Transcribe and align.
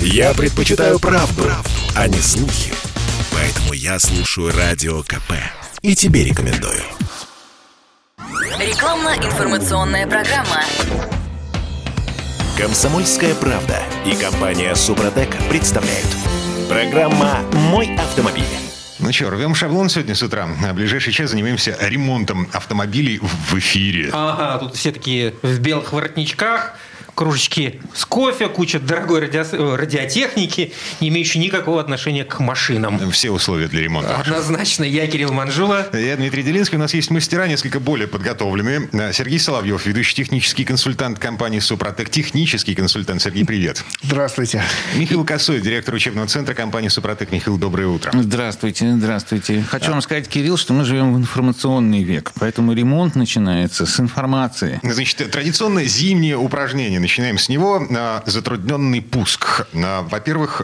Я 0.00 0.34
предпочитаю 0.34 0.98
правду, 0.98 1.42
правду, 1.42 1.70
а 1.94 2.08
не 2.08 2.18
слухи. 2.18 2.72
Поэтому 3.32 3.72
я 3.72 3.98
слушаю 3.98 4.52
Радио 4.56 5.02
КП. 5.02 5.32
И 5.82 5.94
тебе 5.94 6.24
рекомендую. 6.24 6.82
Рекламно-информационная 8.58 10.06
программа. 10.06 10.62
Комсомольская 12.56 13.34
правда 13.34 13.82
и 14.06 14.16
компания 14.16 14.74
Супротек 14.74 15.36
представляют. 15.50 16.08
Программа 16.68 17.40
«Мой 17.52 17.94
автомобиль». 17.96 18.44
Ну 18.98 19.12
что, 19.12 19.28
рвем 19.28 19.54
шаблон 19.54 19.90
сегодня 19.90 20.14
с 20.14 20.22
утра. 20.22 20.48
А 20.64 20.72
в 20.72 20.74
ближайший 20.74 21.12
час 21.12 21.30
занимаемся 21.30 21.76
ремонтом 21.80 22.48
автомобилей 22.52 23.20
в 23.20 23.54
эфире. 23.58 24.10
Ага, 24.12 24.58
тут 24.58 24.74
все 24.74 24.90
такие 24.90 25.34
в 25.42 25.58
белых 25.58 25.92
воротничках, 25.92 26.78
кружечки 27.16 27.80
с 27.94 28.04
кофе, 28.04 28.48
куча 28.48 28.78
дорогой 28.78 29.20
радио- 29.20 29.74
радиотехники, 29.74 30.72
не 31.00 31.08
имеющей 31.08 31.38
никакого 31.38 31.80
отношения 31.80 32.24
к 32.24 32.38
машинам. 32.38 33.10
Все 33.10 33.30
условия 33.30 33.66
для 33.68 33.80
ремонта. 33.80 34.16
Однозначно, 34.16 34.84
я 34.84 35.06
Кирилл 35.06 35.32
Манжула. 35.32 35.88
Я 35.94 36.16
Дмитрий 36.16 36.42
Делинский. 36.42 36.76
У 36.76 36.80
нас 36.80 36.92
есть 36.94 37.10
мастера, 37.10 37.48
несколько 37.48 37.80
более 37.80 38.06
подготовленные. 38.06 38.88
А, 38.92 39.12
Сергей 39.12 39.38
Соловьев, 39.38 39.86
ведущий 39.86 40.14
технический 40.14 40.64
консультант 40.64 41.18
компании 41.18 41.58
«Супротек». 41.58 42.10
Технический 42.10 42.74
консультант. 42.74 43.22
Сергей, 43.22 43.44
привет. 43.46 43.82
Здравствуйте. 44.02 44.62
Михаил 44.94 45.24
Косой, 45.24 45.60
директор 45.60 45.94
учебного 45.94 46.28
центра 46.28 46.52
компании 46.54 46.88
«Супротек». 46.88 47.32
Михаил, 47.32 47.56
доброе 47.56 47.88
утро. 47.88 48.12
Здравствуйте, 48.14 48.92
здравствуйте. 48.94 49.64
Хочу 49.66 49.90
вам 49.90 50.02
сказать, 50.02 50.28
Кирилл, 50.28 50.58
что 50.58 50.74
мы 50.74 50.84
живем 50.84 51.14
в 51.14 51.16
информационный 51.16 52.02
век, 52.02 52.32
поэтому 52.38 52.74
ремонт 52.74 53.14
начинается 53.14 53.86
с 53.86 53.98
информации. 53.98 54.80
Значит, 54.82 55.30
традиционное 55.30 55.86
зимнее 55.86 56.36
упражнение. 56.36 57.05
Начинаем 57.06 57.38
с 57.38 57.48
него. 57.48 57.86
А, 57.96 58.24
Затрудненный 58.26 59.00
пуск. 59.00 59.68
А, 59.74 60.02
Во-первых, 60.10 60.62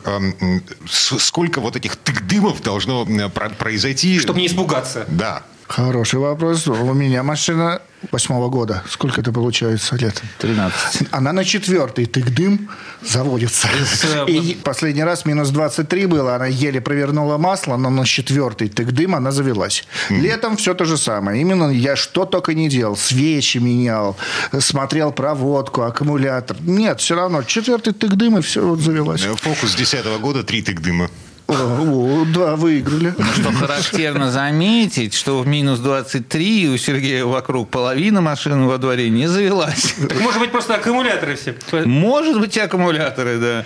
с- 0.91 1.17
сколько 1.21 1.61
вот 1.61 1.77
этих 1.77 1.95
тык-дымов 1.95 2.61
должно 2.63 3.03
а, 3.09 3.29
про- 3.29 3.51
произойти? 3.51 4.19
Чтобы 4.19 4.41
не 4.41 4.49
испугаться. 4.49 5.05
Да. 5.07 5.45
Хороший 5.69 6.19
вопрос. 6.19 6.67
У 6.67 6.93
меня 6.95 7.23
машина 7.23 7.81
восьмого 8.11 8.49
года. 8.49 8.83
Сколько 8.89 9.21
это 9.21 9.33
получается 9.33 9.97
лет? 9.97 10.23
13. 10.39 11.09
Она 11.11 11.33
на 11.33 11.45
четвертый 11.45 12.07
тык-дым 12.07 12.69
заводится. 13.03 13.69
С, 13.69 14.05
э, 14.05 14.31
И 14.31 14.55
последний 14.55 15.05
раз 15.05 15.25
минус 15.25 15.51
23 15.51 16.07
было. 16.07 16.35
Она 16.35 16.47
еле 16.47 16.81
провернула 16.81 17.39
масло, 17.39 17.77
но 17.77 17.91
на 17.91 18.05
четвертый 18.05 18.69
тык-дым 18.69 19.15
она 19.15 19.31
завелась. 19.31 19.85
Летом 20.11 20.57
все 20.57 20.75
то 20.75 20.85
же 20.85 20.97
самое. 20.97 21.41
Именно 21.41 21.71
я 21.71 21.97
что 21.97 22.25
только 22.25 22.55
не 22.55 22.69
делал. 22.69 22.97
Свечи 22.97 23.59
менял, 23.59 24.17
смотрел 24.61 25.13
проводку, 25.13 25.83
аккумулятор. 25.83 26.57
Нет, 26.61 27.01
все 27.01 27.15
равно. 27.15 27.43
Четвертый 27.43 27.93
тык-дым, 27.93 28.39
и 28.39 28.43
все, 28.43 28.67
вот 28.67 28.81
завелась. 28.81 29.23
Э, 29.25 29.35
Фокус 29.37 29.75
10 29.75 30.05
года, 30.21 30.43
три 30.43 30.63
тык-дыма. 30.63 31.05
О, 31.05 31.32
о, 31.49 32.25
да, 32.35 32.57
выиграли. 32.57 33.15
Что 33.35 33.53
характерно 33.53 34.31
заметить, 34.31 35.15
что 35.15 35.41
в 35.41 35.47
минус 35.47 35.79
23 35.81 36.71
у 36.71 36.77
Сергея 36.77 37.25
вокруг 37.25 37.71
половина 37.71 38.21
машин 38.21 38.67
во 38.67 38.79
дворе 38.79 39.11
не 39.11 39.27
завелась. 39.27 39.95
Так 40.09 40.21
может 40.21 40.41
быть 40.41 40.51
просто 40.51 40.75
аккумуляторы 40.77 41.37
все. 41.37 41.55
Может 41.85 42.41
быть, 42.41 42.57
и 42.57 42.61
аккумуляторы, 42.61 43.39
да. 43.39 43.65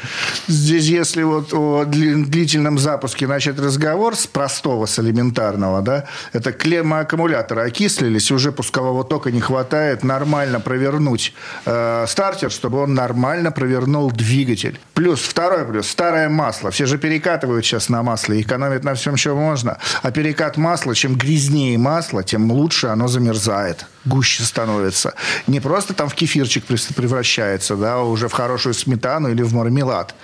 Здесь, 0.49 0.85
если 0.85 1.23
вот 1.23 1.53
о 1.53 1.85
дли- 1.85 2.25
длительном 2.25 2.79
запуске 2.79 3.27
начать 3.27 3.59
разговор 3.59 4.17
с 4.17 4.27
простого, 4.27 4.87
с 4.87 4.99
элементарного, 4.99 5.83
да, 5.83 6.05
это 6.33 6.53
клеммы 6.53 7.01
аккумулятора 7.01 7.63
окислились, 7.63 8.31
уже 8.31 8.53
пускового 8.53 9.05
тока 9.05 9.31
не 9.31 9.41
хватает 9.41 10.03
нормально 10.03 10.61
провернуть 10.61 11.35
э, 11.65 12.05
стартер, 12.09 12.51
чтобы 12.51 12.79
он 12.83 12.95
нормально 12.95 13.53
провернул 13.53 14.11
двигатель. 14.11 14.79
Плюс, 14.95 15.21
второй 15.21 15.65
плюс, 15.65 15.89
старое 15.89 16.29
масло. 16.29 16.71
Все 16.71 16.87
же 16.87 16.99
перекатывают 16.99 17.65
сейчас 17.65 17.76
на 17.89 18.03
масле, 18.03 18.41
экономят 18.41 18.85
на 18.85 18.95
всем, 18.95 19.17
что 19.17 19.35
можно. 19.35 19.79
А 20.03 20.11
перекат 20.11 20.57
масла, 20.57 20.95
чем 20.95 21.17
грязнее 21.17 21.79
масло, 21.79 22.23
тем 22.23 22.51
лучше 22.51 22.89
оно 22.89 23.09
замерзает, 23.09 23.87
гуще 24.05 24.43
становится. 24.43 25.15
Не 25.47 25.61
просто 25.61 25.95
там 25.95 26.09
в 26.09 26.15
кефирчик 26.15 26.65
превращается, 26.65 27.77
да, 27.77 28.01
уже 28.01 28.29
в 28.29 28.33
хорошую 28.33 28.75
сметану 28.75 29.31
или 29.31 29.43
в 29.43 29.55
мармелад. 29.55 30.15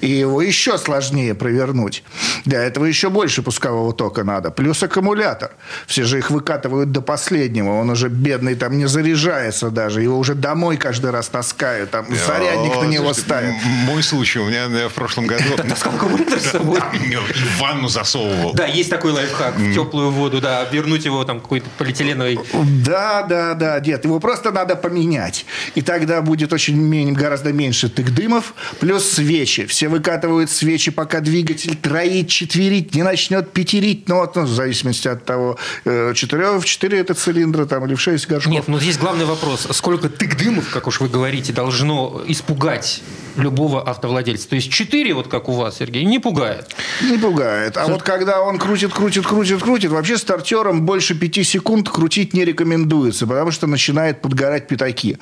И 0.00 0.10
его 0.10 0.42
еще 0.42 0.78
сложнее 0.78 1.34
провернуть. 1.34 2.04
Для 2.44 2.62
этого 2.62 2.84
еще 2.84 3.10
больше 3.10 3.42
пускового 3.42 3.92
тока 3.92 4.24
надо. 4.24 4.50
Плюс 4.50 4.82
аккумулятор. 4.82 5.52
Все 5.86 6.04
же 6.04 6.18
их 6.18 6.30
выкатывают 6.30 6.92
до 6.92 7.00
последнего. 7.00 7.80
Он 7.80 7.90
уже 7.90 8.08
бедный 8.08 8.54
там 8.54 8.78
не 8.78 8.86
заряжается 8.86 9.70
даже. 9.70 10.02
Его 10.02 10.18
уже 10.18 10.34
домой 10.34 10.76
каждый 10.76 11.10
раз 11.10 11.28
таскают. 11.28 11.90
Там 11.90 12.06
зарядник 12.26 12.74
на 12.76 12.86
него 12.86 13.12
ставят. 13.14 13.54
Мой 13.86 14.02
случай. 14.02 14.38
У 14.38 14.46
меня 14.46 14.66
э, 14.66 14.88
в 14.88 14.92
прошлом 14.92 15.26
году... 15.26 15.44
таскал 15.68 15.94
аккумулятор 15.94 16.38
с 16.38 16.50
собой? 16.50 16.80
В 16.92 17.60
ванну 17.60 17.88
засовывал. 17.88 18.52
Да, 18.54 18.66
есть 18.66 18.90
такой 18.90 19.12
лайфхак. 19.12 19.56
В 19.56 19.74
теплую 19.74 20.10
воду, 20.10 20.40
да, 20.40 20.64
вернуть 20.64 21.04
его 21.04 21.24
там 21.24 21.40
какой-то 21.40 21.68
полиэтиленовой 21.78 22.38
Да, 22.84 23.22
да, 23.22 23.54
да, 23.54 23.80
дед. 23.80 24.04
Его 24.04 24.20
просто 24.20 24.50
надо 24.50 24.76
поменять. 24.76 25.46
И 25.74 25.82
тогда 25.82 26.22
будет 26.22 26.52
очень 26.52 27.12
гораздо 27.12 27.52
меньше 27.52 27.88
тык-дымов. 27.88 28.54
Плюс 28.80 29.04
свечи. 29.04 29.66
Все 29.66 29.88
выкатывают 29.88 30.50
свечи, 30.50 30.90
пока 30.90 31.20
двигатель 31.20 31.76
троить, 31.76 32.28
четверить, 32.28 32.94
не 32.94 33.02
начнет 33.02 33.52
пятерить. 33.52 34.08
Ну, 34.08 34.16
вот, 34.16 34.36
ну, 34.36 34.42
в 34.42 34.48
зависимости 34.48 35.08
от 35.08 35.24
того, 35.24 35.58
э, 35.84 36.12
четыре, 36.14 36.58
в 36.58 36.64
четыре 36.64 36.98
это 36.98 37.14
цилиндра 37.14 37.66
там, 37.66 37.84
или 37.86 37.94
в 37.94 38.00
шесть 38.00 38.26
горшков. 38.28 38.52
Нет, 38.52 38.68
ну 38.68 38.78
здесь 38.78 38.98
главный 38.98 39.24
вопрос. 39.24 39.66
Сколько 39.70 40.08
тык-дымов, 40.08 40.70
как 40.72 40.86
уж 40.86 41.00
вы 41.00 41.08
говорите, 41.08 41.52
должно 41.52 42.22
испугать 42.26 43.02
любого 43.36 43.82
автовладельца? 43.82 44.48
То 44.48 44.56
есть 44.56 44.70
4, 44.70 45.14
вот 45.14 45.28
как 45.28 45.48
у 45.48 45.52
вас, 45.52 45.78
Сергей, 45.78 46.04
не 46.04 46.18
пугает. 46.18 46.73
Не 47.02 47.18
пугает. 47.18 47.76
А 47.76 47.86
вот 47.86 48.02
когда 48.02 48.42
он 48.42 48.58
крутит, 48.58 48.92
крутит, 48.92 49.26
крутит, 49.26 49.62
крутит, 49.62 49.90
вообще 49.90 50.18
стартером 50.18 50.82
больше 50.86 51.14
пяти 51.14 51.44
секунд 51.44 51.88
крутить 51.88 52.34
не 52.34 52.44
рекомендуется, 52.44 53.26
потому 53.26 53.50
что 53.50 53.66
начинает 53.66 54.20
подгорать 54.20 54.66
пятаки. 54.68 55.18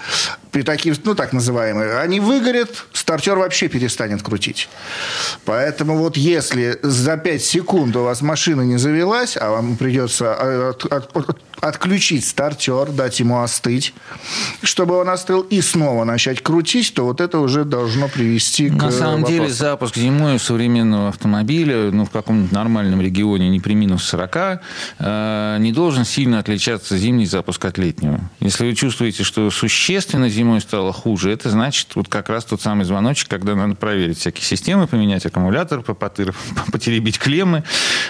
Пятаки, 0.50 0.92
ну 1.04 1.14
так 1.14 1.32
называемые, 1.32 1.98
они 1.98 2.20
выгорят, 2.20 2.86
стартер 2.92 3.36
вообще 3.38 3.68
перестанет 3.68 4.22
крутить. 4.22 4.68
Поэтому 5.44 5.96
вот 5.96 6.16
если 6.16 6.78
за 6.82 7.16
5 7.16 7.42
секунд 7.42 7.96
у 7.96 8.02
вас 8.04 8.22
машина 8.22 8.62
не 8.62 8.76
завелась, 8.78 9.36
а 9.36 9.50
вам 9.50 9.76
придется 9.76 10.70
от- 10.70 10.84
от- 10.86 11.16
от- 11.16 11.38
отключить 11.62 12.26
стартер, 12.26 12.90
дать 12.90 13.20
ему 13.20 13.40
остыть, 13.40 13.94
чтобы 14.64 14.96
он 14.98 15.08
остыл, 15.08 15.42
и 15.42 15.60
снова 15.60 16.02
начать 16.04 16.42
крутить, 16.42 16.92
то 16.92 17.04
вот 17.04 17.20
это 17.20 17.38
уже 17.38 17.64
должно 17.64 18.08
привести 18.08 18.68
к 18.68 18.72
На 18.74 18.90
самом 18.90 19.24
деле 19.24 19.42
вопросу. 19.42 19.58
запуск 19.58 19.96
зимой 19.96 20.38
современного 20.40 21.08
автомобиля, 21.10 21.92
ну, 21.92 22.04
в 22.04 22.10
каком-нибудь 22.10 22.50
нормальном 22.50 23.00
регионе, 23.00 23.48
не 23.48 23.60
при 23.60 23.74
минус 23.74 24.02
40, 24.04 24.60
э, 24.98 25.56
не 25.60 25.72
должен 25.72 26.04
сильно 26.04 26.40
отличаться 26.40 26.96
зимний 26.98 27.26
запуск 27.26 27.64
от 27.64 27.78
летнего. 27.78 28.20
Если 28.40 28.64
вы 28.66 28.74
чувствуете, 28.74 29.22
что 29.22 29.48
существенно 29.52 30.28
зимой 30.28 30.60
стало 30.60 30.92
хуже, 30.92 31.30
это 31.30 31.48
значит 31.48 31.94
вот 31.94 32.08
как 32.08 32.28
раз 32.28 32.44
тот 32.44 32.60
самый 32.60 32.84
звоночек, 32.84 33.28
когда 33.28 33.54
надо 33.54 33.76
проверить 33.76 34.18
всякие 34.18 34.44
системы, 34.44 34.88
поменять 34.88 35.24
аккумулятор, 35.26 35.78
попотыр- 35.80 36.34
потеребить 36.72 37.20
клеммы, 37.20 37.62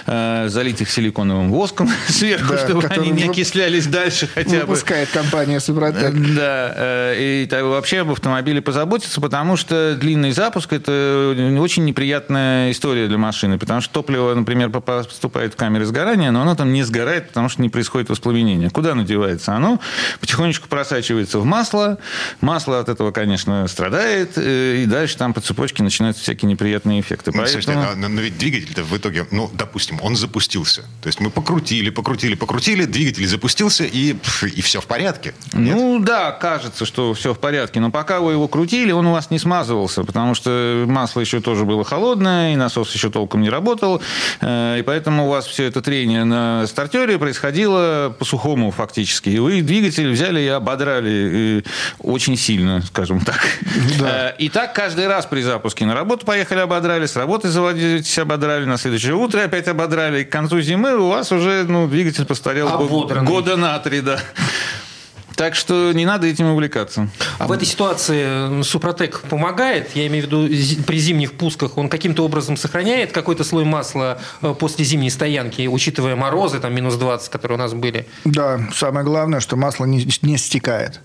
э, 0.07 0.47
залить 0.49 0.81
их 0.81 0.89
силиконовым 0.89 1.51
воском 1.51 1.87
сверху, 2.07 2.53
Да, 2.53 2.57
чтобы 2.65 2.87
они 2.87 3.11
не 3.11 3.27
окислялись 3.43 3.85
дальше 3.87 4.27
хотя 4.33 4.61
бы. 4.61 4.65
Выпускает 4.67 5.09
компания 5.09 5.59
Супротек. 5.59 6.13
Да, 6.35 6.73
э, 6.75 7.43
и 7.43 7.61
вообще 7.61 7.99
об 7.99 8.11
автомобиле 8.11 8.61
позаботиться, 8.61 9.19
потому 9.21 9.57
что 9.57 9.95
длинный 9.95 10.31
запуск– 10.31 10.71
это 10.73 11.35
очень 11.59 11.85
неприятная 11.85 12.71
история 12.71 13.07
для 13.07 13.17
машины, 13.17 13.59
потому 13.59 13.81
что 13.81 13.93
топливо, 13.93 14.33
например, 14.33 14.69
поступает 14.69 15.53
в 15.53 15.55
камеры 15.55 15.85
сгорания, 15.85 16.31
но 16.31 16.41
оно 16.41 16.55
там 16.55 16.73
не 16.73 16.83
сгорает, 16.83 17.27
потому 17.27 17.49
что 17.49 17.61
не 17.61 17.69
происходит 17.69 18.09
воспламенение. 18.09 18.69
Куда 18.69 18.93
оно 18.93 19.03
девается? 19.03 19.53
Оно 19.53 19.79
потихонечку 20.19 20.67
просачивается 20.67 21.39
в 21.39 21.45
масло, 21.45 21.99
масло 22.41 22.79
от 22.79 22.89
этого, 22.89 23.11
конечно, 23.11 23.67
страдает, 23.67 24.33
э, 24.37 24.83
и 24.83 24.85
дальше 24.85 25.17
там 25.17 25.33
по 25.33 25.41
цепочке 25.41 25.83
начинаются 25.83 26.23
всякие 26.23 26.49
неприятные 26.49 27.01
эффекты. 27.01 27.31
Ну, 27.33 27.45
слушайте, 27.45 27.73
Поэтому- 27.73 28.01
но, 28.01 28.07
но 28.07 28.21
ведь 28.21 28.37
двигатель-то 28.37 28.83
в 28.83 28.95
итоге, 28.95 29.27
ну, 29.31 29.51
допустим, 29.53 29.99
он 30.01 30.15
запустился. 30.15 30.83
То 31.01 31.07
есть 31.07 31.19
мы 31.19 31.29
покрутили, 31.29 31.89
покрутили, 31.89 32.35
покрутили, 32.35 32.85
двигатель 32.85 33.27
запустился, 33.33 33.83
и, 33.83 34.15
и 34.55 34.61
все 34.61 34.79
в 34.79 34.85
порядке. 34.85 35.33
Нет? 35.53 35.75
Ну 35.75 35.99
да, 35.99 36.31
кажется, 36.31 36.85
что 36.85 37.13
все 37.13 37.33
в 37.33 37.39
порядке, 37.39 37.79
но 37.79 37.89
пока 37.89 38.19
вы 38.19 38.33
его 38.33 38.47
крутили, 38.47 38.91
он 38.91 39.07
у 39.07 39.11
вас 39.11 39.31
не 39.31 39.39
смазывался, 39.39 40.03
потому 40.03 40.35
что 40.35 40.85
масло 40.87 41.19
еще 41.19 41.41
тоже 41.41 41.65
было 41.65 41.83
холодное, 41.83 42.53
и 42.53 42.55
насос 42.55 42.93
еще 42.93 43.09
толком 43.09 43.41
не 43.41 43.49
работал, 43.49 44.01
э, 44.41 44.77
и 44.79 44.81
поэтому 44.83 45.25
у 45.25 45.29
вас 45.29 45.47
все 45.47 45.65
это 45.65 45.81
трение 45.81 46.23
на 46.25 46.67
стартере 46.67 47.17
происходило 47.17 48.15
по-сухому 48.17 48.69
фактически. 48.71 49.29
И 49.29 49.39
вы 49.39 49.61
двигатель 49.61 50.11
взяли 50.11 50.41
и 50.41 50.47
ободрали 50.47 51.59
э, 51.59 51.61
очень 51.99 52.37
сильно, 52.37 52.81
скажем 52.81 53.21
так. 53.21 53.39
Э, 54.01 54.33
И 54.37 54.49
так 54.49 54.73
каждый 54.73 55.07
раз 55.07 55.25
при 55.25 55.41
запуске. 55.41 55.85
На 55.85 55.95
работу 55.95 56.25
поехали, 56.25 56.59
ободрали, 56.59 57.07
с 57.07 57.15
работы 57.15 57.49
заводитесь, 57.49 58.17
ободрали, 58.19 58.65
на 58.65 58.77
следующее 58.77 59.15
утро 59.15 59.41
опять 59.43 59.67
ободрали. 59.67 60.21
И 60.21 60.23
к 60.23 60.29
концу 60.29 60.61
зимы 60.61 60.95
у 60.97 61.09
вас 61.09 61.31
уже 61.31 61.63
ну, 61.67 61.87
двигатель 61.87 62.25
постарел 62.25 62.67
Ободранный. 62.67 63.22
Года 63.23 63.55
на 63.55 63.79
три, 63.79 64.01
да. 64.01 64.19
Так 65.35 65.55
что 65.55 65.91
не 65.93 66.05
надо 66.05 66.27
этим 66.27 66.47
увлекаться. 66.47 67.07
А 67.39 67.47
в 67.47 67.51
этой 67.51 67.65
ситуации 67.65 68.61
Супротек 68.63 69.21
помогает? 69.21 69.95
Я 69.95 70.07
имею 70.07 70.23
в 70.23 70.27
виду 70.27 70.83
при 70.83 70.97
зимних 70.99 71.33
пусках 71.33 71.77
он 71.77 71.89
каким-то 71.89 72.23
образом 72.23 72.55
сохраняет 72.57 73.11
какой-то 73.11 73.43
слой 73.43 73.65
масла 73.65 74.19
э, 74.41 74.53
после 74.57 74.85
зимней 74.85 75.09
стоянки, 75.09 75.67
учитывая 75.67 76.15
морозы, 76.15 76.59
там 76.59 76.73
минус 76.75 76.95
20, 76.95 77.29
которые 77.29 77.57
у 77.57 77.61
нас 77.61 77.73
были? 77.73 78.07
Да, 78.25 78.59
самое 78.73 79.05
главное, 79.05 79.39
что 79.39 79.55
масло 79.55 79.85
не, 79.85 80.07
не 80.21 80.37
стекает. 80.37 81.01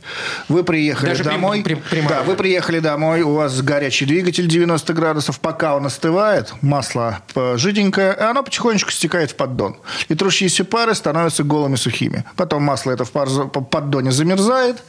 Вы 0.48 0.62
приехали 0.64 1.10
Даже 1.10 1.24
при- 1.24 1.30
домой. 1.30 1.62
при- 1.62 1.74
при 1.74 2.00
да, 2.02 2.08
морозе. 2.08 2.24
вы 2.30 2.34
приехали 2.36 2.78
домой, 2.80 3.22
у 3.22 3.34
вас 3.34 3.60
горячий 3.62 4.04
двигатель 4.04 4.46
90 4.46 4.92
градусов, 4.92 5.40
пока 5.40 5.74
он 5.76 5.86
остывает, 5.86 6.52
масло 6.60 7.20
жиденькое, 7.56 8.14
и 8.18 8.20
оно 8.22 8.42
потихонечку 8.42 8.90
стекает 8.90 9.30
в 9.30 9.34
поддон. 9.36 9.76
И 10.08 10.14
трущиеся 10.14 10.64
пары 10.64 10.94
становятся 10.94 11.44
голыми 11.44 11.76
сухими. 11.76 12.24
Потом 12.36 12.62
масло 12.62 12.90
это 12.90 13.04
в 13.04 13.10
пар- 13.10 13.28
по- 13.48 13.60
поддоне 13.60 14.10
замерзает, 14.18 14.82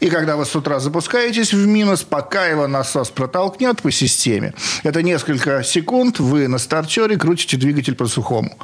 и 0.00 0.08
когда 0.08 0.36
вы 0.36 0.44
с 0.44 0.54
утра 0.54 0.78
запускаетесь 0.78 1.52
в 1.52 1.66
минус, 1.66 2.02
пока 2.02 2.46
его 2.46 2.68
насос 2.68 3.10
протолкнет 3.10 3.82
по 3.82 3.90
системе, 3.90 4.54
это 4.84 5.02
несколько 5.02 5.64
секунд, 5.64 6.20
вы 6.20 6.46
на 6.48 6.58
стартере 6.58 7.16
крутите 7.16 7.56
двигатель 7.56 7.94
по 7.94 8.06
сухому. 8.06 8.56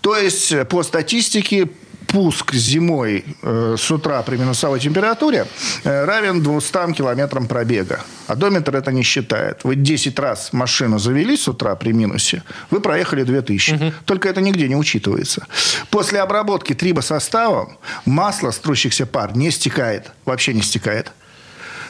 То 0.00 0.16
есть, 0.16 0.52
по 0.68 0.82
статистике, 0.82 1.68
пуск 2.06 2.54
зимой 2.54 3.24
э, 3.42 3.76
с 3.78 3.90
утра 3.90 4.22
при 4.22 4.36
минусовой 4.36 4.80
температуре 4.80 5.46
э, 5.84 6.04
равен 6.04 6.42
200 6.42 6.92
километрам 6.92 7.46
пробега. 7.46 8.00
Одометр 8.26 8.76
это 8.76 8.92
не 8.92 9.02
считает. 9.02 9.64
Вы 9.64 9.76
10 9.76 10.18
раз 10.18 10.52
машину 10.52 10.98
завели 10.98 11.36
с 11.36 11.48
утра 11.48 11.74
при 11.76 11.92
минусе, 11.92 12.42
вы 12.70 12.80
проехали 12.80 13.22
2000. 13.22 13.94
Только 14.04 14.28
это 14.28 14.40
нигде 14.40 14.68
не 14.68 14.76
учитывается. 14.76 15.46
После 15.90 16.20
обработки 16.20 16.74
трибосоставом 16.74 17.78
масло 18.04 18.50
с 18.50 18.58
трущихся 18.58 19.06
пар 19.06 19.36
не 19.36 19.50
стекает. 19.50 20.12
Вообще 20.24 20.54
не 20.54 20.62
стекает. 20.62 21.12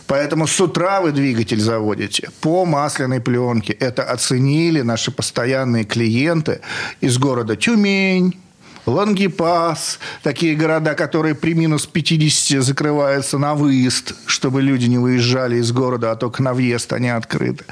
Поэтому 0.07 0.47
с 0.47 0.61
утра 0.61 1.01
вы 1.01 1.13
двигатель 1.13 1.61
заводите 1.61 2.31
по 2.41 2.65
масляной 2.67 3.21
пленке. 3.21 3.73
Это 3.73 4.03
оценили 4.03 4.83
наши 4.83 5.11
постоянные 5.11 5.85
клиенты 5.85 6.61
из 7.01 7.17
города 7.19 7.57
Тюмень, 7.57 8.39
Лангепас, 8.87 9.99
такие 10.23 10.55
города, 10.55 10.95
которые 10.95 11.35
при 11.35 11.55
минус 11.55 11.87
50 11.87 12.63
закрываются 12.63 13.39
на 13.39 13.55
выезд, 13.55 14.15
чтобы 14.27 14.63
люди 14.63 14.87
не 14.87 14.99
выезжали 14.99 15.57
из 15.57 15.73
города, 15.73 16.13
а 16.13 16.17
только 16.17 16.43
на 16.43 16.53
въезд 16.53 16.93
они 16.93 17.09
открыты. 17.09 17.65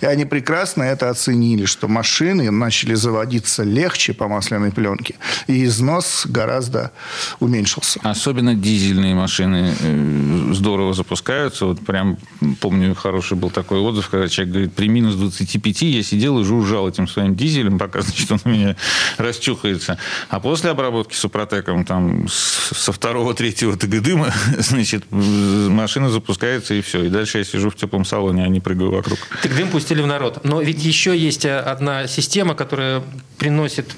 И 0.00 0.06
они 0.06 0.24
прекрасно 0.24 0.82
это 0.82 1.10
оценили, 1.10 1.66
что 1.66 1.88
машины 1.88 2.50
начали 2.50 2.94
заводиться 2.94 3.62
легче 3.62 4.12
по 4.12 4.28
масляной 4.28 4.72
пленке, 4.72 5.14
и 5.46 5.64
износ 5.64 6.26
гораздо 6.26 6.92
уменьшился. 7.38 8.00
Особенно 8.02 8.54
дизельные 8.54 9.14
машины 9.14 9.74
э, 9.78 10.52
здорово 10.52 10.94
запускаются. 10.94 11.66
Вот 11.66 11.80
прям 11.80 12.18
помню, 12.60 12.94
хороший 12.94 13.36
был 13.36 13.50
такой 13.50 13.78
отзыв, 13.78 14.08
когда 14.08 14.28
человек 14.28 14.52
говорит, 14.52 14.74
при 14.74 14.88
минус 14.88 15.14
25 15.14 15.82
я 15.82 16.02
сидел 16.02 16.40
и 16.40 16.44
жужжал 16.44 16.88
этим 16.88 17.06
своим 17.06 17.36
дизелем, 17.36 17.78
пока, 17.78 18.02
значит, 18.02 18.30
он 18.32 18.40
у 18.44 18.48
меня 18.48 18.76
расчухается. 19.18 19.98
А 20.28 20.40
после 20.40 20.55
обработки 20.64 21.14
супротеком 21.14 21.84
там 21.84 22.26
со 22.28 22.92
второго-третьего 22.92 23.76
ТГ 23.76 24.00
дыма, 24.02 24.32
значит, 24.58 25.04
машина 25.10 26.10
запускается 26.10 26.74
и 26.74 26.80
все. 26.80 27.04
И 27.04 27.08
дальше 27.08 27.38
я 27.38 27.44
сижу 27.44 27.70
в 27.70 27.76
теплом 27.76 28.04
салоне, 28.04 28.44
а 28.44 28.48
не 28.48 28.60
прыгаю 28.60 28.90
вокруг. 28.92 29.18
Так 29.42 29.54
дым 29.54 29.68
пустили 29.68 30.02
в 30.02 30.06
народ. 30.06 30.44
Но 30.44 30.60
ведь 30.60 30.84
еще 30.84 31.16
есть 31.16 31.44
э, 31.44 31.58
одна 31.58 32.06
система, 32.06 32.54
которая 32.54 33.02
приносит 33.38 33.94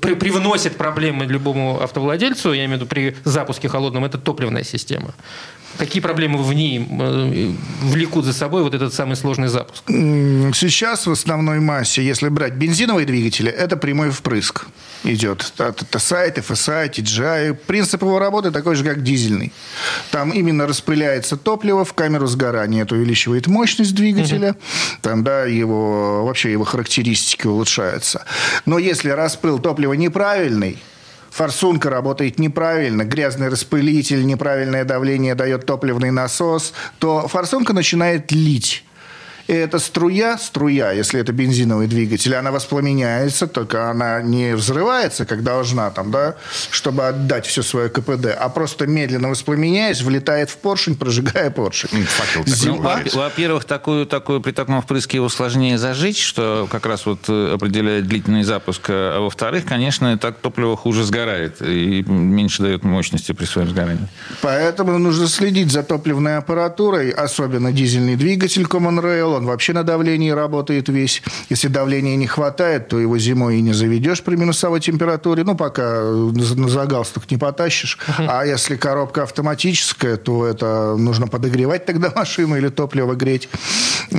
при- 0.00 0.14
привносит 0.14 0.76
проблемы 0.76 1.24
любому 1.24 1.80
автовладельцу, 1.80 2.52
я 2.52 2.64
имею 2.66 2.78
в 2.78 2.82
виду 2.82 2.86
при 2.86 3.16
запуске 3.24 3.68
холодном, 3.68 4.04
это 4.04 4.18
топливная 4.18 4.64
система. 4.64 5.14
Какие 5.78 6.00
проблемы 6.00 6.42
в 6.42 6.52
ней 6.52 6.86
э, 6.88 7.52
влекут 7.82 8.24
за 8.24 8.32
собой 8.32 8.62
вот 8.62 8.74
этот 8.74 8.94
самый 8.94 9.16
сложный 9.16 9.48
запуск? 9.48 9.82
Сейчас 9.88 11.06
в 11.06 11.10
основной 11.10 11.58
массе, 11.60 12.04
если 12.04 12.28
брать 12.28 12.54
бензиновые 12.54 13.06
двигатели, 13.06 13.50
это 13.50 13.76
прямой 13.76 14.10
впрыск 14.10 14.66
идет. 15.04 15.52
Это 15.58 15.84
TSI, 15.84 16.34
FSI, 16.34 16.90
TGI. 16.90 17.54
Принцип 17.54 18.02
его 18.02 18.18
работы 18.18 18.50
такой 18.50 18.74
же, 18.74 18.84
как 18.84 19.02
дизельный. 19.02 19.52
Там 20.10 20.30
именно 20.30 20.66
распыляется 20.66 21.36
топливо 21.36 21.84
в 21.84 21.92
камеру 21.92 22.26
сгорания. 22.26 22.82
Это 22.82 22.94
увеличивает 22.94 23.46
мощность 23.46 23.94
двигателя. 23.94 24.56
Там, 25.02 25.24
да, 25.24 25.44
его, 25.44 26.24
вообще 26.24 26.52
его 26.52 26.64
характеристики 26.64 27.46
улучшаются. 27.46 28.24
Но 28.66 28.78
если 28.78 29.10
распыл 29.10 29.58
топлива 29.58 29.92
неправильный, 29.92 30.78
Форсунка 31.34 31.90
работает 31.90 32.38
неправильно, 32.38 33.02
грязный 33.02 33.48
распылитель, 33.48 34.24
неправильное 34.24 34.84
давление 34.84 35.34
дает 35.34 35.66
топливный 35.66 36.12
насос, 36.12 36.72
то 37.00 37.26
форсунка 37.26 37.72
начинает 37.72 38.30
лить. 38.30 38.84
И 39.46 39.52
эта 39.52 39.78
струя, 39.78 40.38
струя, 40.38 40.92
если 40.92 41.20
это 41.20 41.32
бензиновый 41.32 41.86
двигатель, 41.86 42.34
она 42.34 42.50
воспламеняется, 42.50 43.46
только 43.46 43.90
она 43.90 44.22
не 44.22 44.54
взрывается, 44.56 45.26
как 45.26 45.42
должна, 45.42 45.90
там, 45.90 46.10
да, 46.10 46.36
чтобы 46.70 47.06
отдать 47.06 47.46
все 47.46 47.62
свое 47.62 47.88
КПД, 47.88 48.26
а 48.38 48.48
просто 48.48 48.86
медленно 48.86 49.28
воспламеняясь, 49.28 50.00
влетает 50.02 50.50
в 50.50 50.56
поршень, 50.56 50.96
прожигая 50.98 51.50
поршень. 51.50 52.04
Факел 52.06 52.44
Ну, 52.66 52.72
вырубается. 52.76 53.16
во- 53.18 53.24
во-первых, 53.24 53.64
такую, 53.64 54.06
такую, 54.06 54.40
при 54.40 54.52
таком 54.52 54.80
впрыске 54.80 55.18
его 55.18 55.28
сложнее 55.28 55.76
зажечь, 55.78 56.22
что 56.22 56.66
как 56.70 56.86
раз 56.86 57.04
вот 57.06 57.20
э, 57.28 57.52
определяет 57.54 58.06
длительный 58.06 58.44
запуск. 58.44 58.82
А 58.88 59.20
во-вторых, 59.20 59.64
конечно, 59.66 60.16
так 60.18 60.38
топливо 60.38 60.76
хуже 60.76 61.04
сгорает 61.04 61.60
и 61.60 62.02
меньше 62.06 62.62
дает 62.62 62.82
мощности 62.84 63.32
при 63.32 63.44
своем 63.44 63.68
сгорании. 63.68 64.08
Поэтому 64.40 64.98
нужно 64.98 65.26
следить 65.28 65.70
за 65.70 65.82
топливной 65.82 66.38
аппаратурой, 66.38 67.10
особенно 67.10 67.72
дизельный 67.72 68.16
двигатель 68.16 68.62
Common 68.62 69.00
Rail, 69.02 69.33
он 69.34 69.46
вообще 69.46 69.72
на 69.72 69.82
давлении 69.84 70.30
работает 70.30 70.88
весь. 70.88 71.22
Если 71.50 71.68
давления 71.68 72.16
не 72.16 72.26
хватает, 72.26 72.88
то 72.88 72.98
его 72.98 73.18
зимой 73.18 73.58
и 73.58 73.60
не 73.62 73.72
заведешь 73.72 74.22
при 74.22 74.36
минусовой 74.36 74.80
температуре, 74.80 75.44
ну, 75.44 75.54
пока 75.54 76.02
за 76.02 76.58
на 76.58 76.68
загалстук 76.68 77.30
не 77.30 77.36
потащишь. 77.36 77.98
А 78.18 78.44
если 78.46 78.76
коробка 78.76 79.22
автоматическая, 79.24 80.16
то 80.16 80.46
это 80.46 80.96
нужно 80.96 81.26
подогревать 81.28 81.84
тогда 81.86 82.10
машину 82.16 82.56
или 82.56 82.68
топливо 82.68 83.14
греть, 83.14 83.48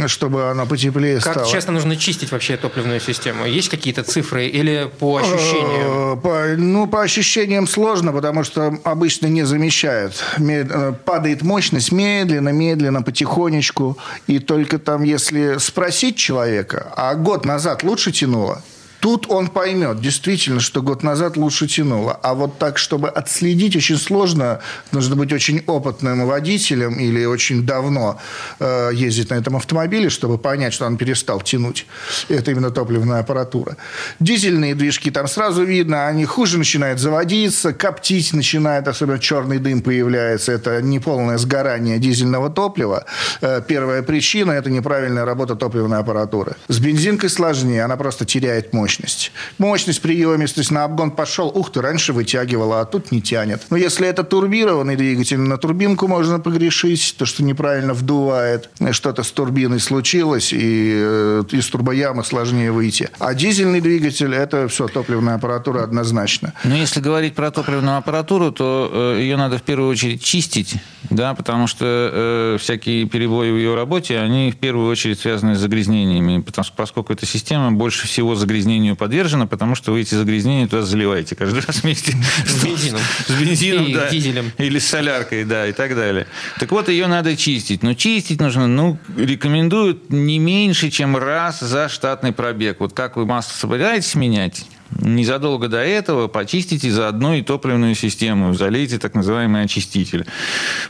чтобы 0.08 0.50
она 0.50 0.66
потеплее 0.66 1.20
Как 1.20 1.34
стала. 1.34 1.48
часто 1.52 1.72
нужно 1.72 1.96
чистить 1.96 2.32
вообще 2.32 2.58
топливную 2.58 3.00
систему? 3.00 3.46
Есть 3.46 3.70
какие-то 3.70 4.04
цифры 4.04 4.48
или 4.48 4.90
по 5.00 5.18
ощущениям? 5.18 6.14
Э, 6.14 6.22
По, 6.22 6.46
ну, 6.58 6.88
по 6.88 7.02
ощущениям 7.02 7.68
сложно, 7.68 8.12
потому 8.12 8.44
что 8.44 8.78
обычно 8.84 9.28
не 9.28 9.44
замещают. 9.44 10.24
Мед- 10.38 10.72
э, 10.72 10.94
Падает 11.06 11.42
мощность 11.42 11.92
медленно, 11.92 12.50
медленно, 12.50 13.02
потихонечку. 13.02 13.98
И 14.28 14.40
только 14.40 14.80
там, 14.80 15.04
если 15.06 15.58
спросить 15.60 16.18
человека, 16.18 16.94
а 16.96 17.16
год 17.16 17.46
назад 17.46 17.84
лучше 17.84 18.12
тянуло, 18.12 18.62
Тут 19.06 19.30
он 19.30 19.50
поймет, 19.50 20.02
действительно, 20.02 20.60
что 20.60 20.82
год 20.82 21.04
назад 21.04 21.38
лучше 21.38 21.68
тянуло. 21.68 22.20
А 22.24 22.34
вот 22.34 22.58
так, 22.58 22.80
чтобы 22.80 23.08
отследить, 23.08 23.76
очень 23.76 23.98
сложно. 23.98 24.62
Нужно 24.92 25.16
быть 25.16 25.32
очень 25.32 25.64
опытным 25.68 26.26
водителем 26.26 26.96
или 26.96 27.24
очень 27.24 27.68
давно 27.68 28.20
э, 28.60 28.90
ездить 28.96 29.30
на 29.30 29.36
этом 29.36 29.58
автомобиле, 29.58 30.10
чтобы 30.10 30.40
понять, 30.40 30.74
что 30.74 30.88
он 30.88 30.98
перестал 30.98 31.40
тянуть. 31.42 31.86
Это 32.30 32.50
именно 32.50 32.72
топливная 32.72 33.20
аппаратура. 33.20 33.78
Дизельные 34.20 34.74
движки 34.74 35.12
там 35.12 35.28
сразу 35.28 35.64
видно, 35.64 36.08
они 36.08 36.26
хуже 36.26 36.58
начинают 36.58 37.00
заводиться, 37.00 37.74
коптить 37.74 38.34
начинает, 38.34 38.88
особенно 38.88 39.20
черный 39.20 39.60
дым 39.60 39.84
появляется. 39.84 40.52
Это 40.52 40.82
неполное 40.82 41.38
сгорание 41.38 42.00
дизельного 42.00 42.50
топлива. 42.50 43.06
Э, 43.42 43.62
Первая 43.68 44.02
причина– 44.02 44.52
это 44.54 44.72
неправильная 44.72 45.26
работа 45.26 45.56
топливной 45.56 46.00
аппаратуры. 46.00 46.56
С 46.70 46.80
бензинкой 46.80 47.30
сложнее, 47.30 47.84
она 47.84 47.98
просто 47.98 48.26
теряет 48.26 48.74
мощность. 48.96 49.32
Мощность, 49.58 50.02
приемистость, 50.02 50.72
на 50.72 50.84
обгон 50.84 51.12
пошел, 51.12 51.52
ух 51.54 51.72
ты, 51.72 51.82
раньше 51.82 52.14
вытягивала, 52.14 52.82
а 52.82 52.86
тут 52.86 53.12
не 53.12 53.22
тянет. 53.22 53.64
Но 53.70 53.78
если 53.78 54.08
это 54.08 54.24
турбированный 54.24 54.96
двигатель, 54.96 55.40
на 55.40 55.58
турбинку 55.58 56.08
можно 56.08 56.40
погрешить, 56.40 57.16
то, 57.18 57.26
что 57.26 57.44
неправильно 57.44 57.94
вдувает, 57.94 58.70
что-то 58.92 59.24
с 59.24 59.32
турбиной 59.32 59.80
случилось, 59.80 60.54
и 60.54 60.94
э, 60.96 61.44
из 61.52 61.68
турбоямы 61.68 62.24
сложнее 62.24 62.72
выйти. 62.72 63.10
А 63.20 63.34
дизельный 63.34 63.82
двигатель– 63.82 64.34
это 64.36 64.68
все, 64.68 64.88
топливная 64.88 65.36
аппаратура 65.36 65.84
однозначно. 65.84 66.54
Но 66.64 66.76
если 66.76 67.00
говорить 67.00 67.36
про 67.36 67.52
топливную 67.52 67.98
аппаратуру, 67.98 68.52
то 68.52 69.16
э, 69.18 69.22
ее 69.22 69.38
надо 69.38 69.58
в 69.58 69.64
первую 69.64 69.90
очередь 69.90 70.24
чистить, 70.24 70.76
да, 71.10 71.34
потому 71.34 71.68
что 71.68 71.86
э, 71.86 72.58
всякие 72.60 73.06
перебои 73.06 73.52
в 73.52 73.58
ее 73.58 73.76
работе, 73.76 74.20
они 74.20 74.52
в 74.52 74.58
первую 74.58 74.90
очередь 74.90 75.20
связаны 75.20 75.56
с 75.56 75.60
загрязнениями, 75.60 76.42
потому 76.42 76.66
что, 76.66 76.74
поскольку 76.76 77.14
эта 77.14 77.26
система 77.26 77.72
больше 77.72 78.08
всего 78.08 78.36
загрязнению 78.76 78.96
подвержена, 78.96 79.48
потому 79.48 79.76
что 79.76 79.92
вы 79.92 80.02
эти 80.02 80.16
загрязнения 80.16 80.68
туда 80.68 80.84
заливаете 80.84 81.36
каждый 81.36 81.62
раз 81.62 81.84
вместе 81.84 82.14
С 82.46 82.64
бензином. 82.64 83.02
с 83.28 83.32
бензином, 83.32 83.86
И 83.86 83.94
да. 83.94 84.10
дизелем. 84.10 84.52
Или 84.58 84.80
с 84.80 84.88
соляркой, 84.88 85.46
да, 85.46 85.68
и 85.68 85.72
так 85.72 85.96
далее. 85.96 86.28
Так 86.60 86.72
вот, 86.72 86.90
ее 86.90 87.08
надо 87.08 87.36
чистить. 87.38 87.84
Но 87.84 87.94
чистить 87.94 88.42
нужно, 88.42 88.68
ну, 88.68 88.98
рекомендуют 89.18 90.10
не 90.10 90.40
меньше, 90.40 90.90
чем 90.90 91.16
раз 91.18 91.60
за 91.62 91.88
штатный 91.90 92.32
пробег. 92.34 92.78
Вот 92.80 92.94
как 92.94 93.16
вы 93.16 93.26
масло 93.26 93.54
собираетесь 93.54 94.16
менять, 94.16 94.66
незадолго 95.00 95.68
до 95.68 95.78
этого 95.78 96.28
почистите 96.28 96.92
заодно 96.92 97.36
и 97.36 97.42
топливную 97.42 97.96
систему, 97.96 98.54
залейте 98.54 98.98
так 98.98 99.14
называемый 99.14 99.64
очиститель. 99.64 100.26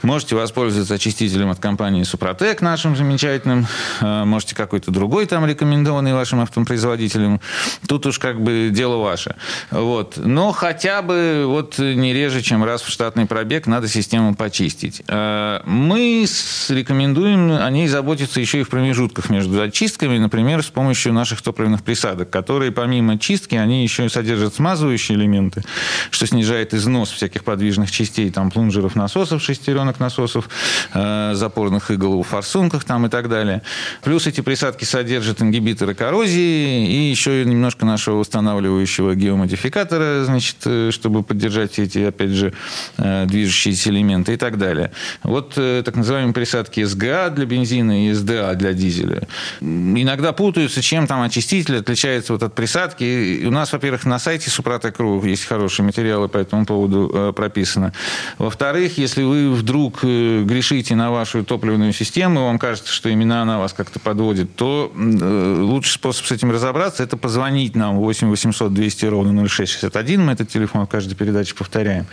Можете 0.01 0.35
воспользоваться 0.35 0.95
очистителем 0.95 1.49
от 1.49 1.59
компании 1.59 2.03
Супротек, 2.03 2.61
нашим 2.61 2.95
замечательным, 2.95 3.67
а, 4.01 4.25
можете 4.25 4.55
какой-то 4.55 4.91
другой 4.91 5.25
там 5.25 5.45
рекомендованный 5.45 6.13
вашим 6.13 6.39
автопроизводителем. 6.41 7.41
Тут 7.87 8.05
уж 8.05 8.19
как 8.19 8.41
бы 8.41 8.69
дело 8.71 8.97
ваше. 8.97 9.35
Вот. 9.71 10.17
Но 10.17 10.51
хотя 10.51 11.01
бы 11.01 11.45
вот 11.47 11.79
не 11.79 12.13
реже, 12.13 12.41
чем 12.41 12.63
раз 12.63 12.81
в 12.81 12.89
штатный 12.89 13.25
пробег, 13.25 13.67
надо 13.67 13.87
систему 13.87 14.35
почистить. 14.35 15.01
А, 15.07 15.63
мы 15.65 16.25
рекомендуем 16.69 17.51
о 17.51 17.69
ней 17.69 17.87
заботиться 17.87 18.39
еще 18.39 18.61
и 18.61 18.63
в 18.63 18.69
промежутках 18.69 19.29
между 19.29 19.61
очистками, 19.61 20.17
например, 20.17 20.63
с 20.63 20.67
помощью 20.67 21.13
наших 21.13 21.41
топливных 21.41 21.83
присадок, 21.83 22.29
которые 22.29 22.71
помимо 22.71 23.17
чистки, 23.17 23.55
они 23.55 23.83
еще 23.83 23.94
содержат 24.09 24.55
смазывающие 24.55 25.17
элементы, 25.17 25.63
что 26.11 26.27
снижает 26.27 26.73
износ 26.73 27.11
всяких 27.11 27.43
подвижных 27.43 27.91
частей, 27.91 28.31
там 28.31 28.51
плунжеров 28.51 28.95
насосов, 28.95 29.41
шестеренок 29.41 29.99
насосов, 29.99 30.49
э, 30.93 31.31
запорных 31.33 31.91
игл 31.91 32.21
в 32.21 32.27
форсунках 32.27 32.83
там 32.83 33.05
и 33.05 33.09
так 33.09 33.29
далее. 33.29 33.61
Плюс 34.03 34.27
эти 34.27 34.41
присадки 34.41 34.85
содержат 34.85 35.41
ингибиторы 35.41 35.93
коррозии 35.93 36.87
и 36.89 37.09
еще 37.09 37.43
немножко 37.45 37.85
нашего 37.85 38.19
устанавливающего 38.19 39.15
геомодификатора, 39.15 40.23
значит, 40.25 40.57
э, 40.65 40.91
чтобы 40.91 41.23
поддержать 41.23 41.79
эти, 41.79 41.99
опять 41.99 42.31
же, 42.31 42.53
э, 42.97 43.25
движущиеся 43.25 43.89
элементы 43.89 44.33
и 44.33 44.37
так 44.37 44.57
далее. 44.57 44.91
Вот 45.23 45.53
э, 45.57 45.81
так 45.83 45.95
называемые 45.95 46.33
присадки 46.33 46.83
СГА 46.83 47.29
для 47.29 47.45
бензина 47.45 48.07
и 48.07 48.13
СДА 48.13 48.53
для 48.55 48.73
дизеля. 48.73 49.27
Иногда 49.61 50.33
путаются, 50.33 50.81
чем 50.81 51.07
там 51.07 51.21
очиститель 51.21 51.77
отличается 51.77 52.33
вот 52.33 52.43
от 52.43 52.55
присадки. 52.55 53.03
И 53.03 53.45
у 53.45 53.51
нас, 53.51 53.73
во-первых, 53.75 54.05
на 54.05 54.19
сайте 54.19 54.49
Супротек.ру 54.49 55.21
есть 55.23 55.45
хорошие 55.45 55.85
материалы 55.85 56.29
по 56.29 56.37
этому 56.37 56.65
поводу 56.65 57.11
э, 57.13 57.33
прописано. 57.33 57.91
Во-вторых, 58.37 58.97
если 58.97 59.23
вы 59.23 59.51
вдруг 59.51 59.99
э, 60.03 60.43
грешите 60.43 60.95
на 60.95 61.11
вашу 61.11 61.43
топливную 61.43 61.91
систему, 61.91 62.39
и 62.39 62.43
вам 62.43 62.57
кажется, 62.57 62.91
что 62.91 63.09
именно 63.09 63.41
она 63.41 63.59
вас 63.59 63.73
как-то 63.73 63.99
подводит, 63.99 64.55
то 64.55 64.91
э, 64.95 65.57
лучший 65.59 65.91
способ 65.91 66.25
с 66.25 66.31
этим 66.31 66.51
разобраться– 66.51 67.03
это 67.05 67.17
позвонить 67.17 67.75
нам 67.75 67.97
8 67.97 68.29
800 68.29 68.73
200 68.73 69.05
ровно 69.07 69.45
0661, 69.47 70.25
мы 70.25 70.31
этот 70.31 70.49
телефон 70.49 70.85
в 70.85 70.89
каждой 70.89 71.15
передаче 71.15 71.53
повторяем, 71.53 72.05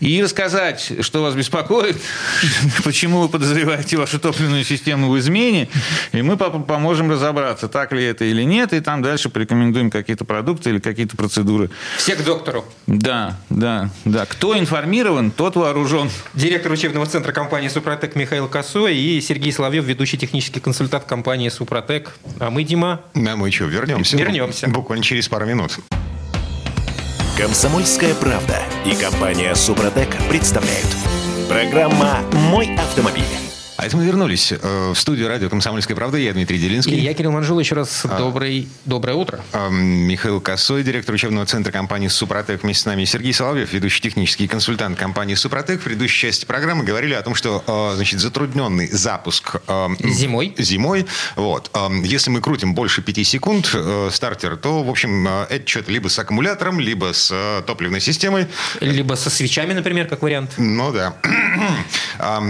и 0.00 0.20
рассказать, 0.22 0.92
что 1.00 1.22
вас 1.22 1.34
беспокоит, 1.34 1.96
почему 2.84 3.20
вы 3.20 3.28
подозреваете 3.28 3.96
вашу 3.96 4.18
топливную 4.18 4.64
систему 4.64 5.08
в 5.08 5.18
измене, 5.18 5.68
и 6.12 6.22
мы 6.22 6.36
поможем 6.36 7.12
разобраться, 7.12 7.68
так 7.68 7.92
ли 7.92 8.02
это 8.02 8.24
или 8.24 8.42
нет, 8.42 8.72
и 8.72 8.80
там 8.80 9.02
дальше 9.02 9.28
порекомендуем 9.28 9.90
какие-то 9.90 10.24
продукты 10.24 10.70
или 10.70 10.80
какие-то 10.96 11.16
процедуры. 11.16 11.70
Все 11.98 12.16
к 12.16 12.24
доктору. 12.24 12.64
Да, 12.86 13.36
да, 13.50 13.90
да. 14.06 14.24
Кто 14.26 14.58
информирован, 14.58 15.30
тот 15.30 15.56
вооружен. 15.56 16.10
Директор 16.32 16.72
учебного 16.72 17.06
центра 17.06 17.32
компании 17.32 17.68
«Супротек» 17.68 18.16
Михаил 18.16 18.48
Косой 18.48 18.96
и 18.96 19.20
Сергей 19.20 19.52
Соловьев, 19.52 19.84
ведущий 19.84 20.16
технический 20.16 20.60
консультант 20.60 21.04
компании 21.04 21.50
«Супротек». 21.50 22.16
А 22.40 22.50
мы, 22.50 22.64
Дима... 22.64 23.02
Да, 23.14 23.36
мы 23.36 23.50
что, 23.50 23.66
вернемся? 23.66 24.16
Вернемся. 24.16 24.68
Буквально 24.68 25.04
через 25.04 25.28
пару 25.28 25.44
минут. 25.44 25.78
Комсомольская 27.36 28.14
правда 28.14 28.62
и 28.86 28.94
компания 28.94 29.54
«Супротек» 29.54 30.08
представляют. 30.30 30.88
Программа 31.48 32.20
«Мой 32.32 32.74
автомобиль». 32.76 33.45
А 33.78 33.84
это 33.84 33.94
мы 33.98 34.06
вернулись 34.06 34.52
э, 34.52 34.92
в 34.94 34.98
студию 34.98 35.28
радио 35.28 35.50
«Комсомольская 35.50 35.94
правда». 35.94 36.16
Я 36.16 36.32
Дмитрий 36.32 36.58
Делинский. 36.58 36.96
И 36.96 37.00
я, 37.00 37.12
Кирилл 37.12 37.32
Манжул. 37.32 37.58
Еще 37.60 37.74
раз 37.74 38.06
добрый, 38.18 38.68
доброе 38.86 39.14
утро. 39.16 39.40
Э, 39.52 39.68
Михаил 39.70 40.40
Косой, 40.40 40.82
директор 40.82 41.14
учебного 41.14 41.44
центра 41.44 41.72
компании 41.72 42.08
«Супротек». 42.08 42.62
Вместе 42.62 42.82
с 42.84 42.86
нами 42.86 43.04
Сергей 43.04 43.34
Соловьев, 43.34 43.74
ведущий 43.74 44.00
технический 44.00 44.48
консультант 44.48 44.98
компании 44.98 45.34
«Супротек». 45.34 45.80
В 45.82 45.84
предыдущей 45.84 46.28
части 46.28 46.46
программы 46.46 46.84
говорили 46.84 47.12
о 47.12 47.20
том, 47.20 47.34
что 47.34 47.62
э, 47.66 47.96
значит, 47.96 48.18
затрудненный 48.20 48.86
запуск... 48.88 49.56
э, 49.68 49.88
Зимой. 50.04 50.54
Зимой. 50.56 51.04
Вот. 51.34 51.70
Э, 51.74 51.88
Если 52.02 52.30
мы 52.30 52.40
крутим 52.40 52.74
больше 52.74 53.02
5 53.02 53.26
секунд 53.26 53.70
э, 53.74 54.08
стартер, 54.10 54.56
то, 54.56 54.82
в 54.84 54.88
общем, 54.88 55.28
э, 55.28 55.46
это 55.50 55.68
что-то 55.68 55.92
либо 55.92 56.08
с 56.08 56.18
аккумулятором, 56.18 56.80
либо 56.80 57.12
с 57.12 57.28
э, 57.30 57.62
топливной 57.66 58.00
системой. 58.00 58.46
Либо 58.80 59.14
со 59.16 59.28
свечами, 59.28 59.74
например, 59.74 60.06
как 60.08 60.22
вариант. 60.22 60.52
Ну 60.56 60.92
да. 60.92 61.14
А, 62.18 62.42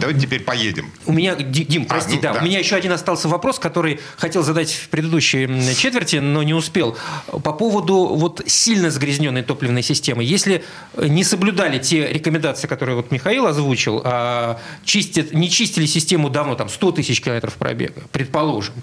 Давайте 0.00 0.20
теперь 0.20 0.40
поедем. 0.42 0.90
У 1.06 1.12
меня, 1.12 1.34
Ди- 1.34 1.64
Дим, 1.64 1.84
прости, 1.86 2.16
ну, 2.16 2.20
да, 2.22 2.32
да. 2.34 2.40
у 2.40 2.44
меня 2.44 2.58
еще 2.58 2.76
один 2.76 2.92
остался 2.92 3.28
вопрос, 3.28 3.58
который 3.58 4.00
хотел 4.16 4.42
задать 4.42 4.72
в 4.72 4.88
предыдущей 4.88 5.46
четверти, 5.74 6.16
но 6.16 6.42
не 6.42 6.54
успел. 6.54 6.96
По 7.26 7.52
поводу 7.52 7.94
вот 8.14 8.42
сильно 8.46 8.90
загрязненной 8.90 9.42
топливной 9.42 9.82
системы. 9.82 10.24
Если 10.24 10.64
не 10.96 11.24
соблюдали 11.24 11.78
те 11.78 12.06
рекомендации, 12.12 12.66
которые 12.66 12.96
вот 12.96 13.10
Михаил 13.10 13.46
озвучил, 13.46 14.02
а 14.04 14.60
чистят, 14.84 15.32
не 15.32 15.50
чистили 15.50 15.86
систему 15.86 16.30
давно, 16.30 16.54
там 16.54 16.68
100 16.68 16.92
тысяч 16.92 17.20
километров 17.20 17.54
пробега, 17.54 18.02
предположим, 18.12 18.74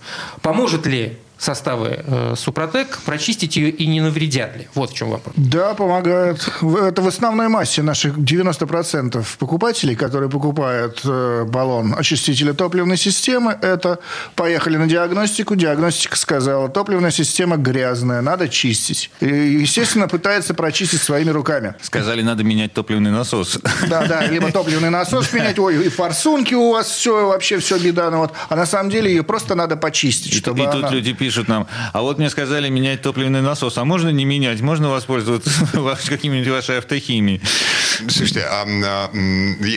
поможет 0.42 0.86
ли 0.86 1.18
составы 1.40 2.04
э, 2.06 2.34
Супротек 2.36 3.00
прочистить 3.06 3.56
ее 3.58 3.70
и 3.70 3.88
не 3.88 4.02
навредят 4.02 4.58
ли? 4.58 4.68
Вот 4.76 4.92
в 4.92 4.94
чем 4.96 5.10
вопрос. 5.10 5.34
Да, 5.38 5.74
помогает. 5.74 6.46
В- 6.62 6.76
Это 6.76 7.02
в 7.02 7.08
основной 7.08 7.48
массе 7.48 7.82
наших 7.82 8.18
90% 8.18 9.26
покупателей, 9.40 9.96
которые 9.96 10.30
покупают 10.30 11.00
э, 11.06 11.46
баллон 11.48 11.96
очистителя 11.98 12.54
топливной 12.54 12.98
системы, 12.98 13.58
это 13.62 14.00
поехали 14.36 14.76
на 14.78 14.88
диагностику, 14.88 15.56
диагностика 15.56 16.18
сказала, 16.18 16.68
топливная 16.68 17.12
система 17.12 17.56
грязная, 17.58 18.22
надо 18.22 18.50
чистить. 18.50 19.10
И, 19.22 19.26
естественно, 19.28 20.08
пытается 20.10 20.54
прочистить 20.54 21.02
своими 21.02 21.30
руками. 21.32 21.74
Сказали, 21.82 22.22
надо 22.22 22.44
менять 22.44 22.74
топливный 22.74 23.12
насос. 23.12 23.60
Да, 23.88 24.06
да, 24.06 24.26
либо 24.28 24.52
топливный 24.52 24.90
насос 24.90 25.32
менять, 25.32 25.58
ой, 25.58 25.86
и 25.86 25.90
форсунки 25.90 26.54
у 26.54 26.72
вас 26.74 26.88
все, 26.90 27.28
вообще 27.28 27.60
все 27.60 27.78
беда. 27.80 28.10
Ну, 28.12 28.18
вот. 28.20 28.34
А 28.50 28.56
на 28.58 28.66
самом 28.66 28.90
деле 28.90 29.10
ее 29.10 29.24
просто 29.24 29.56
надо 29.56 29.78
почистить, 29.78 30.34
И, 30.34 30.38
чтобы 30.38 30.64
и 30.64 30.66
тут 30.66 30.76
она- 30.76 30.90
люди 30.90 31.14
пишут 31.14 31.29
нам, 31.48 31.68
а 31.94 32.02
вот 32.02 32.18
мне 32.18 32.30
сказали 32.30 32.70
менять 32.70 33.02
топливный 33.02 33.42
насос, 33.42 33.78
а 33.78 33.86
можно 33.86 34.10
не 34.10 34.26
менять? 34.26 34.62
Можно 34.62 34.90
воспользоваться 34.90 35.50
какими-нибудь 36.10 36.50
вашей 36.50 36.78
автохимией? 36.78 37.42
Слушайте, 38.08 38.42
а, 38.42 38.66
а, 38.66 39.12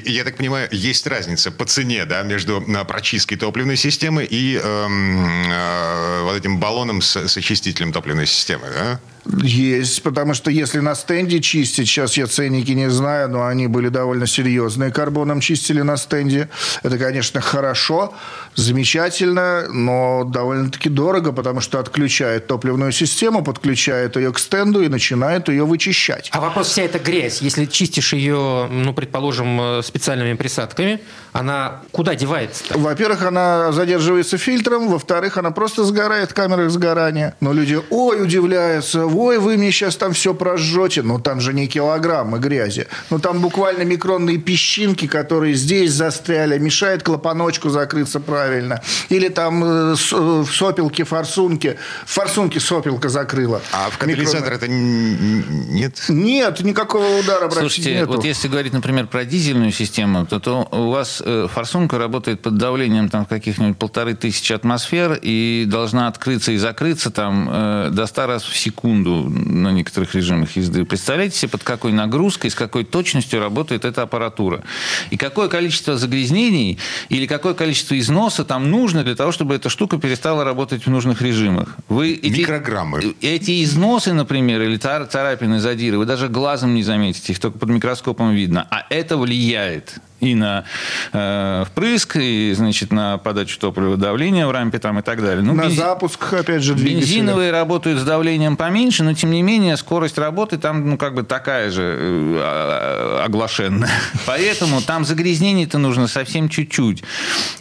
я 0.07 0.23
я 0.23 0.25
так 0.25 0.37
понимаю, 0.37 0.69
есть 0.71 1.07
разница 1.07 1.51
по 1.51 1.65
цене, 1.65 2.05
да, 2.05 2.23
между 2.23 2.65
а, 2.77 2.85
прочисткой 2.85 3.39
топливной 3.39 3.77
системы 3.77 4.25
и 4.25 4.61
а, 4.63 6.23
вот 6.25 6.37
этим 6.37 6.59
баллоном 6.59 7.03
с, 7.03 7.17
с 7.17 7.37
очистителем 7.37 7.93
топливной 7.93 8.27
системы, 8.27 8.67
да? 8.73 9.01
Есть, 9.41 10.03
потому 10.03 10.35
что 10.35 10.51
если 10.51 10.81
на 10.81 10.97
стенде 10.97 11.41
чистить, 11.41 11.87
сейчас 11.87 12.17
я 12.17 12.27
ценники 12.27 12.73
не 12.73 12.91
знаю, 12.91 13.29
но 13.29 13.47
они 13.47 13.69
были 13.69 13.89
довольно 13.89 14.27
серьезные, 14.27 14.91
карбоном 14.91 15.41
чистили 15.41 15.81
на 15.83 15.97
стенде. 15.97 16.49
Это, 16.83 16.99
конечно, 16.99 17.41
хорошо, 17.41 18.15
замечательно, 18.57 19.69
но 19.69 20.25
довольно-таки 20.25 20.89
дорого, 20.89 21.31
потому 21.33 21.61
что 21.61 21.79
отключает 21.79 22.49
топливную 22.49 22.91
систему, 22.91 23.45
подключает 23.45 24.17
ее 24.17 24.33
к 24.33 24.41
стенду 24.41 24.83
и 24.83 24.89
начинает 24.89 25.49
ее 25.49 25.65
вычищать. 25.65 26.29
А 26.33 26.41
вопрос 26.41 26.69
вся 26.69 26.83
эта 26.83 26.99
грязь, 26.99 27.43
если 27.43 27.67
чистишь 27.67 28.12
ее, 28.13 28.69
ну, 28.71 28.93
предположим, 28.93 29.61
э, 29.61 29.83
специальными 29.83 30.35
присадками, 30.35 31.01
она 31.33 31.81
куда 31.93 32.15
девается? 32.15 32.65
Во-первых, 32.71 33.23
она 33.23 33.73
задерживается 33.73 34.37
фильтром, 34.39 34.89
во-вторых, 34.89 35.39
она 35.39 35.51
просто 35.51 35.85
сгорает 35.85 36.31
в 36.31 36.35
камерах 36.35 36.71
сгорания. 36.71 37.35
Но 37.41 37.53
люди, 37.53 37.81
ой, 37.91 38.23
удивляются, 38.23 39.07
ой, 39.07 39.39
вы 39.39 39.57
мне 39.57 39.73
сейчас 39.73 39.97
там 39.97 40.13
все 40.13 40.35
прожжете. 40.35 41.03
Ну, 41.03 41.19
там 41.19 41.41
же 41.41 41.55
не 41.55 41.67
килограммы 41.67 42.39
грязи. 42.39 42.87
Ну, 43.11 43.19
там 43.19 43.41
буквально 43.41 43.83
микронные 43.83 44.39
песчинки, 44.39 45.07
которые 45.07 45.55
здесь 45.55 45.93
застряли, 45.93 46.59
мешают 46.59 47.03
клапаночку 47.03 47.71
закрыться 47.71 48.21
правильно. 48.21 48.83
Или 49.09 49.29
там 49.29 49.65
э, 49.65 49.95
э, 49.95 50.43
в 50.43 50.51
сопелке, 50.53 51.05
форсунке, 51.05 51.79
в 52.05 52.13
форсунке 52.13 52.61
сопелка 52.61 53.09
закрыла. 53.09 53.63
А 53.73 53.89
в 53.91 53.99
катализатор 53.99 54.53
Микронная. 54.53 54.57
это 54.57 54.69
нет? 54.69 56.05
Нет, 56.09 56.61
никакого 56.61 57.19
удара 57.19 57.51
Слушайте, 57.51 57.92
нету. 58.01 58.13
вот 58.13 58.25
если 58.25 58.49
говорить, 58.49 58.73
например, 58.73 59.07
про 59.07 59.25
дизельную 59.25 59.73
систему, 59.73 60.27
то, 60.27 60.41
то 60.41 60.69
у 60.71 60.91
вас 60.91 61.23
э, 61.25 61.47
форсунка 61.53 61.99
работает 61.99 62.41
под 62.43 62.57
давлением 62.57 63.09
там, 63.09 63.25
каких-нибудь 63.25 63.77
полторы 63.79 64.15
тысячи 64.15 64.53
атмосфер 64.53 65.19
и 65.21 65.65
должна 65.67 66.09
открыться 66.09 66.53
и 66.53 66.57
закрыться 66.57 67.11
там 67.11 67.49
э, 67.51 67.91
до 67.93 68.07
100 68.07 68.27
раз 68.27 68.43
в 68.45 68.57
секунду 68.57 69.29
на 69.29 69.71
некоторых 69.73 70.15
режимах 70.15 70.57
езды. 70.57 70.85
Представляете 70.85 71.37
себе, 71.39 71.49
под 71.51 71.63
какой 71.65 71.93
нагрузкой, 71.93 72.51
с 72.51 72.55
какой 72.55 72.85
точностью 72.85 73.41
работает 73.41 73.85
эта 73.85 74.03
аппаратура? 74.03 74.63
И 75.11 75.17
какое 75.17 75.49
количество 75.49 75.97
загрязнений 75.97 76.79
или 77.09 77.27
какое 77.27 77.55
количество 77.55 77.99
износа 77.99 78.45
там 78.45 78.71
нужно 78.71 79.05
для 79.05 79.15
того, 79.15 79.33
чтобы 79.33 79.55
эта 79.55 79.69
штука 79.69 79.99
перестала 79.99 80.45
работать 80.45 80.87
в 80.87 80.91
нужных 80.91 81.23
режимах? 81.23 81.77
Вы 81.89 82.13
эти- 82.13 82.41
Микрограммы. 82.41 83.15
эти 83.21 83.63
износы, 83.65 84.13
например, 84.13 84.63
или 84.63 84.77
цар- 84.77 85.07
царапины, 85.07 85.61
задиры, 85.61 85.99
вы 85.99 86.07
даже 86.07 86.29
глазом 86.29 86.75
не 86.75 86.83
заметите, 86.83 87.33
их 87.33 87.39
только 87.39 87.59
под 87.59 87.69
микроскопом 87.83 88.33
видно. 88.33 88.67
А 88.71 88.87
это 88.91 89.17
влияет. 89.17 89.99
И 90.23 90.35
на 90.37 90.65
э, 91.13 91.65
впрыск, 91.67 92.17
и, 92.17 92.53
значит, 92.55 92.93
на 92.93 93.19
подачу 93.19 93.59
топлива 93.59 93.97
давления 93.97 94.47
в 94.47 94.53
рампе 94.53 94.79
там 94.79 94.99
и 95.01 95.03
так 95.03 95.21
далее. 95.21 95.43
Ну, 95.43 95.53
На 95.53 95.63
бензи- 95.63 95.75
запуск, 95.77 96.33
опять 96.33 96.63
же, 96.63 96.75
двигателя. 96.75 97.01
Бензиновые 97.01 97.51
работают 97.51 97.99
с 97.99 98.05
давлением 98.05 98.57
поменьше, 98.57 99.03
но 99.03 99.15
тем 99.15 99.33
не 99.33 99.43
менее 99.43 99.77
скорость 99.77 100.19
работы 100.19 100.59
там 100.59 100.89
ну 100.91 100.97
как 100.97 101.15
бы 101.15 101.25
такая 101.25 101.71
же 101.71 101.83
э, 101.83 102.37
а, 102.41 103.25
оглашенная. 103.27 103.91
Поэтому 104.27 104.81
там 104.81 105.05
загрязнений-то 105.05 105.79
нужно 105.79 106.07
совсем 106.07 106.49
чуть-чуть. 106.49 107.03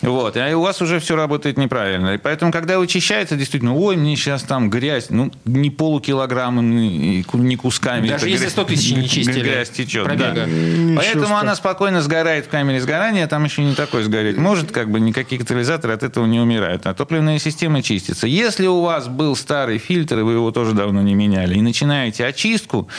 Вот. 0.04 0.38
И 0.38 0.54
у 0.54 0.62
вас 0.62 0.82
уже 0.84 1.00
все 1.00 1.16
работает 1.16 1.58
неправильно. 1.58 2.14
И 2.14 2.18
поэтому, 2.18 2.52
когда 2.52 2.78
вычищается, 2.78 3.36
действительно, 3.36 3.74
ой, 3.76 3.96
мне 3.96 4.16
сейчас 4.16 4.44
там 4.44 4.70
грязь, 4.70 5.08
ну, 5.10 5.32
не 5.46 5.72
полукилограмма, 5.72 6.62
не 6.62 7.56
кусками. 7.56 8.08
Даже 8.08 8.30
если 8.30 8.46
грязь- 8.46 8.52
100 8.52 8.64
тысяч 8.66 8.96
не 8.96 9.10
чистили 9.10 9.42
Грязь 9.42 9.70
течет, 9.72 10.04
да. 10.04 10.10
пробега. 10.10 10.42
Поэтому 10.46 10.98
страшного. 11.26 11.40
она 11.40 11.56
спокойно 11.56 12.02
сгорает 12.02 12.51
камере 12.52 12.80
сгорания, 12.80 13.26
там 13.28 13.44
еще 13.46 13.64
не 13.64 13.74
такой 13.74 14.04
сгореть 14.04 14.38
может, 14.38 14.72
как 14.72 14.92
бы 14.92 15.00
никакие 15.00 15.40
катализаторы 15.40 15.94
от 15.94 16.04
этого 16.04 16.26
не 16.26 16.40
умирают. 16.40 16.86
А 16.86 16.94
топливная 16.94 17.40
система 17.40 17.82
чистится. 17.82 18.28
Если 18.28 18.68
у 18.68 18.82
вас 18.82 19.08
был 19.08 19.36
старый 19.36 19.78
фильтр, 19.78 20.20
и 20.20 20.22
вы 20.24 20.34
его 20.34 20.52
тоже 20.52 20.74
давно 20.74 21.02
не 21.02 21.14
меняли, 21.14 21.56
и 21.56 21.62
начинаете 21.62 22.26
очистку, 22.26 22.90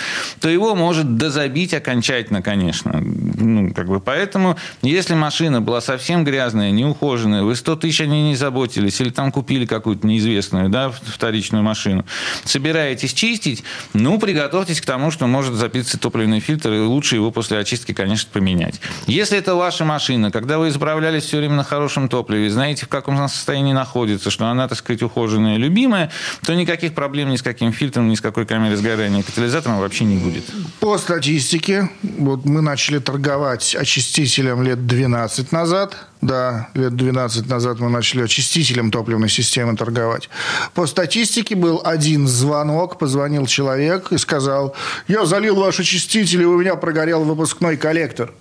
то 0.41 0.49
его 0.49 0.75
может 0.75 1.17
дозабить 1.17 1.75
окончательно, 1.75 2.43
конечно. 2.43 3.01
Ну, 3.01 3.75
как 3.75 3.87
бы, 3.87 4.01
поэтому, 4.01 4.57
если 4.81 5.15
машина 5.15 5.61
была 5.61 5.81
совсем 5.81 6.25
грязная, 6.25 6.71
неухоженная, 6.71 7.43
вы 7.43 7.55
100 7.55 7.77
тысяч 7.77 8.01
о 8.01 8.07
ней 8.07 8.23
не 8.23 8.37
заботились, 8.37 9.01
или 9.01 9.11
там 9.11 9.31
купили 9.31 9.67
какую-то 9.67 10.07
неизвестную, 10.07 10.71
да, 10.71 10.91
вторичную 10.91 11.63
машину, 11.63 12.07
собираетесь 12.45 13.13
чистить, 13.13 13.63
ну, 13.93 14.19
приготовьтесь 14.19 14.81
к 14.81 14.87
тому, 14.87 15.11
что 15.11 15.27
может 15.27 15.55
запиться 15.55 15.99
топливный 15.99 16.41
фильтр, 16.41 16.73
и 16.73 16.79
лучше 16.79 17.17
его 17.17 17.31
после 17.31 17.59
очистки, 17.59 17.93
конечно, 17.93 18.31
поменять. 18.33 18.81
Если 19.07 19.39
это 19.43 19.57
ваша 19.57 19.85
машина, 19.85 20.31
когда 20.31 20.59
вы 20.59 20.71
заправлялись 20.71 21.25
все 21.25 21.39
время 21.39 21.57
на 21.57 21.65
хорошем 21.65 22.09
топливе, 22.09 22.49
знаете, 22.49 22.87
в 22.87 22.89
каком 22.89 23.17
она 23.17 23.27
состоянии 23.27 23.73
находится, 23.73 24.31
что 24.31 24.47
она, 24.47 24.69
так 24.69 24.79
сказать, 24.79 25.03
ухоженная, 25.03 25.57
любимая, 25.57 26.13
то 26.47 26.55
никаких 26.55 26.95
проблем 26.95 27.31
ни 27.31 27.37
с 27.37 27.43
каким 27.43 27.73
фильтром, 27.73 28.09
ни 28.09 28.15
с 28.15 28.21
какой 28.21 28.47
камерой 28.47 28.77
сгорания 28.77 29.21
и 29.21 29.23
катализатором 29.25 29.81
вообще 29.81 30.05
не 30.05 30.17
будет. 30.17 30.45
По 30.79 30.97
статистике, 30.97 31.91
вот 32.03 32.45
мы 32.45 32.63
начали 32.63 33.01
торговать 33.01 33.75
очистителем 33.75 34.63
лет 34.63 34.87
12 34.87 35.51
назад. 35.51 35.97
Да, 36.23 36.69
лет 36.75 36.95
12 36.95 37.49
назад 37.49 37.81
мы 37.81 37.91
начали 37.91 38.23
очистителем 38.23 38.93
топливной 38.93 39.29
системы 39.29 39.77
торговать. 39.77 40.29
По 40.73 40.87
статистике 40.87 41.57
был 41.57 41.81
один 41.85 42.29
звонок, 42.29 42.97
позвонил 42.97 43.47
человек 43.47 44.13
и 44.13 44.19
сказал, 44.19 44.77
я 45.09 45.27
залил 45.27 45.57
ваш 45.57 45.81
очиститель, 45.81 46.43
и 46.43 46.45
у 46.45 46.61
меня 46.61 46.77
прогорел 46.77 47.25
выпускной 47.25 47.77
коллектор. 47.77 48.33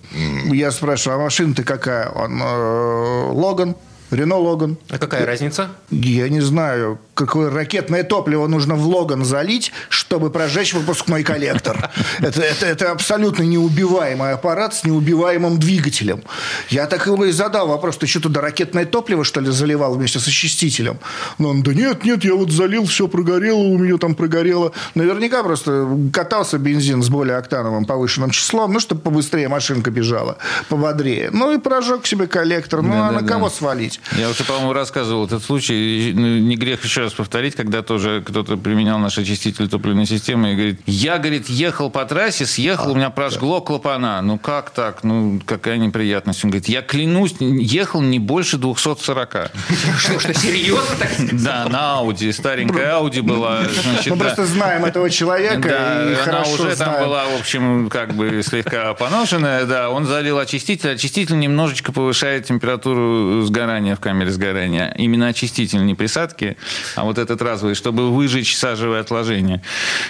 Я 0.44 0.70
спрашиваю, 0.70 1.18
а 1.18 1.22
машина-то 1.24 1.64
какая? 1.64 2.08
Он, 2.08 2.40
э, 2.40 3.32
Логан. 3.32 3.74
Рено 4.12 4.36
Логан. 4.36 4.76
А 4.90 4.98
какая 4.98 5.24
разница? 5.24 5.70
Я 5.90 6.28
не 6.28 6.40
знаю, 6.40 7.00
какое 7.26 7.50
ракетное 7.50 8.02
топливо 8.02 8.46
нужно 8.46 8.74
в 8.74 8.86
Логан 8.86 9.24
залить, 9.24 9.72
чтобы 9.88 10.30
прожечь 10.30 10.74
выпускной 10.74 11.22
коллектор. 11.22 11.90
Это, 12.20 12.42
это, 12.42 12.66
это 12.66 12.90
абсолютно 12.90 13.42
неубиваемый 13.42 14.32
аппарат 14.32 14.74
с 14.74 14.84
неубиваемым 14.84 15.58
двигателем. 15.58 16.22
Я 16.68 16.86
так 16.86 17.06
его 17.06 17.24
и 17.24 17.32
задал 17.32 17.68
вопрос, 17.68 17.96
ты 17.96 18.06
что 18.06 18.20
туда 18.20 18.40
ракетное 18.40 18.84
топливо, 18.84 19.24
что 19.24 19.40
ли, 19.40 19.50
заливал 19.50 19.94
вместе 19.94 20.18
с 20.18 20.26
очистителем? 20.26 20.98
Но 21.38 21.50
он, 21.50 21.62
да 21.62 21.72
нет, 21.74 22.04
нет, 22.04 22.24
я 22.24 22.34
вот 22.34 22.50
залил, 22.50 22.86
все 22.86 23.08
прогорело, 23.08 23.58
у 23.58 23.78
меня 23.78 23.98
там 23.98 24.14
прогорело. 24.14 24.72
Наверняка 24.94 25.42
просто 25.42 25.88
катался 26.12 26.58
бензин 26.58 27.02
с 27.02 27.08
более 27.08 27.36
октановым 27.36 27.84
повышенным 27.84 28.30
числом, 28.30 28.72
ну, 28.72 28.80
чтобы 28.80 29.00
побыстрее 29.00 29.48
машинка 29.48 29.90
бежала, 29.90 30.36
пободрее. 30.68 31.30
Ну, 31.32 31.52
и 31.54 31.58
прожег 31.58 32.06
себе 32.06 32.26
коллектор. 32.26 32.82
Ну, 32.82 32.92
а 32.92 32.94
на 32.94 33.12
Да-да-да. 33.12 33.28
кого 33.28 33.50
свалить? 33.50 34.00
Я 34.16 34.28
уже, 34.30 34.44
по-моему, 34.44 34.72
рассказывал 34.72 35.26
этот 35.26 35.42
случай. 35.44 36.12
ну, 36.14 36.38
Не 36.38 36.56
грех 36.56 36.84
еще 36.84 37.02
раз 37.02 37.11
повторить, 37.16 37.54
когда 37.54 37.82
тоже 37.82 38.22
кто-то 38.26 38.56
применял 38.56 38.98
наш 38.98 39.18
очиститель 39.18 39.68
топливной 39.68 40.06
системы 40.06 40.52
и 40.52 40.54
говорит, 40.54 40.80
я, 40.86 41.18
говорит, 41.18 41.48
ехал 41.48 41.90
по 41.90 42.04
трассе, 42.04 42.46
съехал, 42.46 42.92
у 42.92 42.94
меня 42.94 43.10
прожгло 43.10 43.60
клапана. 43.60 44.20
Ну, 44.22 44.38
как 44.38 44.70
так? 44.70 45.04
Ну, 45.04 45.40
какая 45.44 45.78
неприятность. 45.78 46.44
Он 46.44 46.50
говорит, 46.50 46.68
я 46.68 46.82
клянусь, 46.82 47.34
ехал 47.40 48.00
не 48.00 48.18
больше 48.18 48.56
240. 48.58 49.32
Что, 49.98 50.20
что, 50.20 50.34
серьезно 50.34 50.96
так? 50.98 51.10
Да, 51.32 51.66
на 51.68 51.98
Ауди. 51.98 52.32
Старенькая 52.32 52.96
Ауди 52.96 53.20
была. 53.20 53.62
Мы 54.06 54.16
да. 54.16 54.24
просто 54.24 54.46
знаем 54.46 54.84
этого 54.84 55.10
человека 55.10 55.68
Да, 55.68 56.10
и 56.10 56.14
она 56.14 56.22
хорошо 56.22 56.52
уже 56.54 56.76
там 56.76 57.00
была, 57.02 57.24
в 57.26 57.40
общем, 57.40 57.88
как 57.88 58.14
бы 58.14 58.42
слегка 58.42 58.94
поношенная. 58.94 59.64
Да, 59.64 59.90
он 59.90 60.06
залил 60.06 60.38
очиститель. 60.38 60.90
Очиститель 60.90 61.38
немножечко 61.38 61.92
повышает 61.92 62.46
температуру 62.46 63.42
сгорания 63.42 63.96
в 63.96 64.00
камере 64.00 64.30
сгорания. 64.30 64.94
Именно 64.96 65.28
очиститель, 65.28 65.84
не 65.84 65.94
присадки, 65.94 66.56
а 66.96 67.04
вот 67.04 67.18
этот 67.18 67.40
разовый, 67.42 67.74
чтобы 67.74 68.10
выжечь 68.12 68.56
сажевое 68.56 69.00
отложение. 69.00 69.62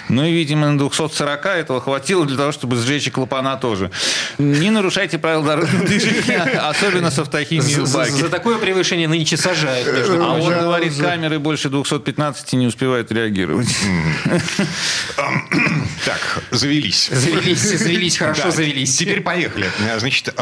Ну 0.09 0.23
и, 0.25 0.31
видимо, 0.31 0.69
на 0.71 0.77
240 0.77 1.45
этого 1.45 1.81
хватило 1.81 2.25
для 2.25 2.37
того, 2.37 2.51
чтобы 2.51 2.75
сжечь 2.77 3.07
и 3.07 3.09
клапана 3.09 3.57
тоже. 3.57 3.91
Не 4.37 4.69
нарушайте 4.69 5.17
правила 5.19 5.43
дорожного 5.45 5.85
движения, 5.85 6.41
особенно 6.69 7.11
с 7.11 7.19
автохимией 7.19 7.79
в 7.81 7.85
За, 7.87 7.97
баке. 7.97 8.11
за 8.13 8.29
такое 8.29 8.57
превышение 8.57 9.07
нынче 9.07 9.37
сажают. 9.37 9.87
А 10.09 10.33
он 10.33 10.51
говорит, 10.51 10.95
камеры 10.97 11.39
больше 11.39 11.69
215 11.69 12.53
не 12.53 12.67
успевают 12.67 13.11
реагировать. 13.11 13.69
Так, 16.05 16.43
завелись. 16.51 17.09
Завелись, 17.11 17.61
завелись, 17.61 18.17
хорошо 18.17 18.43
Да, 18.45 18.51
завелись. 18.51 18.95
Теперь 18.97 19.21
поехали. 19.21 19.69
А, 19.89 19.99
Значит, 19.99 20.33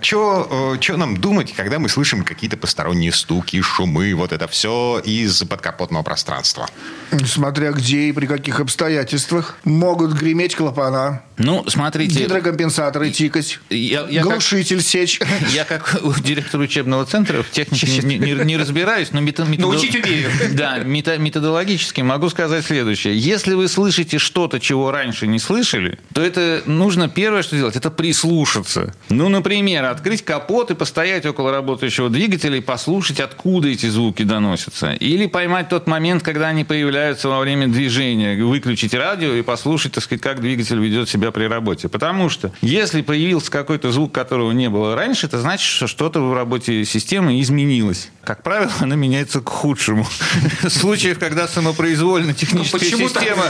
что 0.00 0.96
нам 0.96 1.16
думать, 1.16 1.52
когда 1.54 1.78
мы 1.78 1.88
слышим 1.88 2.24
какие-то 2.24 2.56
посторонние 2.56 3.12
стуки, 3.12 3.60
шумы, 3.60 4.14
вот 4.14 4.32
это 4.32 4.48
все 4.48 5.00
из 5.04 5.42
подкапотного 5.44 6.02
пространства? 6.02 6.68
Смотря 7.26 7.72
где 7.72 8.08
и 8.08 8.12
при 8.12 8.26
каких 8.26 8.60
обстоятельствах. 8.60 9.56
Могут 9.64 10.12
греметь 10.12 10.54
клапана, 10.56 11.22
Ну, 11.38 11.64
смотрите, 11.68 12.20
гидрокомпенсаторы 12.24 13.10
тикать, 13.10 13.58
я, 13.70 14.06
я 14.08 14.22
как, 14.22 14.32
глушитель 14.32 14.82
сечь. 14.82 15.20
я 15.54 15.64
как 15.64 15.96
директор 16.22 16.60
учебного 16.60 17.04
центра 17.06 17.42
в 17.42 17.50
технике 17.50 17.86
не, 18.02 18.18
не- 18.18 18.44
не 18.44 18.56
разбираюсь, 18.56 19.12
но 19.12 19.20
мето- 19.20 19.44
методо- 19.44 19.60
Научить 19.60 19.94
умею. 20.04 20.30
Да, 20.52 20.78
мето- 20.78 21.18
методологически 21.18 22.00
могу 22.02 22.28
сказать 22.30 22.64
следующее. 22.66 23.16
Если 23.18 23.54
вы 23.54 23.68
слышите 23.68 24.18
что-то, 24.18 24.60
чего 24.60 24.77
раньше 24.90 25.26
не 25.26 25.38
слышали, 25.38 25.98
то 26.14 26.22
это 26.22 26.62
нужно 26.66 27.08
первое, 27.08 27.42
что 27.42 27.56
делать, 27.56 27.76
это 27.76 27.90
прислушаться. 27.90 28.94
Ну, 29.08 29.28
например, 29.28 29.84
открыть 29.84 30.24
капот 30.24 30.70
и 30.70 30.74
постоять 30.74 31.26
около 31.26 31.52
работающего 31.52 32.08
двигателя 32.08 32.56
и 32.56 32.60
послушать, 32.60 33.20
откуда 33.20 33.68
эти 33.68 33.86
звуки 33.86 34.22
доносятся. 34.22 34.92
Или 34.92 35.26
поймать 35.26 35.68
тот 35.68 35.86
момент, 35.86 36.22
когда 36.22 36.48
они 36.48 36.64
появляются 36.64 37.28
во 37.28 37.40
время 37.40 37.68
движения, 37.68 38.42
выключить 38.42 38.94
радио 38.94 39.34
и 39.34 39.42
послушать, 39.42 39.92
так 39.92 40.04
сказать, 40.04 40.22
как 40.22 40.40
двигатель 40.40 40.78
ведет 40.78 41.08
себя 41.08 41.30
при 41.30 41.44
работе. 41.44 41.88
Потому 41.88 42.28
что 42.28 42.52
если 42.60 43.02
появился 43.02 43.50
какой-то 43.50 43.92
звук, 43.92 44.12
которого 44.12 44.52
не 44.52 44.68
было 44.68 44.94
раньше, 44.94 45.26
это 45.26 45.40
значит, 45.40 45.66
что 45.66 45.86
что-то 45.86 46.20
в 46.20 46.34
работе 46.34 46.84
системы 46.84 47.40
изменилось. 47.40 48.10
Как 48.24 48.42
правило, 48.42 48.70
она 48.80 48.94
меняется 48.94 49.40
к 49.40 49.48
худшему. 49.48 50.06
Случаев, 50.68 51.18
когда 51.18 51.48
самопроизвольно 51.48 52.34
техническая 52.34 52.80
так 52.80 52.88
система? 52.90 53.44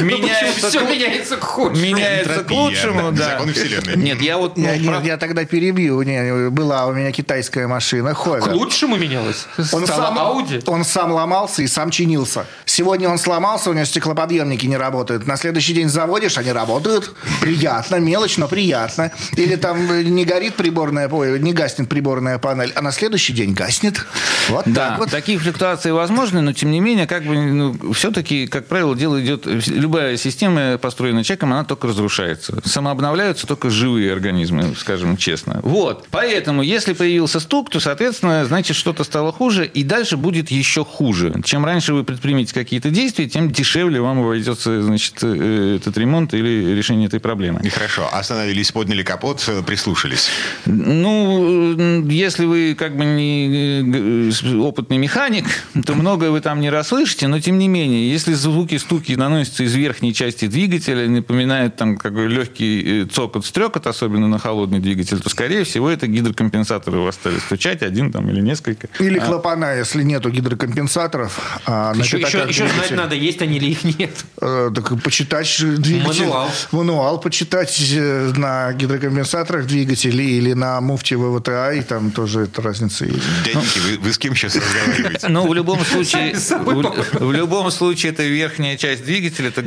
Ну, 0.00 0.04
меняется, 0.04 0.65
все 0.68 0.84
к- 0.86 0.90
меняется 0.90 1.36
к 1.36 1.44
худшему. 1.44 1.84
меняется 1.84 2.44
к 2.44 2.50
лучшему. 2.50 3.10
да, 3.12 3.16
Да. 3.18 3.30
законы 3.32 3.52
вселенной. 3.52 3.96
Нет, 3.96 4.20
я 4.22 4.38
вот... 4.38 4.56
ну, 4.56 4.64
Я, 4.64 4.76
не- 4.78 4.86
прав- 4.88 5.04
я 5.04 5.16
тогда 5.16 5.44
перебью. 5.44 6.00
Не, 6.02 6.50
была 6.50 6.86
у 6.86 6.92
меня 6.92 7.12
китайская 7.12 7.66
машина 7.66 8.12
К 8.14 8.18
Ховер. 8.18 8.52
лучшему 8.54 8.96
менялось? 8.96 9.46
Он 9.72 9.86
сам, 9.86 10.18
Ауди? 10.18 10.60
он 10.66 10.84
сам 10.84 11.12
ломался 11.12 11.62
и 11.62 11.66
сам 11.66 11.90
чинился. 11.90 12.46
Сегодня 12.64 13.08
он 13.08 13.18
сломался, 13.18 13.70
у 13.70 13.72
него 13.72 13.84
стеклоподъемники 13.84 14.66
не 14.66 14.76
работают. 14.76 15.26
На 15.26 15.36
следующий 15.36 15.72
день 15.74 15.88
заводишь, 15.88 16.38
они 16.38 16.52
работают. 16.52 17.12
Приятно, 17.40 17.96
мелочь, 17.96 18.36
но 18.36 18.48
приятно. 18.48 19.12
Или 19.36 19.56
там 19.56 19.86
не 20.14 20.24
горит 20.24 20.54
приборная, 20.56 21.08
ой, 21.08 21.38
не 21.40 21.52
гаснет 21.52 21.88
приборная 21.88 22.38
панель, 22.38 22.72
а 22.74 22.82
на 22.82 22.92
следующий 22.92 23.32
день 23.32 23.52
гаснет. 23.54 24.04
Вот 24.48 24.64
Да, 24.66 24.90
так 24.90 24.98
вот. 24.98 25.10
такие 25.10 25.38
флюктуации 25.38 25.90
возможны, 25.90 26.40
но 26.40 26.52
тем 26.52 26.70
не 26.70 26.80
менее, 26.80 27.06
как 27.06 27.24
бы, 27.24 27.34
ну, 27.36 27.92
все-таки, 27.92 28.46
как 28.46 28.66
правило, 28.66 28.94
дело 28.96 29.20
идет... 29.20 29.46
Любая 29.66 30.16
система, 30.16 30.55
построенная 30.80 31.24
человеком, 31.24 31.52
она 31.52 31.64
только 31.64 31.88
разрушается. 31.88 32.60
Самообновляются 32.64 33.46
только 33.46 33.70
живые 33.70 34.12
организмы, 34.12 34.74
скажем 34.76 35.16
честно. 35.16 35.60
Вот. 35.62 36.06
Поэтому, 36.10 36.62
если 36.62 36.92
появился 36.92 37.40
стук, 37.40 37.70
то, 37.70 37.80
соответственно, 37.80 38.44
значит, 38.44 38.76
что-то 38.76 39.04
стало 39.04 39.32
хуже, 39.32 39.66
и 39.66 39.82
дальше 39.82 40.16
будет 40.16 40.50
еще 40.50 40.84
хуже. 40.84 40.96
хуже. 40.96 41.42
Чем 41.44 41.64
раньше 41.64 41.92
вы 41.94 42.04
предпримете 42.04 42.54
какие-то 42.54 42.90
действия, 42.90 43.28
тем 43.28 43.50
дешевле 43.50 44.00
вам 44.00 44.20
обойдется 44.20 44.82
значит, 44.82 45.14
э, 45.22 45.76
этот 45.76 45.96
ремонт 45.98 46.34
или 46.34 46.74
решение 46.74 47.06
этой 47.06 47.20
проблемы. 47.20 47.60
И 47.62 47.68
хорошо. 47.68 48.08
Остановились, 48.12 48.72
подняли 48.72 49.02
капот, 49.02 49.44
э, 49.48 49.62
прислушались. 49.62 50.28
Ну, 50.66 52.06
если 52.08 52.46
вы 52.46 52.74
как 52.74 52.96
бы 52.96 53.04
не 53.04 54.30
э, 54.32 54.56
опытный 54.58 54.98
механик, 54.98 55.46
то 55.84 55.94
многое 55.94 56.30
вы 56.30 56.40
там 56.40 56.60
не 56.60 56.70
расслышите, 56.70 57.28
но 57.28 57.40
тем 57.40 57.58
не 57.58 57.68
менее, 57.68 58.10
если 58.10 58.32
звуки, 58.32 58.78
стуки 58.78 59.12
наносятся 59.12 59.64
из 59.64 59.74
верхней 59.74 60.14
части 60.14 60.45
двигателя, 60.48 61.08
напоминают 61.08 61.76
там 61.76 61.96
как 61.96 62.14
бы 62.14 62.26
легкий 62.26 63.06
цокот, 63.12 63.44
стрекот, 63.46 63.86
особенно 63.86 64.28
на 64.28 64.38
холодный 64.38 64.80
двигатель, 64.80 65.20
то, 65.20 65.30
скорее 65.30 65.64
всего, 65.64 65.90
это 65.90 66.06
гидрокомпенсаторы 66.06 66.98
у 66.98 67.04
вас 67.04 67.14
стали 67.14 67.38
стучать, 67.38 67.82
один 67.82 68.12
там 68.12 68.28
или 68.30 68.40
несколько. 68.40 68.88
Или 69.00 69.18
а... 69.18 69.26
клапана, 69.26 69.76
если 69.76 70.02
нету 70.02 70.30
гидрокомпенсаторов. 70.30 71.60
А 71.66 71.92
еще, 71.96 72.18
еще, 72.18 72.44
еще 72.48 72.68
знать 72.68 72.90
надо, 72.92 73.14
есть 73.14 73.42
они 73.42 73.56
или 73.56 73.70
их 73.70 73.84
нет. 73.98 74.24
Э, 74.40 74.70
так 74.74 75.02
почитать 75.02 75.54
двигатель. 75.58 76.24
Мануал. 76.24 76.50
Мануал 76.72 77.20
почитать 77.20 77.76
э, 77.92 78.32
на 78.36 78.72
гидрокомпенсаторах 78.72 79.66
двигателей 79.66 80.38
или 80.38 80.52
на 80.52 80.80
муфте 80.80 81.16
ВВТА, 81.16 81.72
и 81.72 81.82
там 81.82 82.10
тоже 82.10 82.42
эта 82.42 82.62
разница 82.62 83.04
есть. 83.04 83.22
Дяденьки, 83.44 83.78
вы, 83.78 83.98
вы 83.98 84.12
с 84.12 84.18
кем 84.18 84.34
сейчас 84.34 84.56
разговариваете? 84.56 85.28
Ну, 85.28 85.46
в 85.46 85.54
любом 85.54 85.84
случае, 85.84 86.34
в, 86.34 87.32
любом 87.32 87.70
случае, 87.70 88.12
это 88.12 88.22
верхняя 88.22 88.76
часть 88.76 89.04
двигателя, 89.04 89.48
это 89.48 89.62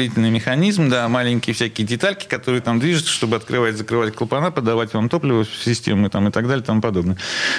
газораспределительный 0.00 0.30
механизм, 0.30 0.88
да, 0.88 1.08
маленькие 1.08 1.54
всякие 1.54 1.86
детальки, 1.86 2.26
которые 2.26 2.60
там 2.60 2.80
движутся, 2.80 3.12
чтобы 3.12 3.36
открывать, 3.36 3.76
закрывать 3.76 4.14
клапана, 4.14 4.50
подавать 4.50 4.94
вам 4.94 5.08
топливо 5.08 5.44
в 5.44 5.64
систему 5.64 6.08
там, 6.08 6.28
и 6.28 6.30
так 6.30 6.46
далее 6.46 6.62
и 6.62 6.66
тому 6.66 6.80
подобное. 6.80 7.16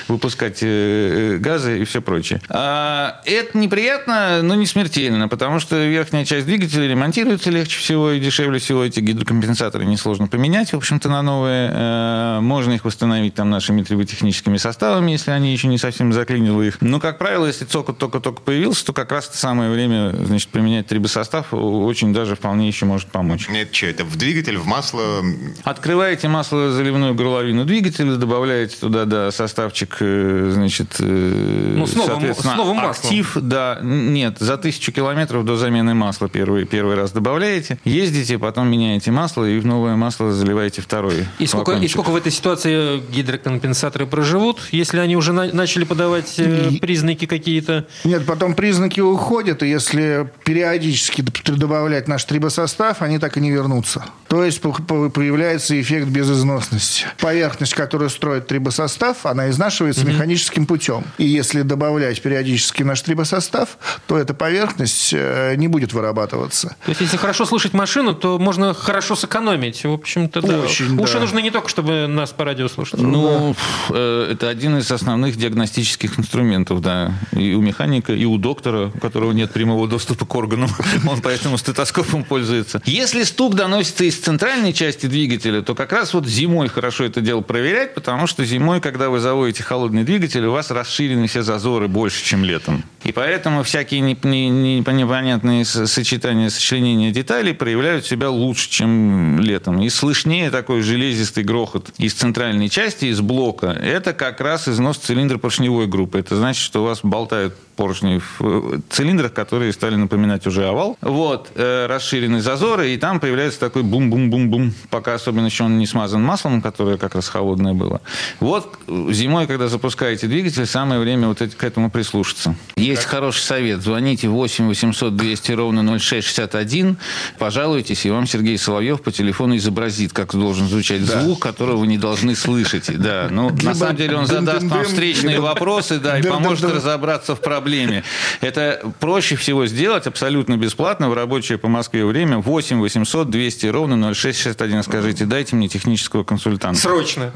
Выпускать 0.07 0.59
э, 0.61 1.37
газы 1.39 1.81
и 1.81 1.85
все 1.85 2.01
прочее. 2.01 2.41
А, 2.49 3.21
это 3.25 3.57
неприятно, 3.57 4.41
но 4.41 4.55
не 4.55 4.65
смертельно, 4.65 5.27
потому 5.27 5.59
что 5.59 5.75
верхняя 5.85 6.25
часть 6.25 6.45
двигателя 6.45 6.87
ремонтируется 6.87 7.51
легче 7.51 7.79
всего 7.79 8.11
и 8.11 8.19
дешевле 8.19 8.59
всего. 8.59 8.83
Эти 8.83 8.99
гидрокомпенсаторы 8.99 9.85
несложно 9.85 10.27
поменять, 10.27 10.73
в 10.73 10.77
общем-то, 10.77 11.09
на 11.09 11.21
новые. 11.21 11.71
Э, 11.73 12.39
можно 12.41 12.73
их 12.73 12.85
восстановить 12.85 13.35
там 13.35 13.49
нашими 13.49 13.83
триботехническими 13.83 14.57
составами, 14.57 15.11
если 15.11 15.31
они 15.31 15.53
еще 15.53 15.67
не 15.67 15.77
совсем 15.77 16.11
заклинило 16.13 16.61
их. 16.61 16.77
Но, 16.81 16.99
как 16.99 17.17
правило, 17.17 17.45
если 17.45 17.65
цокот 17.65 17.97
только-только 17.97 18.41
появился, 18.41 18.85
то 18.85 18.93
как 18.93 19.11
раз 19.11 19.29
самое 19.33 19.69
время 19.69 20.13
значит, 20.25 20.49
поменять 20.49 20.87
трибосостав 20.87 21.53
очень 21.53 22.13
даже 22.13 22.30
вполне 22.35 22.67
еще 22.67 22.85
может 22.85 23.07
помочь. 23.09 23.47
Это 23.49 23.73
что, 23.73 23.85
это 23.87 24.03
в 24.05 24.15
двигатель, 24.15 24.57
в 24.57 24.65
масло? 24.65 25.23
Открываете 25.63 26.27
масло-заливную 26.27 27.13
горловину 27.15 27.65
двигателя, 27.65 28.15
добавляете 28.15 28.77
туда 28.77 29.05
да, 29.05 29.31
составчик, 29.31 29.97
э, 29.99 30.51
значит, 30.53 30.95
э, 30.99 31.73
ну, 31.77 31.85
с 31.85 31.95
новым, 31.95 32.35
с 32.35 32.43
новым 32.43 32.77
маслом. 32.77 32.91
актив, 32.91 33.37
да, 33.41 33.79
нет, 33.81 34.37
за 34.39 34.57
тысячу 34.57 34.91
километров 34.91 35.45
до 35.45 35.55
замены 35.55 35.93
масла 35.93 36.29
первый, 36.29 36.65
первый 36.65 36.95
раз 36.95 37.11
добавляете, 37.11 37.79
ездите, 37.85 38.37
потом 38.39 38.69
меняете 38.69 39.11
масло 39.11 39.45
и 39.45 39.59
в 39.59 39.65
новое 39.65 39.95
масло 39.95 40.31
заливаете 40.31 40.81
второй. 40.81 41.25
И 41.39 41.47
сколько, 41.47 41.73
и 41.73 41.87
сколько 41.87 42.09
в 42.09 42.15
этой 42.15 42.31
ситуации 42.31 43.01
гидрокомпенсаторы 43.11 44.05
проживут, 44.05 44.59
если 44.71 44.99
они 44.99 45.15
уже 45.15 45.33
на, 45.33 45.51
начали 45.53 45.83
подавать 45.83 46.35
э, 46.37 46.71
признаки 46.79 47.25
какие-то? 47.25 47.87
Нет, 48.03 48.25
потом 48.25 48.53
признаки 48.53 48.99
уходят, 48.99 49.63
и 49.63 49.69
если 49.69 50.29
периодически 50.43 51.23
добавлять 51.45 52.07
наш 52.21 52.25
трибосостав, 52.25 53.01
они 53.01 53.19
так 53.19 53.37
и 53.37 53.41
не 53.41 53.51
вернутся. 53.51 54.03
То 54.31 54.45
есть 54.45 54.61
появляется 54.61 55.79
эффект 55.81 56.07
безызносности. 56.07 57.05
Поверхность, 57.19 57.73
которую 57.73 58.09
строит 58.09 58.47
трибосостав, 58.47 59.25
она 59.25 59.49
изнашивается 59.49 60.03
угу. 60.03 60.11
механическим 60.11 60.65
путем. 60.65 61.03
И 61.17 61.25
если 61.25 61.63
добавлять 61.63 62.21
периодически 62.21 62.83
наш 62.83 63.01
трибосостав, 63.01 63.77
то 64.07 64.17
эта 64.17 64.33
поверхность 64.33 65.09
э, 65.11 65.55
не 65.57 65.67
будет 65.67 65.91
вырабатываться. 65.91 66.77
То 66.85 66.91
есть, 66.91 67.01
если 67.01 67.17
хорошо 67.17 67.45
слышать 67.45 67.73
машину, 67.73 68.13
то 68.13 68.39
можно 68.39 68.73
хорошо 68.73 69.17
сэкономить. 69.17 69.83
В 69.83 69.91
общем-то, 69.91 70.41
да. 70.41 70.59
Очень, 70.59 70.97
Уши 70.97 71.15
да. 71.15 71.19
нужны 71.19 71.41
не 71.41 71.51
только, 71.51 71.67
чтобы 71.67 72.07
нас 72.07 72.29
по 72.29 72.45
радио 72.45 72.69
слушать. 72.69 73.01
Ну, 73.01 73.53
да. 73.89 73.95
Э, 73.97 74.29
это 74.31 74.47
один 74.47 74.77
из 74.77 74.89
основных 74.89 75.35
диагностических 75.35 76.17
инструментов, 76.17 76.79
да. 76.79 77.15
И 77.33 77.53
у 77.53 77.59
механика, 77.59 78.13
и 78.13 78.23
у 78.23 78.37
доктора, 78.37 78.93
у 78.95 78.99
которого 78.99 79.33
нет 79.33 79.51
прямого 79.51 79.89
доступа 79.89 80.25
к 80.25 80.33
органам. 80.33 80.69
Он 81.05 81.19
поэтому 81.19 81.57
стетоскопом 81.57 82.23
пользуется. 82.23 82.81
Если 82.85 83.23
стук 83.23 83.55
доносится 83.55 84.05
из 84.05 84.20
центральной 84.21 84.73
части 84.73 85.07
двигателя, 85.07 85.61
то 85.61 85.75
как 85.75 85.91
раз 85.91 86.13
вот 86.13 86.25
зимой 86.25 86.69
хорошо 86.69 87.03
это 87.03 87.21
дело 87.21 87.41
проверять, 87.41 87.93
потому 87.93 88.27
что 88.27 88.45
зимой, 88.45 88.79
когда 88.79 89.09
вы 89.09 89.19
заводите 89.19 89.63
холодный 89.63 90.03
двигатель, 90.03 90.45
у 90.45 90.51
вас 90.51 90.71
расширены 90.71 91.27
все 91.27 91.41
зазоры 91.41 91.87
больше, 91.87 92.23
чем 92.23 92.43
летом. 92.43 92.83
И 93.03 93.11
поэтому 93.11 93.63
всякие 93.63 94.01
непонятные 94.01 95.65
сочетания, 95.65 96.49
сочленения 96.49 97.11
деталей 97.11 97.53
проявляют 97.53 98.05
себя 98.05 98.29
лучше, 98.29 98.69
чем 98.69 99.39
летом. 99.39 99.81
И 99.81 99.89
слышнее 99.89 100.51
такой 100.51 100.81
железистый 100.81 101.43
грохот 101.43 101.91
из 101.97 102.13
центральной 102.13 102.69
части, 102.69 103.05
из 103.05 103.21
блока. 103.21 103.67
Это 103.67 104.13
как 104.13 104.39
раз 104.39 104.67
износ 104.67 104.97
цилиндра 104.97 105.37
поршневой 105.37 105.87
группы. 105.87 106.19
Это 106.19 106.35
значит, 106.35 106.63
что 106.63 106.83
у 106.83 106.85
вас 106.85 106.99
болтают 107.03 107.55
поршни 107.81 108.19
в 108.19 108.41
э, 108.41 108.79
цилиндрах, 108.89 109.33
которые 109.33 109.73
стали 109.73 109.95
напоминать 109.95 110.45
уже 110.45 110.67
овал. 110.67 110.97
Вот, 111.01 111.49
э, 111.55 111.87
расширенные 111.87 112.41
зазоры, 112.41 112.91
и 112.91 112.97
там 112.97 113.19
появляется 113.19 113.59
такой 113.59 113.81
бум-бум-бум-бум, 113.81 114.73
пока 114.91 115.15
особенно 115.15 115.47
еще 115.47 115.63
он 115.63 115.79
не 115.79 115.87
смазан 115.87 116.21
маслом, 116.21 116.61
которое 116.61 116.97
как 116.97 117.15
раз 117.15 117.27
холодное 117.27 117.73
было. 117.73 118.01
Вот 118.39 118.77
зимой, 118.87 119.47
когда 119.47 119.67
запускаете 119.67 120.27
двигатель, 120.27 120.67
самое 120.67 121.01
время 121.01 121.27
вот 121.27 121.39
к 121.39 121.63
этому 121.63 121.89
прислушаться. 121.89 122.55
Есть 122.91 123.05
хороший 123.05 123.41
совет. 123.41 123.81
Звоните 123.81 124.27
8 124.27 124.67
800 124.67 125.15
200 125.15 125.51
ровно 125.53 125.99
0661, 125.99 126.97
пожалуйтесь, 127.37 128.05
и 128.05 128.09
вам 128.09 128.27
Сергей 128.27 128.57
Соловьев 128.57 129.01
по 129.01 129.11
телефону 129.11 129.55
изобразит, 129.57 130.13
как 130.13 130.33
должен 130.33 130.67
звучать 130.67 131.05
да. 131.05 131.21
звук, 131.21 131.39
которого 131.39 131.77
вы 131.77 131.87
не 131.87 131.97
должны 131.97 132.35
слышать. 132.35 132.91
Да, 132.97 133.27
ну, 133.29 133.49
на 133.61 133.73
самом 133.73 133.95
деле 133.95 134.17
он 134.17 134.27
задаст 134.27 134.63
вам 134.63 134.83
встречные 134.83 135.39
вопросы, 135.39 135.99
да, 135.99 136.19
и 136.19 136.23
поможет 136.23 136.71
разобраться 136.71 137.35
в 137.35 137.41
проблеме. 137.41 138.03
Это 138.41 138.81
проще 138.99 139.35
всего 139.35 139.65
сделать 139.65 140.07
абсолютно 140.07 140.57
бесплатно 140.57 141.09
в 141.09 141.13
рабочее 141.13 141.57
по 141.57 141.67
Москве 141.67 142.05
время 142.05 142.37
8 142.37 142.79
800 142.79 143.29
200 143.29 143.65
ровно 143.67 144.13
0661. 144.13 144.83
Скажите, 144.83 145.25
дайте 145.25 145.55
мне 145.55 145.67
технического 145.67 146.23
консультанта. 146.23 146.79
Срочно. 146.79 147.31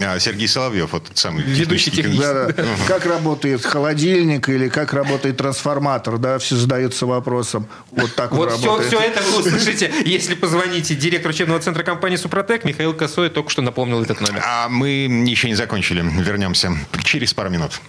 А, 0.00 0.18
Сергей 0.18 0.48
Соловьев, 0.48 0.92
вот 0.92 1.10
самый 1.14 1.42
ведущий 1.42 1.90
технический. 1.90 2.22
Да, 2.22 2.46
да. 2.52 2.64
Как 2.86 3.06
работает 3.06 3.64
холодильник 3.64 4.35
или 4.48 4.68
как 4.68 4.92
работает 4.92 5.36
трансформатор, 5.36 6.18
да, 6.18 6.38
все 6.38 6.56
задаются 6.56 7.06
вопросом. 7.06 7.66
Вот 7.90 8.14
так 8.14 8.32
вот 8.32 8.50
работает. 8.50 8.86
Все, 8.86 8.98
все 8.98 9.06
это 9.06 9.22
вы 9.22 9.38
услышите, 9.40 9.92
если 10.04 10.34
позвоните 10.34 10.94
директору 10.94 11.32
учебного 11.32 11.60
центра 11.60 11.82
компании 11.82 12.16
«Супротек». 12.16 12.64
Михаил 12.64 12.94
Косой 12.94 13.30
только 13.30 13.50
что 13.50 13.62
напомнил 13.62 14.02
этот 14.02 14.20
номер. 14.20 14.42
А 14.46 14.68
мы 14.68 14.88
еще 15.26 15.48
не 15.48 15.54
закончили. 15.54 16.02
Вернемся 16.02 16.72
через 17.04 17.34
пару 17.34 17.50
минут. 17.50 17.80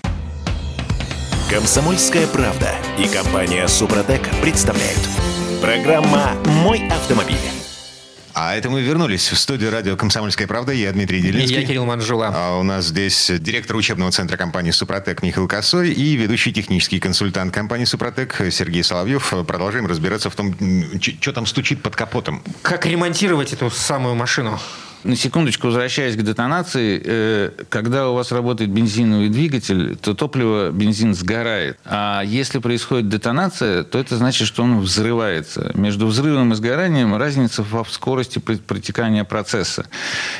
Комсомольская 1.49 2.27
правда 2.27 2.75
и 2.97 3.07
компания 3.07 3.67
Супротек 3.67 4.21
представляют. 4.41 4.99
Программа 5.61 6.33
«Мой 6.45 6.87
автомобиль». 6.89 7.56
А 8.39 8.55
это 8.55 8.69
мы 8.69 8.83
вернулись 8.83 9.31
в 9.31 9.35
студию 9.35 9.71
радио 9.71 9.97
«Комсомольская 9.97 10.45
правда». 10.45 10.71
Я 10.71 10.91
Дмитрий 10.91 11.21
Делинский. 11.21 11.57
И 11.57 11.61
я 11.61 11.65
Кирилл 11.65 11.85
Манжула. 11.85 12.31
А 12.35 12.59
у 12.59 12.61
нас 12.61 12.85
здесь 12.85 13.31
директор 13.39 13.75
учебного 13.75 14.11
центра 14.11 14.37
компании 14.37 14.69
«Супротек» 14.69 15.23
Михаил 15.23 15.47
Косой 15.47 15.91
и 15.91 16.15
ведущий 16.15 16.53
технический 16.53 16.99
консультант 16.99 17.51
компании 17.51 17.85
«Супротек» 17.85 18.39
Сергей 18.51 18.83
Соловьев. 18.83 19.33
Продолжаем 19.47 19.87
разбираться 19.87 20.29
в 20.29 20.35
том, 20.35 20.55
что 21.19 21.33
там 21.33 21.47
стучит 21.47 21.81
под 21.81 21.95
капотом. 21.95 22.43
Как 22.61 22.85
ремонтировать 22.85 23.53
эту 23.53 23.71
самую 23.71 24.13
машину? 24.13 24.59
На 25.03 25.15
секундочку 25.15 25.67
возвращаясь 25.67 26.15
к 26.15 26.21
детонации, 26.21 27.01
э, 27.03 27.51
когда 27.69 28.09
у 28.09 28.15
вас 28.15 28.31
работает 28.31 28.69
бензиновый 28.69 29.29
двигатель, 29.29 29.95
то 29.95 30.13
топливо, 30.13 30.71
бензин 30.71 31.13
сгорает. 31.13 31.77
А 31.85 32.21
если 32.25 32.59
происходит 32.59 33.09
детонация, 33.09 33.83
то 33.83 33.99
это 33.99 34.17
значит, 34.17 34.47
что 34.47 34.63
он 34.63 34.79
взрывается. 34.79 35.71
Между 35.75 36.07
взрывом 36.07 36.53
и 36.53 36.55
сгоранием 36.55 37.15
разница 37.15 37.63
в 37.63 37.85
скорости 37.89 38.39
протекания 38.39 39.23
процесса. 39.23 39.85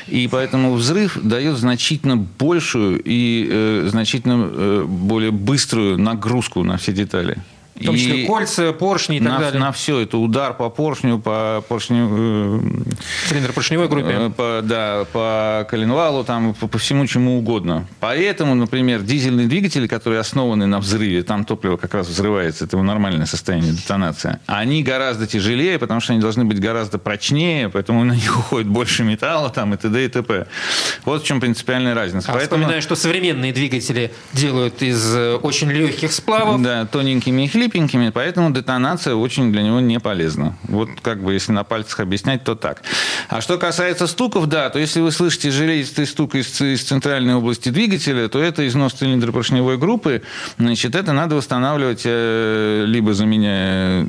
И 0.06 0.28
поэтому 0.30 0.74
взрыв 0.74 1.18
дает 1.22 1.56
значительно 1.56 2.16
большую 2.16 3.00
и 3.04 3.48
э, 3.50 3.88
значительно 3.90 4.48
э, 4.50 4.84
более 4.86 5.30
быструю 5.30 5.98
нагрузку 5.98 6.64
на 6.64 6.76
все 6.78 6.92
детали. 6.92 7.38
В 7.80 7.84
том 7.84 7.96
числе 7.96 8.22
И 8.24 8.26
кольца, 8.26 8.72
поршни 8.72 9.16
и 9.16 9.20
так 9.20 9.28
на, 9.28 9.38
далее. 9.38 9.60
на 9.60 9.72
все 9.72 10.00
это 10.00 10.18
удар 10.18 10.54
по 10.54 10.68
поршню, 10.70 11.18
по 11.18 11.62
поршню, 11.68 12.08
э, 12.10 12.60
Цилиндропоршневой 13.28 13.88
группе. 13.88 14.08
Э, 14.12 14.30
По, 14.30 14.60
да, 14.62 15.06
по 15.12 15.66
коленвалу, 15.70 16.24
там, 16.24 16.54
по, 16.54 16.66
по 16.68 16.78
всему 16.78 17.06
чему 17.06 17.38
угодно. 17.38 17.86
Поэтому, 18.00 18.54
например, 18.54 19.02
дизельные 19.02 19.46
двигатели, 19.46 19.86
которые 19.86 20.20
основаны 20.20 20.66
на 20.66 20.78
взрыве, 20.80 21.22
там 21.22 21.44
топливо 21.44 21.76
как 21.76 21.94
раз 21.94 22.08
взрывается, 22.08 22.64
это 22.64 22.76
его 22.76 22.84
нормальное 22.84 23.26
состояние, 23.26 23.72
детонация, 23.72 24.40
они 24.46 24.82
гораздо 24.82 25.26
тяжелее, 25.26 25.78
потому 25.78 26.00
что 26.00 26.12
они 26.12 26.20
должны 26.22 26.44
быть 26.44 26.60
гораздо 26.60 26.98
прочнее, 26.98 27.68
поэтому 27.68 28.04
на 28.04 28.12
них 28.12 28.38
уходит 28.38 28.68
больше 28.68 29.04
металла 29.04 29.50
там, 29.50 29.74
и 29.74 29.76
т.д. 29.76 30.04
и 30.04 30.08
т.п. 30.08 30.46
Вот 31.04 31.22
в 31.22 31.26
чем 31.26 31.40
принципиальная 31.40 31.94
разница. 31.94 32.30
А 32.30 32.34
Поэтому- 32.34 32.58
Вспоминаю, 32.62 32.82
что 32.82 32.96
современные 32.96 33.52
двигатели 33.52 34.10
делают 34.32 34.82
из 34.82 35.14
э, 35.14 35.34
очень 35.36 35.70
легких 35.70 36.12
сплавов. 36.12 36.62
Да, 36.62 36.86
тоненькими 36.86 37.42
и 37.42 37.48
хлипенькими, 37.68 38.10
поэтому 38.10 38.50
детонация 38.50 39.14
очень 39.14 39.52
для 39.52 39.62
него 39.62 39.80
не 39.80 40.00
полезна. 40.00 40.56
Вот 40.64 40.88
как 41.02 41.22
бы 41.22 41.32
если 41.32 41.52
на 41.52 41.64
пальцах 41.64 42.00
объяснять, 42.00 42.44
то 42.44 42.54
так. 42.54 42.82
А 43.28 43.40
что 43.40 43.58
касается 43.58 44.06
стуков, 44.06 44.46
да, 44.46 44.70
то 44.70 44.78
если 44.78 45.00
вы 45.00 45.12
слышите 45.12 45.50
железистый 45.50 46.06
стук 46.06 46.34
из, 46.34 46.60
из 46.60 46.82
центральной 46.82 47.34
области 47.34 47.68
двигателя, 47.68 48.28
то 48.28 48.40
это 48.40 48.66
износ 48.66 48.94
цилиндропоршневой 48.94 49.76
группы. 49.78 50.22
Значит, 50.58 50.94
это 50.94 51.12
надо 51.12 51.36
восстанавливать, 51.36 52.02
э, 52.04 52.84
либо 52.86 53.14
заменяя... 53.14 54.06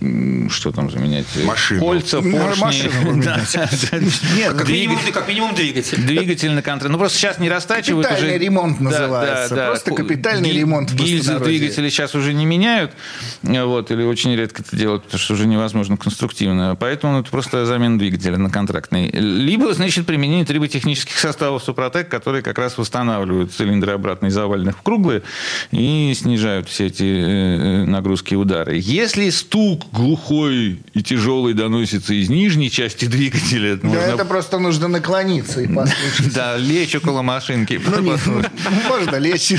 Что 0.50 0.72
там 0.72 0.90
заменять? 0.90 1.26
Машину. 1.44 1.82
Кольца, 1.82 2.22
поршни. 2.22 2.90
Нет, 4.36 4.54
Как 4.54 4.66
Двигатель. 4.66 4.74
минимум, 4.74 5.28
минимум 5.28 5.56
двигатель. 5.56 5.98
Двигательный 6.02 6.62
контроль. 6.62 6.92
Ну, 6.92 6.98
просто 6.98 7.18
сейчас 7.18 7.40
не 7.40 7.50
растачивают 7.50 8.08
Капитальный 8.08 8.38
ремонт 8.38 8.80
называется. 8.80 9.56
Просто 9.56 9.92
капитальный 9.92 10.52
ремонт 10.52 10.92
Гильзы 10.92 11.40
двигателя 11.40 11.90
сейчас 11.90 12.16
уже 12.16 12.34
не 12.34 12.46
меняют. 12.46 12.92
Вот, 13.50 13.90
или 13.90 14.04
очень 14.04 14.36
редко 14.36 14.62
это 14.62 14.76
делают, 14.76 15.04
потому 15.04 15.20
что 15.20 15.34
уже 15.34 15.48
невозможно 15.48 15.98
конструктивно. 15.98 16.78
Поэтому 16.80 17.20
это 17.20 17.32
просто 17.32 17.66
замена 17.66 17.98
двигателя 17.98 18.38
на 18.38 18.50
контрактный. 18.50 19.10
Либо, 19.12 19.74
значит, 19.74 20.06
применение 20.06 20.46
триботехнических 20.46 21.18
составов 21.18 21.64
Супротек, 21.64 22.10
которые 22.10 22.44
как 22.44 22.60
раз 22.60 22.78
восстанавливают 22.78 23.52
цилиндры 23.52 23.94
обратно 23.94 24.28
из 24.28 24.38
овальных 24.38 24.78
в 24.78 24.82
круглые 24.84 25.24
и 25.72 26.14
снижают 26.16 26.70
все 26.70 26.88
эти 26.88 27.04
э, 27.04 27.86
нагрузки 27.86 28.34
и 28.34 28.38
удары. 28.38 28.80
Если 28.82 29.30
стук 29.32 29.90
глухой 29.92 30.82
и 30.94 31.04
тяжелый 31.04 31.54
доносится 31.54 32.14
из 32.14 32.30
нижней 32.30 32.70
части 32.70 33.06
двигателя, 33.06 33.78
Да, 33.78 33.88
можно 33.88 34.00
это 34.00 34.26
просто 34.26 34.60
нужно 34.60 34.88
наклониться 34.88 35.62
и 35.62 35.68
послушать. 35.68 36.34
да, 36.34 36.58
лечь 36.58 36.96
около 36.96 37.22
машинки. 37.24 37.82
Ну, 37.84 38.44
можно 38.88 39.16
лечь. 39.18 39.54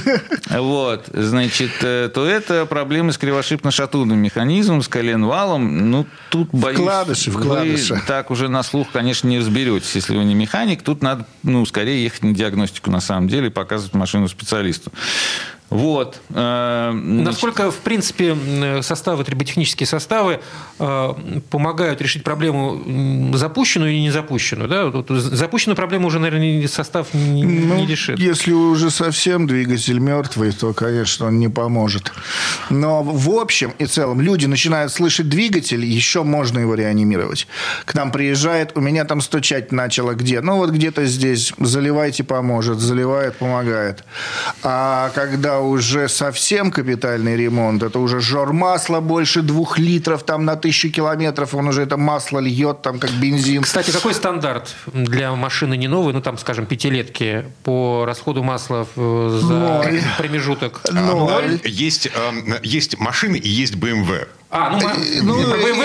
Вот, 0.49 1.07
значит, 1.13 1.73
э, 1.83 2.09
то 2.13 2.27
это 2.27 2.67
проблемы 2.67 3.13
с 3.13 3.19
кривошипно-шатунным 3.81 4.17
механизмом, 4.17 4.83
с 4.83 4.89
коленвалом. 4.89 5.91
Ну, 5.91 6.07
тут, 6.31 6.51
боюсь, 6.53 6.79
Вкладыши, 6.81 7.31
вкладыши. 7.31 7.95
вы 7.95 8.01
так 8.07 8.31
уже 8.31 8.49
на 8.49 8.63
слух, 8.63 8.89
конечно, 8.93 9.29
не 9.29 9.39
разберетесь, 9.39 9.95
если 9.95 10.17
вы 10.17 10.25
не 10.25 10.35
механик. 10.35 10.83
Тут 10.83 11.03
надо, 11.03 11.27
ну, 11.43 11.65
скорее 11.67 12.03
ехать 12.03 12.23
на 12.23 12.35
диагностику, 12.35 12.91
на 12.91 13.01
самом 13.01 13.29
деле, 13.29 13.49
и 13.49 13.51
показывать 13.51 13.95
машину 13.95 14.29
специалисту. 14.29 14.93
Вот. 15.71 16.21
э, 16.31 16.91
значит, 16.93 17.25
Насколько, 17.27 17.71
в 17.71 17.77
принципе, 17.79 18.37
составы, 18.83 19.25
триботехнические 19.25 19.87
составы 19.87 20.41
э, 20.79 21.15
помогают 21.49 22.01
решить 22.03 22.25
проблему 22.25 23.33
запущенную 23.37 23.93
и 23.93 24.01
не 24.01 24.11
запущенную? 24.11 24.69
Да? 24.69 24.91
Запущенную 25.21 25.77
проблему 25.77 26.09
уже, 26.09 26.19
наверное, 26.19 26.67
состав 26.67 27.15
не, 27.15 27.45
Ну, 27.45 27.77
не 27.77 27.87
решит. 27.87 28.19
Если 28.19 28.53
уже 28.53 28.91
совсем 28.91 29.47
двигатель 29.47 30.01
мертвый, 30.01 30.51
то, 30.51 30.73
конечно, 30.73 31.27
он 31.27 31.39
не 31.39 31.49
поможет. 31.49 32.13
Но 32.69 33.03
в 33.05 33.31
общем 33.31 33.73
и 33.79 33.87
целом 33.87 34.21
люди 34.21 34.47
начинают 34.47 34.93
слышать 34.93 35.29
двигатель, 35.29 35.85
еще 35.85 36.25
можно 36.25 36.59
его 36.59 36.75
реанимировать. 36.75 37.47
К 37.85 37.95
нам 37.95 38.11
приезжает, 38.11 38.73
у 38.75 38.81
меня 38.81 39.05
там 39.05 39.21
стучать 39.21 39.71
начало 39.71 40.15
где? 40.15 40.41
Ну, 40.41 40.57
вот 40.57 40.71
где-то 40.71 41.07
здесь. 41.07 41.53
Заливайте, 41.59 42.25
поможет. 42.25 42.81
Заливает, 42.81 43.37
помогает. 43.37 44.03
А 44.63 45.11
когда 45.15 45.60
уже 45.61 46.09
совсем 46.09 46.71
капитальный 46.71 47.37
ремонт, 47.37 47.83
это 47.83 47.99
уже 47.99 48.21
жор 48.21 48.53
масла 48.53 49.01
больше 49.01 49.43
двух 49.43 49.79
литров 49.79 50.23
там 50.25 50.45
на 50.45 50.57
тысячу 50.57 50.91
километров, 50.91 51.55
он 51.55 51.69
уже 51.69 51.83
это 51.83 51.97
масло 51.97 52.39
льет 52.39 52.83
там 52.83 52.99
как 52.99 53.11
бензин. 53.13 53.63
Кстати, 53.63 53.91
какой 53.91 54.15
стандарт 54.15 54.75
для 54.93 55.33
машины 55.35 55.77
не 55.77 55.89
новой, 55.89 56.13
ну 56.13 56.21
там, 56.21 56.39
скажем, 56.39 56.67
пятилетки 56.67 57.45
по 57.65 58.05
расходу 58.07 58.43
масла 58.43 58.87
в- 58.95 59.31
за 59.41 59.53
Ноль. 59.53 60.01
промежуток? 60.19 60.81
А, 60.89 60.93
Ноль. 60.93 61.61
Есть, 61.65 62.07
эм, 62.07 62.55
есть 62.63 62.99
машины 62.99 63.37
и 63.37 63.49
есть 63.49 63.75
BMW. 63.77 64.27
А, 64.53 64.71
ну, 64.71 64.81
ма- 64.81 64.95
Ну, 65.23 65.35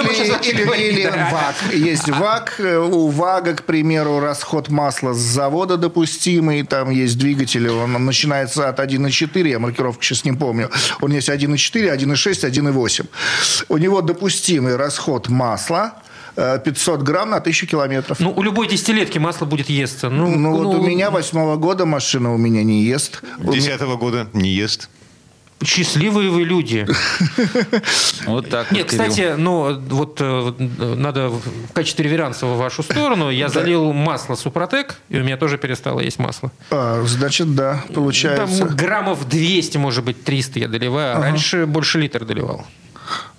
мы 0.03 0.13
сейчас 0.15 0.47
или, 0.47 0.63
или- 0.63 0.91
или 1.01 1.03
да. 1.03 1.29
ВАГ. 1.31 1.73
Есть 1.73 2.09
ВАГ. 2.09 2.55
э, 2.59 2.77
У 2.79 3.09
ВАГа, 3.09 3.53
к 3.53 3.63
примеру, 3.63 4.19
расход 4.19 4.69
масла 4.69 5.13
с 5.13 5.17
завода 5.17 5.77
допустимый. 5.77 6.63
Там 6.63 6.89
есть 6.89 7.17
двигатели. 7.19 7.67
Он 7.69 7.93
начинается 8.05 8.67
от 8.67 8.79
1,4. 8.79 9.49
Я 9.49 9.59
маркировку 9.59 10.01
сейчас 10.03 10.25
не 10.25 10.31
помню. 10.33 10.69
Он 11.01 11.11
есть 11.11 11.29
1,4, 11.29 11.89
1,6, 11.91 12.43
1,8. 12.43 13.05
У 13.69 13.77
него 13.77 14.01
допустимый 14.01 14.75
расход 14.77 15.29
масла 15.29 15.93
э, 16.35 16.59
500 16.65 17.01
грамм 17.03 17.29
на 17.29 17.37
1000 17.37 17.67
километров. 17.67 18.19
Ну, 18.19 18.33
у 18.35 18.41
любой 18.41 18.67
десятилетки 18.67 19.19
масло 19.19 19.45
будет 19.45 19.69
естся. 19.69 20.09
Ну, 20.09 20.27
Ну, 20.35 20.55
вот 20.57 20.75
у 20.75 20.81
меня 20.81 21.11
восьмого 21.11 21.55
года 21.55 21.85
машина 21.85 22.33
у 22.33 22.37
меня 22.37 22.63
не 22.63 22.83
ест. 22.83 23.21
Десятого 23.37 23.95
года 23.95 24.27
не 24.33 24.49
ест. 24.49 24.89
Счастливые 25.63 26.29
вы 26.29 26.43
люди. 26.43 26.85
Вот 28.25 28.49
так 28.49 28.71
Нет, 28.71 28.83
вот, 28.83 28.91
кстати, 28.91 29.35
ну, 29.37 29.79
вот 29.89 30.17
э, 30.19 30.53
надо 30.95 31.29
в 31.29 31.73
качестве 31.73 32.05
реверанса 32.05 32.45
в 32.47 32.57
вашу 32.57 32.81
сторону. 32.83 33.29
Я 33.29 33.49
залил 33.49 33.93
масло 33.93 34.35
Супротек, 34.35 34.95
и 35.09 35.19
у 35.19 35.23
меня 35.23 35.37
тоже 35.37 35.57
перестало 35.57 35.99
есть 35.99 36.17
масло. 36.19 36.51
А, 36.71 37.03
значит, 37.05 37.53
да, 37.55 37.83
получается. 37.93 38.65
Там 38.65 38.75
граммов 38.75 39.29
200, 39.29 39.77
может 39.77 40.03
быть, 40.03 40.23
300 40.23 40.59
я 40.59 40.67
доливаю. 40.67 41.17
А 41.17 41.21
раньше 41.21 41.65
больше 41.65 41.99
литр 41.99 42.25
доливал. 42.25 42.65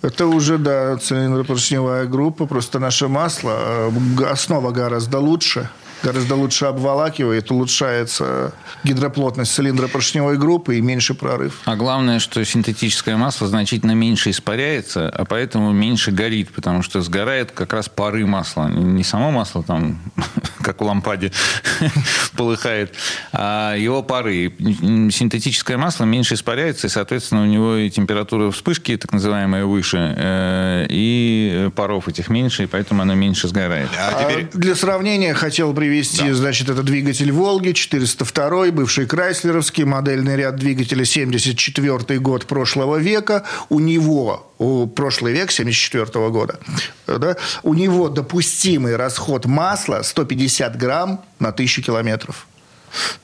Это 0.02 0.26
уже, 0.26 0.58
да, 0.58 0.96
цилиндропоршневая 0.96 2.06
группа. 2.06 2.46
Просто 2.46 2.78
наше 2.78 3.08
масло, 3.08 3.90
э, 4.20 4.24
основа 4.30 4.70
гораздо 4.70 5.18
лучше. 5.18 5.68
Гораздо 6.02 6.36
лучше 6.36 6.66
обволакивает, 6.66 7.50
улучшается 7.50 8.52
гидроплотность 8.84 9.52
цилиндропоршневой 9.52 10.36
группы 10.36 10.76
и 10.76 10.80
меньше 10.80 11.14
прорыв. 11.14 11.60
А 11.64 11.76
главное, 11.76 12.18
что 12.18 12.44
синтетическое 12.44 13.16
масло 13.16 13.48
значительно 13.48 13.92
меньше 13.92 14.30
испаряется, 14.30 15.08
а 15.08 15.24
поэтому 15.24 15.72
меньше 15.72 16.12
горит, 16.12 16.50
потому 16.50 16.82
что 16.82 17.00
сгорает 17.00 17.50
как 17.52 17.72
раз 17.72 17.88
пары 17.88 18.26
масла. 18.26 18.68
Не 18.68 19.04
само 19.04 19.30
масло 19.30 19.62
там, 19.62 20.00
как 20.62 20.82
у 20.82 20.84
лампаде, 20.84 21.32
полыхает, 22.36 22.94
а 23.32 23.74
его 23.74 24.02
пары. 24.02 24.52
Синтетическое 24.58 25.76
масло 25.76 26.04
меньше 26.04 26.34
испаряется, 26.34 26.86
и, 26.86 26.90
соответственно, 26.90 27.42
у 27.42 27.46
него 27.46 27.76
и 27.76 27.90
температура 27.90 28.50
вспышки, 28.50 28.96
так 28.96 29.12
называемая, 29.12 29.64
выше, 29.64 30.14
э, 30.16 30.86
и 30.90 31.70
паров 31.74 32.08
этих 32.08 32.28
меньше, 32.28 32.64
и 32.64 32.66
поэтому 32.66 33.02
оно 33.02 33.14
меньше 33.14 33.48
сгорает. 33.48 33.88
А 33.98 34.22
теперь... 34.22 34.48
А 34.52 34.58
Для 34.58 34.74
сравнения 34.74 35.34
хотел 35.34 35.72
привести, 35.86 36.30
значит, 36.32 36.68
это 36.68 36.82
двигатель 36.82 37.30
«Волги», 37.30 37.72
402 37.72 38.70
бывший 38.72 39.06
Крайслеровский, 39.06 39.84
модельный 39.84 40.36
ряд 40.36 40.56
двигателя 40.56 41.04
74 41.04 42.18
год 42.18 42.46
прошлого 42.46 42.96
века. 42.96 43.44
У 43.68 43.78
него, 43.78 44.52
у, 44.58 44.86
прошлый 44.86 45.32
век, 45.32 45.52
74 45.52 46.28
года, 46.30 46.58
да, 47.06 47.36
у 47.62 47.74
него 47.74 48.08
допустимый 48.08 48.96
расход 48.96 49.46
масла 49.46 50.02
150 50.02 50.76
грамм 50.76 51.24
на 51.38 51.50
1000 51.50 51.82
километров. 51.82 52.46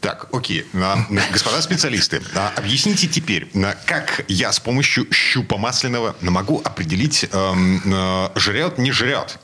Так, 0.01 0.29
окей. 0.33 0.66
Господа 1.33 1.62
специалисты, 1.62 2.22
объясните 2.57 3.09
теперь, 3.09 3.51
как 3.87 4.25
я 4.29 4.53
с 4.53 4.61
помощью 4.61 5.07
щупа 5.12 5.57
масляного 5.57 6.14
могу 6.20 6.61
определить, 6.62 7.27
эм, 7.33 7.83
э, 7.85 8.29
жрет, 8.37 8.79
не 8.79 8.92
жрет? 8.92 9.38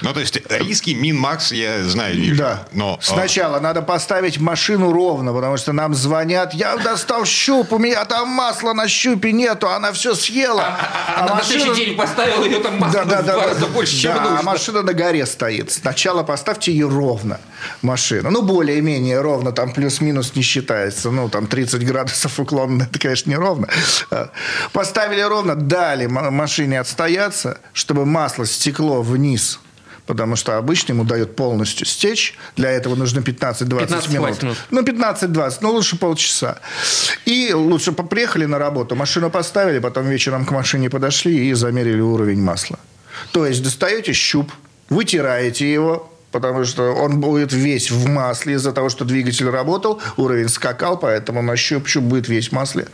Ну, 0.00 0.12
то 0.12 0.20
есть, 0.20 0.38
риски 0.50 0.90
мин-макс 0.90 1.52
я 1.52 1.82
знаю, 1.84 2.14
вижу. 2.16 2.36
Да. 2.36 2.66
Но, 2.72 2.98
э, 3.00 3.04
Сначала 3.04 3.60
надо 3.60 3.82
поставить 3.82 4.38
машину 4.38 4.92
ровно, 4.92 5.32
потому 5.32 5.56
что 5.56 5.72
нам 5.72 5.94
звонят, 5.94 6.54
я 6.54 6.76
достал 6.76 7.24
щуп, 7.24 7.72
у 7.72 7.78
меня 7.78 8.04
там 8.04 8.28
масла 8.28 8.72
на 8.72 8.88
щупе 8.88 9.32
нету, 9.32 9.68
она 9.68 9.92
все 9.92 10.14
съела. 10.14 10.76
А, 11.16 11.34
на 11.36 11.42
следующий 11.42 11.86
день 11.86 11.96
поставил 11.96 12.44
ее 12.44 12.58
там 12.58 12.78
масло 12.78 13.04
Да, 13.04 13.04
да, 13.04 13.22
в 13.22 13.24
да, 13.26 13.32
два 13.32 13.42
да, 13.42 13.48
раза 13.48 13.60
да. 13.60 13.66
больше, 13.68 13.96
чем 13.96 14.14
Да, 14.14 14.24
а 14.24 14.30
нужно. 14.30 14.42
машина 14.44 14.82
на 14.82 14.92
горе 14.92 15.26
стоит. 15.26 15.72
Сначала 15.72 16.22
поставьте 16.22 16.72
ее 16.72 16.88
ровно, 16.88 17.40
машину. 17.82 18.30
Ну, 18.30 18.42
более-менее 18.42 19.20
ровно, 19.20 19.52
там 19.52 19.72
плюс-минус 19.72 20.34
не 20.34 20.42
считается. 20.42 21.10
Ну, 21.10 21.28
там 21.28 21.46
30 21.46 21.84
градусов 21.86 22.38
уклон, 22.38 22.82
это, 22.82 22.98
конечно, 22.98 23.30
не 23.30 23.36
ровно. 23.36 23.68
А, 24.10 24.30
Поставили 24.72 25.20
ровно, 25.20 25.54
дали 25.54 26.06
машине 26.06 26.80
отстояться, 26.80 27.58
чтобы 27.72 28.04
масло 28.04 28.46
стекло 28.46 29.02
вниз 29.02 29.58
Потому 30.06 30.36
что 30.36 30.56
обычно 30.56 30.92
ему 30.92 31.04
дает 31.04 31.36
полностью 31.36 31.86
стечь. 31.86 32.34
Для 32.56 32.70
этого 32.70 32.94
нужно 32.94 33.20
15-20 33.20 34.12
минут. 34.12 34.42
минут. 34.42 34.56
Ну, 34.70 34.82
15-20, 34.82 35.58
ну, 35.60 35.72
лучше 35.72 35.98
полчаса. 35.98 36.58
И 37.24 37.52
лучше 37.52 37.92
приехали 37.92 38.46
на 38.46 38.58
работу, 38.58 38.94
машину 38.94 39.30
поставили, 39.30 39.80
потом 39.80 40.08
вечером 40.08 40.44
к 40.44 40.52
машине 40.52 40.88
подошли 40.90 41.48
и 41.48 41.54
замерили 41.54 42.00
уровень 42.00 42.40
масла. 42.40 42.78
То 43.32 43.46
есть 43.46 43.62
достаете 43.62 44.12
щуп, 44.12 44.52
вытираете 44.88 45.72
его, 45.72 46.12
потому 46.32 46.64
что 46.64 46.92
он 46.92 47.20
будет 47.20 47.52
весь 47.52 47.90
в 47.90 48.08
масле 48.08 48.54
из-за 48.54 48.72
того, 48.72 48.88
что 48.88 49.04
двигатель 49.04 49.48
работал, 49.48 50.00
уровень 50.16 50.48
скакал, 50.48 50.98
поэтому 50.98 51.42
на 51.42 51.56
щуп, 51.56 51.88
щуп 51.88 52.04
будет 52.04 52.28
весь 52.28 52.48
в 52.48 52.52
масле. 52.52 52.86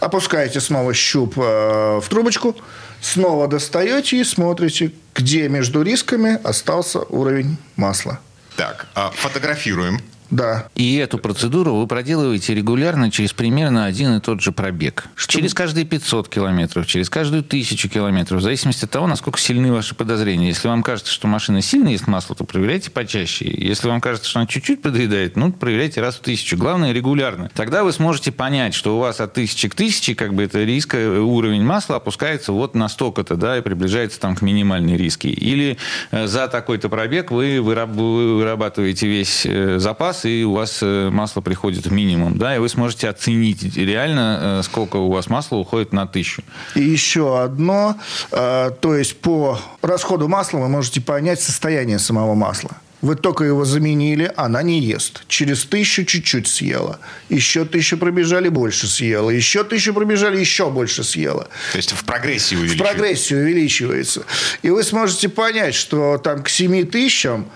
Опускаете 0.00 0.60
снова 0.60 0.94
щуп 0.94 1.34
э, 1.36 2.00
в 2.02 2.08
трубочку, 2.08 2.56
снова 3.00 3.48
достаете 3.48 4.20
и 4.20 4.24
смотрите, 4.24 4.92
где 5.14 5.48
между 5.48 5.82
рисками 5.82 6.38
остался 6.44 7.00
уровень 7.00 7.56
масла. 7.76 8.20
Так, 8.56 8.86
а 8.94 9.10
фотографируем. 9.14 10.00
Да. 10.30 10.68
И 10.74 10.96
эту 10.96 11.18
процедуру 11.18 11.74
вы 11.74 11.86
проделываете 11.86 12.54
регулярно 12.54 13.10
через 13.10 13.32
примерно 13.32 13.84
один 13.84 14.16
и 14.16 14.20
тот 14.20 14.40
же 14.40 14.52
пробег. 14.52 15.04
Что? 15.14 15.34
Через 15.34 15.54
каждые 15.54 15.84
500 15.84 16.28
километров, 16.28 16.86
через 16.86 17.08
каждую 17.08 17.42
тысячу 17.42 17.88
километров, 17.88 18.40
в 18.40 18.42
зависимости 18.42 18.84
от 18.84 18.90
того, 18.90 19.06
насколько 19.06 19.38
сильны 19.38 19.72
ваши 19.72 19.94
подозрения. 19.94 20.48
Если 20.48 20.68
вам 20.68 20.82
кажется, 20.82 21.12
что 21.12 21.28
машина 21.28 21.62
сильно 21.62 21.88
ест 21.88 22.06
масло, 22.06 22.34
то 22.34 22.44
проверяйте 22.44 22.90
почаще. 22.90 23.44
Если 23.46 23.88
вам 23.88 24.00
кажется, 24.00 24.28
что 24.28 24.40
она 24.40 24.46
чуть-чуть 24.46 24.82
подъедает, 24.82 25.36
ну, 25.36 25.52
проверяйте 25.52 26.00
раз 26.00 26.16
в 26.16 26.20
тысячу. 26.20 26.56
Главное, 26.56 26.92
регулярно. 26.92 27.50
Тогда 27.54 27.84
вы 27.84 27.92
сможете 27.92 28.32
понять, 28.32 28.74
что 28.74 28.96
у 28.96 29.00
вас 29.00 29.20
от 29.20 29.34
тысячи 29.34 29.68
к 29.68 29.74
тысяче, 29.74 30.14
как 30.14 30.34
бы 30.34 30.42
это 30.42 30.62
риска, 30.64 30.96
э, 30.96 31.18
уровень 31.18 31.62
масла 31.62 31.96
опускается 31.96 32.52
вот 32.52 32.74
на 32.74 32.88
столько-то, 32.88 33.36
да, 33.36 33.58
и 33.58 33.60
приближается 33.60 34.18
там 34.20 34.34
к 34.34 34.42
минимальной 34.42 34.96
риске. 34.96 35.28
Или 35.28 35.78
э, 36.10 36.26
за 36.26 36.48
такой-то 36.48 36.88
пробег 36.88 37.30
вы 37.30 37.60
вырабатываете 37.60 39.06
весь 39.06 39.44
э, 39.44 39.78
запас, 39.78 40.15
раз, 40.16 40.24
и 40.24 40.44
у 40.44 40.52
вас 40.52 40.78
э, 40.82 41.10
масло 41.10 41.40
приходит 41.40 41.86
в 41.86 41.92
минимум, 41.92 42.38
да, 42.38 42.56
и 42.56 42.58
вы 42.58 42.68
сможете 42.68 43.08
оценить 43.08 43.76
реально, 43.76 44.60
э, 44.60 44.62
сколько 44.62 44.96
у 44.96 45.10
вас 45.10 45.28
масла 45.28 45.56
уходит 45.56 45.92
на 45.92 46.06
тысячу. 46.06 46.42
И 46.74 46.82
еще 46.82 47.42
одно, 47.42 47.96
э, 48.30 48.70
то 48.80 48.94
есть 48.94 49.16
по 49.20 49.58
расходу 49.82 50.28
масла 50.28 50.58
вы 50.58 50.68
можете 50.68 51.00
понять 51.00 51.40
состояние 51.40 51.98
самого 51.98 52.34
масла. 52.34 52.70
Вы 53.02 53.14
только 53.14 53.44
его 53.44 53.64
заменили, 53.66 54.32
она 54.36 54.62
не 54.62 54.80
ест. 54.80 55.22
Через 55.28 55.64
тысячу 55.66 56.04
чуть-чуть 56.04 56.48
съела. 56.48 56.98
Еще 57.28 57.66
тысячу 57.66 57.98
пробежали, 57.98 58.48
больше 58.48 58.86
съела. 58.86 59.28
Еще 59.28 59.64
тысячу 59.64 59.92
пробежали, 59.92 60.40
еще 60.40 60.70
больше 60.70 61.04
съела. 61.04 61.46
То 61.72 61.76
есть 61.76 61.92
в 61.92 62.04
прогрессии 62.04 62.56
увеличивается? 62.56 62.84
В 62.84 62.96
прогрессии 62.96 63.34
увеличивается. 63.34 64.22
И 64.62 64.70
вы 64.70 64.82
сможете 64.82 65.28
понять, 65.28 65.74
что 65.74 66.16
там 66.16 66.42
к 66.42 66.48
7 66.48 66.86
тысячам 66.86 67.46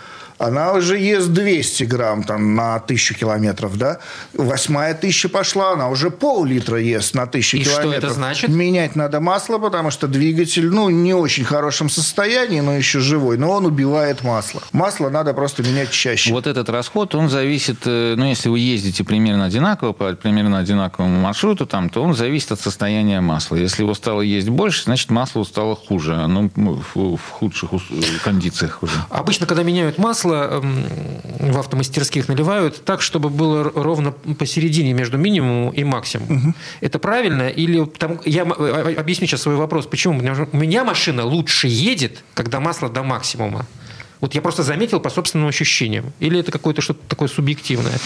она 0.40 0.72
уже 0.72 0.98
ест 0.98 1.29
200 1.29 1.85
грамм 1.85 2.22
там, 2.24 2.55
на 2.55 2.79
тысячу 2.81 3.14
километров, 3.14 3.76
да? 3.76 3.98
Восьмая 4.33 4.94
тысяча 4.94 5.29
пошла, 5.29 5.72
она 5.72 5.90
уже 5.90 6.11
пол-литра 6.11 6.81
ест 6.81 7.14
на 7.14 7.26
тысячу 7.26 7.59
И 7.59 7.64
километров. 7.64 7.94
что 7.98 8.07
это 8.07 8.14
значит? 8.14 8.48
Менять 8.48 8.96
надо 8.96 9.20
масло, 9.20 9.59
потому 9.59 9.90
что 9.90 10.09
двигатель, 10.09 10.68
ну, 10.70 10.88
не 10.88 11.12
очень 11.12 11.44
хорошем 11.44 11.90
состоянии, 11.90 12.61
но 12.61 12.74
еще 12.74 13.00
живой, 13.00 13.37
но 13.37 13.50
он 13.50 13.66
убивает 13.66 14.22
масло. 14.24 14.62
Масло 14.72 15.11
надо 15.11 15.35
просто 15.35 15.62
менять 15.62 15.90
чаще. 15.90 16.33
Вот 16.33 16.46
этот 16.46 16.70
расход, 16.70 17.14
он 17.14 17.29
зависит, 17.29 17.81
э, 17.85 18.14
ну, 18.16 18.24
если 18.24 18.48
вы 18.48 18.61
ездите 18.61 19.05
примерно 19.05 19.44
одинаково, 19.44 19.92
по 19.92 20.12
примерно 20.14 20.59
одинаковому 20.59 21.20
маршруту, 21.20 21.66
там, 21.66 21.90
то 21.90 22.03
он 22.03 22.14
зависит 22.14 22.53
от 22.53 22.61
состояния 22.61 23.20
масла. 23.20 23.57
Если 23.57 23.83
его 23.83 23.92
стало 23.94 24.22
есть 24.22 24.48
больше, 24.48 24.85
значит, 24.85 25.11
масло 25.11 25.44
стало 25.44 25.76
хуже, 25.76 26.14
оно 26.14 26.48
в 26.55 27.18
худших 27.31 27.70
кондициях 28.24 28.83
уже. 28.83 28.94
Обычно, 29.11 29.46
когда 29.46 29.62
меняют 29.62 29.98
масло, 29.98 30.30
масло 30.31 30.62
в 31.40 31.59
автомастерских 31.59 32.29
наливают 32.29 32.85
так, 32.85 33.03
чтобы 33.03 33.31
было 33.31 33.64
ровно 33.64 34.12
посередине 34.12 34.93
между 34.93 35.19
минимумом 35.19 35.71
и 35.71 35.85
максимумом. 35.85 36.37
Угу. 36.37 36.55
Это 36.81 36.99
правильно? 36.99 37.49
Или 37.49 37.85
там, 37.85 38.21
я 38.25 38.43
объясню 38.43 39.27
сейчас 39.27 39.43
свой 39.43 39.57
вопрос. 39.57 39.87
Почему? 39.87 40.19
У 40.19 40.57
меня 40.57 40.85
машина 40.85 41.25
лучше 41.25 41.69
едет, 41.69 42.23
когда 42.35 42.61
масло 42.61 42.88
до 42.88 43.03
максимума. 43.03 43.66
Вот 44.21 44.35
я 44.35 44.43
просто 44.43 44.63
заметил 44.63 45.01
по 45.01 45.09
собственным 45.09 45.49
ощущениям. 45.49 46.13
Или 46.21 46.41
это 46.41 46.53
какое-то 46.53 46.83
что-то 46.83 47.01
такое 47.09 47.29
субъективное? 47.29 47.99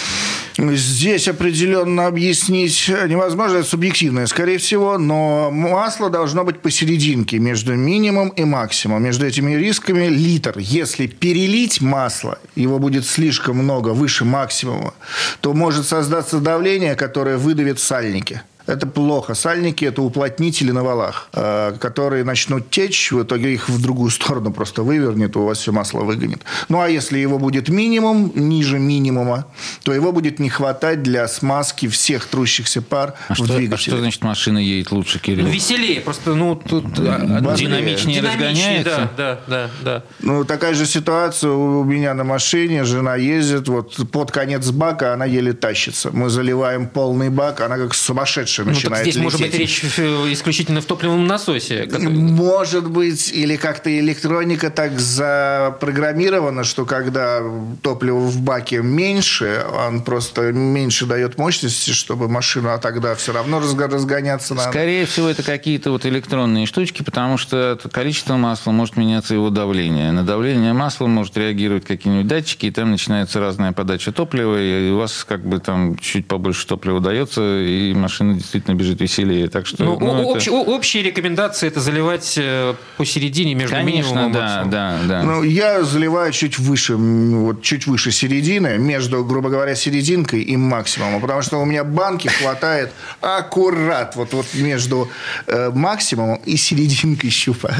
Здесь 0.56 1.26
определенно 1.26 2.06
объяснить 2.06 2.88
невозможно, 2.88 3.58
это 3.58 3.68
субъективное, 3.68 4.26
скорее 4.26 4.58
всего, 4.58 4.98
но 4.98 5.50
масло 5.50 6.10
должно 6.10 6.44
быть 6.44 6.60
посерединке 6.60 7.38
между 7.38 7.74
минимум 7.74 8.28
и 8.28 8.44
максимум. 8.44 9.02
Между 9.02 9.26
этими 9.26 9.54
рисками 9.54 10.06
литр. 10.06 10.58
Если 10.58 11.06
перелить 11.08 11.80
масло, 11.80 12.38
его 12.54 12.78
будет 12.78 13.06
слишком 13.06 13.56
много, 13.56 13.88
выше 13.88 14.24
максимума, 14.24 14.94
то 15.40 15.52
может 15.52 15.86
создаться 15.86 16.38
давление, 16.38 16.94
которое 16.94 17.38
выдавит 17.38 17.80
сальники. 17.80 18.42
Это 18.66 18.86
плохо. 18.86 19.34
Сальники– 19.34 19.84
это 19.86 20.00
уплотнители 20.00 20.70
на 20.70 20.82
валах, 20.82 21.28
э, 21.34 21.74
которые 21.78 22.24
начнут 22.24 22.70
течь, 22.70 23.12
в 23.12 23.22
итоге 23.22 23.52
их 23.52 23.68
в 23.68 23.82
другую 23.82 24.10
сторону 24.10 24.52
просто 24.52 24.82
вывернет, 24.82 25.36
у 25.36 25.44
вас 25.44 25.58
все 25.58 25.70
масло 25.70 26.00
выгонит. 26.00 26.42
Ну, 26.70 26.80
а 26.80 26.88
если 26.88 27.18
его 27.18 27.38
будет 27.38 27.68
минимум, 27.68 28.32
ниже 28.34 28.78
минимума, 28.78 29.46
то 29.82 29.92
его 29.92 30.12
будет 30.12 30.38
не 30.38 30.48
хватать 30.48 31.02
для 31.02 31.28
смазки 31.28 31.88
всех 31.88 32.24
трущихся 32.26 32.80
пар 32.80 33.14
а 33.28 33.34
в 33.34 33.36
что, 33.36 33.46
двигателе. 33.46 33.74
А 33.74 33.78
что 33.78 33.98
значит 33.98 34.22
машина 34.22 34.58
едет 34.58 34.92
лучше, 34.92 35.18
Кирилл? 35.18 35.46
Ну, 35.46 35.52
веселее. 35.52 36.00
Просто, 36.00 36.34
ну, 36.34 36.54
тут... 36.56 36.86
А, 37.00 37.16
а, 37.16 37.56
динамичнее, 37.56 38.20
динамичнее 38.20 38.22
разгоняется? 38.22 39.10
Да, 39.16 39.40
да, 39.46 39.68
да, 39.68 39.70
да. 39.82 40.02
Ну, 40.20 40.44
такая 40.44 40.72
же 40.72 40.86
ситуация 40.86 41.50
у 41.50 41.84
меня 41.84 42.14
на 42.14 42.24
машине. 42.24 42.84
Жена 42.84 43.16
ездит, 43.16 43.68
вот 43.68 44.10
под 44.10 44.30
конец 44.30 44.70
бака 44.70 45.12
она 45.12 45.26
еле 45.26 45.52
тащится. 45.52 46.10
Мы 46.12 46.30
заливаем 46.30 46.88
полный 46.88 47.28
бак, 47.28 47.60
она 47.60 47.76
как 47.76 47.92
сумасшедшая 47.92 48.53
дальше 48.62 48.64
начинает 48.64 49.04
ну, 49.04 49.10
здесь 49.10 49.16
лететь. 49.16 49.22
может 49.22 49.40
быть 49.40 49.54
речь 49.54 49.84
исключительно 50.32 50.80
в 50.80 50.84
топливном 50.84 51.26
насосе. 51.26 51.86
Который... 51.86 52.10
Может 52.10 52.90
быть, 52.90 53.32
или 53.32 53.56
как-то 53.56 53.96
электроника 53.98 54.70
так 54.70 54.98
запрограммирована, 55.00 56.64
что 56.64 56.84
когда 56.84 57.40
топлива 57.82 58.18
в 58.18 58.40
баке 58.40 58.82
меньше, 58.82 59.64
он 59.86 60.02
просто 60.02 60.52
меньше 60.52 61.06
дает 61.06 61.38
мощности, 61.38 61.90
чтобы 61.90 62.28
машина 62.28 62.78
тогда 62.78 63.14
все 63.14 63.32
равно 63.32 63.60
разгоняться 63.60 64.54
надо. 64.54 64.70
Скорее 64.70 65.06
всего, 65.06 65.28
это 65.28 65.42
какие-то 65.42 65.90
вот 65.90 66.06
электронные 66.06 66.66
штучки, 66.66 67.02
потому 67.02 67.36
что 67.38 67.78
количество 67.92 68.36
масла 68.36 68.72
может 68.72 68.96
меняться 68.96 69.34
его 69.34 69.50
давление. 69.50 70.12
На 70.12 70.22
давление 70.22 70.72
масла 70.72 71.06
может 71.06 71.36
реагировать 71.36 71.84
какие-нибудь 71.84 72.26
датчики, 72.26 72.66
и 72.66 72.70
там 72.70 72.90
начинается 72.90 73.40
разная 73.40 73.72
подача 73.72 74.12
топлива, 74.12 74.60
и 74.60 74.90
у 74.90 74.98
вас 74.98 75.24
как 75.24 75.44
бы 75.46 75.58
там 75.58 75.96
чуть 75.96 76.26
побольше 76.26 76.66
топлива 76.66 77.00
дается, 77.00 77.60
и 77.60 77.92
машина 77.94 78.34
действительно 78.44 78.74
бежит 78.74 79.00
веселее. 79.00 79.48
Так 79.48 79.66
что, 79.66 79.84
ну, 79.84 79.98
ну, 79.98 80.30
общ, 80.30 80.46
это... 80.46 80.56
Общие 80.56 81.02
рекомендации 81.02 81.66
это 81.66 81.80
заливать 81.80 82.34
э, 82.36 82.74
посередине 82.96 83.54
между 83.54 83.74
Конечно, 83.74 84.14
минимумом 84.14 84.30
и 84.30 84.34
да, 84.34 84.64
да, 84.64 84.98
да. 85.06 85.22
Ну, 85.22 85.42
я 85.42 85.82
заливаю 85.82 86.32
чуть 86.32 86.58
выше, 86.58 86.96
вот 86.96 87.62
чуть 87.62 87.86
выше 87.86 88.12
середины, 88.12 88.78
между, 88.78 89.24
грубо 89.24 89.48
говоря, 89.48 89.74
серединкой 89.74 90.42
и 90.42 90.56
максимумом, 90.56 91.20
потому 91.20 91.42
что 91.42 91.58
у 91.58 91.64
меня 91.64 91.84
банки 91.84 92.28
хватает 92.28 92.92
аккурат 93.20 94.16
вот, 94.16 94.32
вот 94.32 94.46
между 94.54 95.10
э, 95.46 95.70
максимумом 95.74 96.36
и 96.44 96.56
серединкой 96.56 97.30
щупа. 97.30 97.74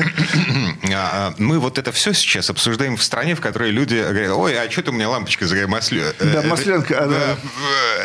А, 0.94 1.28
а, 1.28 1.34
мы 1.38 1.58
вот 1.58 1.78
это 1.78 1.92
все 1.92 2.12
сейчас 2.12 2.50
обсуждаем 2.50 2.96
в 2.96 3.02
стране, 3.02 3.34
в 3.34 3.40
которой 3.40 3.70
люди 3.70 3.96
говорят, 3.96 4.32
ой, 4.32 4.58
а 4.58 4.70
что-то 4.70 4.90
у 4.90 4.94
меня 4.94 5.08
лампочка 5.08 5.46
за 5.46 5.66
масленка. 5.66 6.24
Да, 6.24 6.42
масленка. 6.42 6.94
Это, 6.94 7.08
да. 7.08 7.36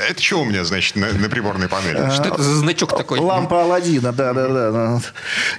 это 0.10 0.22
что 0.22 0.42
у 0.42 0.46
меня, 0.46 0.64
значит, 0.64 0.96
на, 0.96 1.12
на 1.14 1.30
приборной 1.30 1.68
панели? 1.68 2.10
Что 2.12 2.30
это 2.30 2.42
за 2.42 2.49
значок 2.56 2.98
такой? 2.98 3.20
Лампа 3.20 3.62
Алладина, 3.64 4.12
да, 4.12 4.34
да, 4.34 4.48
да. 4.48 5.02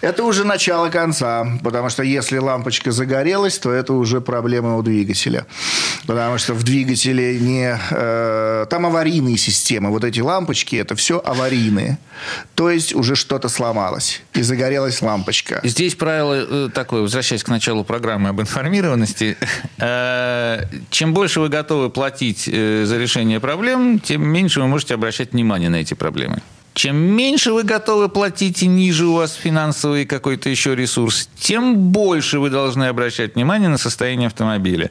Это 0.01 0.25
уже 0.25 0.45
начало 0.45 0.89
конца, 0.89 1.47
потому 1.63 1.91
что 1.91 2.03
если 2.03 2.39
лампочка 2.39 2.93
загорелась, 2.93 3.59
то 3.59 3.73
это 3.73 3.93
уже 3.93 4.21
проблема 4.21 4.77
у 4.77 4.83
двигателя. 4.83 5.47
Потому 6.07 6.39
что 6.39 6.55
в 6.55 6.63
двигателе 6.63 7.39
не... 7.39 7.79
Э, 7.91 8.67
там 8.69 8.87
аварийные 8.87 9.37
системы. 9.37 9.91
Вот 9.91 10.05
эти 10.05 10.21
лампочки, 10.21 10.77
это 10.77 10.95
все 10.95 11.21
аварийные. 11.25 11.99
То 12.55 12.71
есть 12.71 12.95
уже 12.95 13.17
что-то 13.17 13.49
сломалось. 13.49 14.23
И 14.35 14.43
загорелась 14.43 15.03
лампочка. 15.03 15.61
Здесь 15.65 15.95
правило 15.95 16.35
э, 16.35 16.69
такое, 16.73 17.03
возвращаясь 17.03 17.45
к 17.45 17.49
началу 17.49 17.85
программы 17.85 18.31
об 18.31 18.41
информированности. 18.41 19.37
Э, 19.79 20.65
чем 20.91 21.15
больше 21.15 21.41
вы 21.41 21.49
готовы 21.49 21.91
платить 21.91 22.49
э, 22.51 22.85
за 22.85 22.99
решение 22.99 23.41
проблем, 23.41 23.99
тем 23.99 24.27
меньше 24.27 24.61
вы 24.61 24.67
можете 24.67 24.95
обращать 24.95 25.33
внимание 25.33 25.71
на 25.71 25.77
эти 25.77 25.95
проблемы. 25.95 26.43
Чем 26.73 26.97
меньше 26.97 27.53
вы 27.53 27.65
готовы 27.65 28.09
платить 28.09 28.63
и 28.63 28.67
ниже 28.67 29.07
у 29.07 29.15
вас 29.15 29.35
финансовый 29.35 30.07
какой-то 30.07 30.49
еще 30.49 30.77
ресурс, 30.77 31.29
тем 31.39 31.77
больше 31.91 32.39
вы 32.39 32.49
должны 32.49 32.85
обращать 32.85 33.35
внимание 33.35 33.69
на 33.69 33.77
состояние 33.77 34.29
автомобиля. 34.29 34.91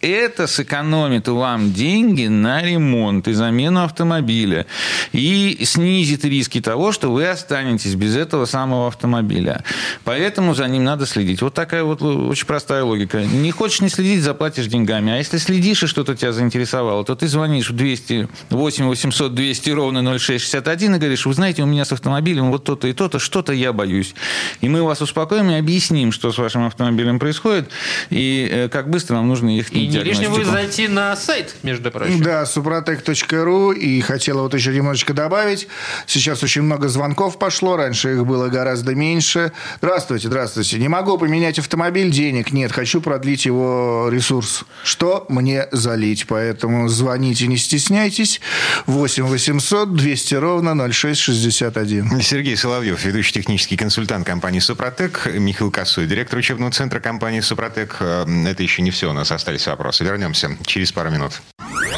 Это 0.00 0.48
сэкономит 0.48 1.28
вам 1.28 1.72
деньги 1.72 2.26
на 2.26 2.62
ремонт 2.62 3.28
и 3.28 3.32
замену 3.34 3.84
автомобиля. 3.84 4.66
И 5.12 5.60
снизит 5.64 6.24
риски 6.24 6.60
того, 6.60 6.90
что 6.90 7.12
вы 7.12 7.28
останетесь 7.28 7.94
без 7.94 8.16
этого 8.16 8.44
самого 8.44 8.88
автомобиля. 8.88 9.62
Поэтому 10.04 10.54
за 10.54 10.66
ним 10.66 10.82
надо 10.82 11.06
следить. 11.06 11.40
Вот 11.40 11.54
такая 11.54 11.84
вот 11.84 12.02
очень 12.02 12.46
простая 12.46 12.82
логика. 12.82 13.22
Не 13.24 13.52
хочешь 13.52 13.80
не 13.80 13.88
следить, 13.88 14.22
заплатишь 14.22 14.66
деньгами. 14.66 15.12
А 15.12 15.16
если 15.18 15.38
следишь 15.38 15.84
и 15.84 15.86
что-то 15.86 16.16
тебя 16.16 16.32
заинтересовало, 16.32 17.04
то 17.04 17.14
ты 17.14 17.28
звонишь 17.28 17.70
в 17.70 17.76
200, 17.76 18.28
8 18.50 18.86
800 18.86 19.34
200 19.34 19.70
ровно 19.70 20.18
0661 20.18 20.96
и 20.96 20.98
говоришь, 20.98 21.11
говоришь, 21.12 21.26
вы 21.26 21.34
знаете, 21.34 21.62
у 21.62 21.66
меня 21.66 21.84
с 21.84 21.92
автомобилем 21.92 22.50
вот 22.50 22.64
то-то 22.64 22.88
и 22.88 22.92
то-то, 22.92 23.18
что-то 23.18 23.52
я 23.52 23.72
боюсь. 23.72 24.14
И 24.60 24.68
мы 24.68 24.82
вас 24.82 25.02
успокоим 25.02 25.50
и 25.50 25.54
объясним, 25.54 26.12
что 26.12 26.32
с 26.32 26.38
вашим 26.38 26.66
автомобилем 26.66 27.18
происходит, 27.18 27.70
и 28.10 28.48
э, 28.50 28.68
как 28.68 28.88
быстро 28.88 29.16
вам 29.16 29.28
нужно 29.28 29.50
ехать 29.50 29.72
И 29.72 29.86
не 29.86 29.98
лишним 29.98 30.30
будет 30.30 30.46
зайти 30.46 30.88
на 30.88 31.14
сайт, 31.16 31.56
между 31.62 31.90
прочим. 31.90 32.22
Да, 32.22 32.44
suprotec.ru. 32.44 33.74
И 33.74 34.00
хотела 34.00 34.42
вот 34.42 34.54
еще 34.54 34.74
немножечко 34.74 35.12
добавить. 35.12 35.68
Сейчас 36.06 36.42
очень 36.42 36.62
много 36.62 36.88
звонков 36.88 37.38
пошло. 37.38 37.76
Раньше 37.76 38.14
их 38.14 38.26
было 38.26 38.48
гораздо 38.48 38.94
меньше. 38.94 39.52
Здравствуйте, 39.78 40.28
здравствуйте. 40.28 40.78
Не 40.78 40.88
могу 40.88 41.18
поменять 41.18 41.58
автомобиль, 41.58 42.10
денег 42.10 42.52
нет. 42.52 42.72
Хочу 42.72 43.00
продлить 43.00 43.44
его 43.44 44.08
ресурс. 44.10 44.64
Что 44.84 45.26
мне 45.28 45.68
залить? 45.72 46.26
Поэтому 46.26 46.88
звоните, 46.88 47.46
не 47.46 47.56
стесняйтесь. 47.56 48.40
8 48.86 49.24
800 49.24 49.94
200 49.94 50.34
ровно 50.36 50.92
06 50.92 51.01
661. 51.02 52.20
Сергей 52.20 52.56
Соловьев, 52.56 53.04
ведущий 53.04 53.32
технический 53.32 53.76
консультант 53.76 54.24
компании 54.24 54.60
«Супротек», 54.60 55.26
Михаил 55.34 55.72
Косой, 55.72 56.06
директор 56.06 56.38
учебного 56.38 56.70
центра 56.70 57.00
компании 57.00 57.40
«Супротек». 57.40 57.96
Э, 57.98 58.24
это 58.46 58.62
еще 58.62 58.82
не 58.82 58.92
все, 58.92 59.10
у 59.10 59.12
нас 59.12 59.32
остались 59.32 59.66
вопросы. 59.66 60.04
Вернемся 60.04 60.56
через 60.64 60.92
пару 60.92 61.10
минут. 61.10 61.42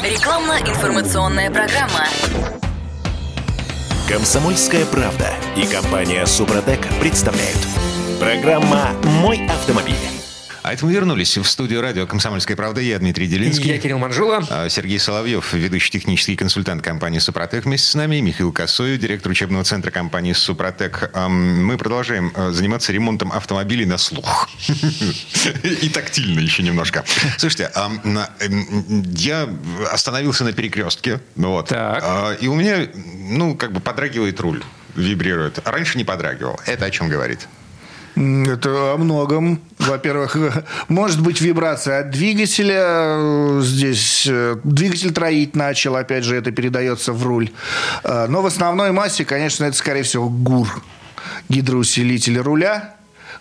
Рекламно-информационная 0.01 1.51
программа. 1.51 2.07
Комсомольская 4.09 4.85
правда 4.85 5.31
и 5.55 5.67
компания 5.67 6.25
«Супротек» 6.25 6.79
представляют. 6.99 7.59
Программа 8.19 8.91
«Мой 9.03 9.45
автомобиль». 9.45 10.14
А 10.65 10.73
это 10.73 10.83
мы 10.83 10.93
вернулись 10.93 11.37
в 11.37 11.45
студию 11.45 11.79
радио 11.79 12.07
«Комсомольская 12.07 12.57
правда». 12.57 12.81
Я 12.81 12.97
Дмитрий 12.97 13.27
Делинский. 13.27 13.69
Я 13.69 13.77
Кирилл 13.77 13.99
Манжула. 13.99 14.43
А, 14.49 14.67
Сергей 14.67 14.97
Соловьев, 14.97 15.53
ведущий 15.53 15.91
технический 15.91 16.35
консультант 16.35 16.81
компании 16.81 17.19
«Супротек» 17.19 17.65
вместе 17.65 17.87
с 17.87 17.93
нами. 17.93 18.19
Михаил 18.19 18.51
Косой, 18.51 18.97
директор 18.97 19.31
учебного 19.31 19.63
центра 19.63 19.91
компании 19.91 20.33
«Супротек». 20.33 21.11
Мы 21.29 21.77
продолжаем 21.77 22.33
а, 22.33 22.49
заниматься 22.49 22.91
ремонтом 22.91 23.31
автомобилей 23.31 23.85
на 23.85 23.99
слух. 23.99 24.49
И 25.83 25.87
тактильно 25.89 26.39
еще 26.39 26.63
немножко. 26.63 27.05
Слушайте, 27.37 27.69
я 29.17 29.47
остановился 29.91 30.45
на 30.45 30.51
перекрестке. 30.51 31.19
Вот. 31.35 31.71
А, 31.71 32.35
и 32.41 32.47
у 32.47 32.55
меня, 32.55 32.87
ну, 32.95 33.53
как 33.53 33.71
бы 33.71 33.81
подрагивает 33.81 34.39
руль 34.39 34.63
вибрирует. 34.95 35.59
Раньше 35.67 35.99
не 35.99 36.05
подрагивал. 36.05 36.59
Это 36.65 36.85
о 36.85 36.89
чем 36.89 37.07
говорит? 37.07 37.47
Это 38.15 38.93
о 38.93 38.97
многом. 38.97 39.59
Во-первых, 39.77 40.37
может 40.87 41.21
быть 41.21 41.41
вибрация 41.41 41.99
от 41.99 42.11
двигателя. 42.11 43.61
Здесь 43.61 44.25
э, 44.29 44.55
двигатель 44.63 45.11
троить 45.11 45.55
начал, 45.55 45.97
опять 45.97 46.23
же, 46.23 46.35
это 46.35 46.51
передается 46.51 47.11
в 47.11 47.25
руль. 47.25 47.51
Э, 48.03 48.27
но 48.27 48.41
в 48.41 48.45
основной 48.45 48.91
массе, 48.91 49.25
конечно, 49.25 49.65
это, 49.65 49.75
скорее 49.75 50.03
всего, 50.03 50.29
ГУР. 50.29 50.81
Гидроусилитель 51.49 52.39
руля 52.39 52.94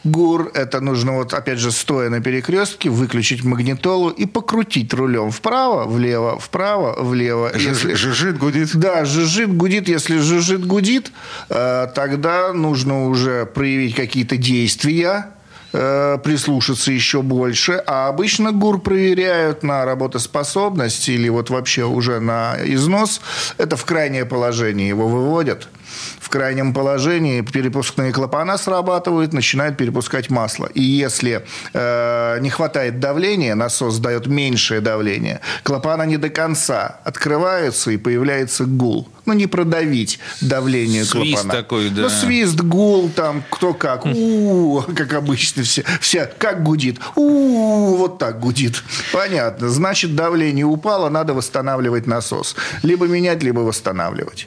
ГУР. 0.04 0.50
Это 0.54 0.80
нужно, 0.80 1.12
вот 1.12 1.34
опять 1.34 1.58
же, 1.58 1.72
стоя 1.72 2.10
на 2.10 2.20
перекрестке, 2.20 2.90
выключить 2.90 3.44
магнитолу 3.44 4.10
и 4.10 4.26
покрутить 4.26 4.92
рулем 4.94 5.30
вправо, 5.30 5.84
влево, 5.84 6.38
вправо, 6.38 7.02
влево. 7.02 7.50
Если... 7.54 7.94
Жужжит, 7.94 8.38
гудит? 8.38 8.76
Да, 8.76 9.04
жужжит, 9.04 9.56
гудит. 9.56 9.88
Если 9.88 10.18
жужжит, 10.18 10.66
гудит, 10.66 11.12
э, 11.48 11.88
тогда 11.94 12.52
нужно 12.52 13.06
уже 13.06 13.46
проявить 13.46 13.94
какие-то 13.94 14.36
действия, 14.36 15.30
э, 15.72 16.18
прислушаться 16.22 16.92
еще 16.92 17.22
больше. 17.22 17.82
А 17.86 18.08
обычно 18.08 18.52
ГУР 18.52 18.80
проверяют 18.80 19.62
на 19.62 19.84
работоспособность 19.84 21.08
или 21.08 21.28
вот 21.28 21.50
вообще 21.50 21.84
уже 21.84 22.20
на 22.20 22.56
износ. 22.62 23.20
Это 23.56 23.76
в 23.76 23.84
крайнее 23.84 24.26
положение 24.26 24.88
его 24.88 25.08
выводят 25.08 25.68
в 26.20 26.28
крайнем 26.28 26.72
положении 26.72 27.40
перепускные 27.40 28.12
клапана 28.12 28.58
срабатывают, 28.58 29.32
начинают 29.32 29.76
перепускать 29.76 30.30
масло. 30.30 30.66
И 30.66 30.82
если 30.82 31.44
э, 31.72 32.38
не 32.40 32.50
хватает 32.50 33.00
давления, 33.00 33.54
насос 33.54 33.98
дает 33.98 34.26
меньшее 34.26 34.80
давление, 34.80 35.40
клапана 35.62 36.02
не 36.04 36.16
до 36.16 36.28
конца 36.28 37.00
открываются 37.04 37.90
и 37.90 37.96
появляется 37.96 38.64
гул. 38.64 39.08
Ну, 39.26 39.32
не 39.32 39.46
продавить 39.46 40.18
давление 40.42 41.04
свист 41.04 41.42
клапана. 41.42 41.62
такой, 41.62 41.88
да. 41.88 42.02
Ну, 42.02 42.08
свист, 42.10 42.60
гул, 42.60 43.08
там, 43.08 43.42
кто 43.48 43.72
как. 43.72 44.04
у 44.04 44.82
как 44.94 45.14
обычно 45.14 45.62
все. 45.62 45.82
Все, 46.00 46.30
как 46.38 46.62
гудит. 46.62 46.98
у 47.16 47.96
вот 47.96 48.18
так 48.18 48.38
гудит. 48.40 48.82
Понятно. 49.12 49.68
Значит, 49.68 50.14
давление 50.14 50.66
упало, 50.66 51.08
надо 51.08 51.32
восстанавливать 51.32 52.06
насос. 52.06 52.54
Либо 52.82 53.06
менять, 53.06 53.42
либо 53.42 53.60
восстанавливать. 53.60 54.46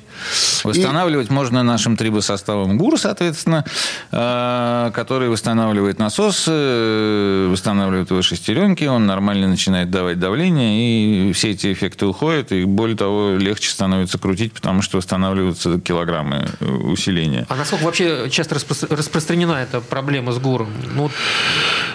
Восстанавливать 0.64 1.30
и... 1.30 1.34
можно 1.38 1.62
нашим 1.62 1.96
трибосоставом 1.98 2.80
ГУР, 2.80 3.00
соответственно, 3.00 3.64
э, 4.12 4.92
который 4.92 5.30
восстанавливает 5.30 6.00
насос, 6.00 6.46
э, 6.48 7.48
восстанавливает 7.52 8.10
его 8.10 8.24
шестеренки, 8.24 8.86
он 8.86 9.06
нормально 9.06 9.48
начинает 9.48 9.92
давать 9.92 10.20
давление, 10.20 11.30
и 11.30 11.34
все 11.34 11.52
эти 11.52 11.72
эффекты 11.72 12.08
уходят, 12.08 12.52
и 12.52 12.64
более 12.66 12.98
того, 12.98 13.36
легче 13.38 13.70
становится 13.70 14.18
крутить, 14.18 14.52
потому 14.52 14.82
что 14.82 14.98
восстанавливаются 14.98 15.80
килограммы 15.80 16.48
э, 16.60 16.66
усиления. 16.66 17.46
А 17.50 17.56
насколько 17.56 17.86
вообще 17.86 18.30
часто 18.32 18.56
распро- 18.56 18.96
распространена 18.96 19.54
эта 19.62 19.80
проблема 19.80 20.32
с 20.32 20.40
ГУРом? 20.40 20.70
Ну, 20.96 21.12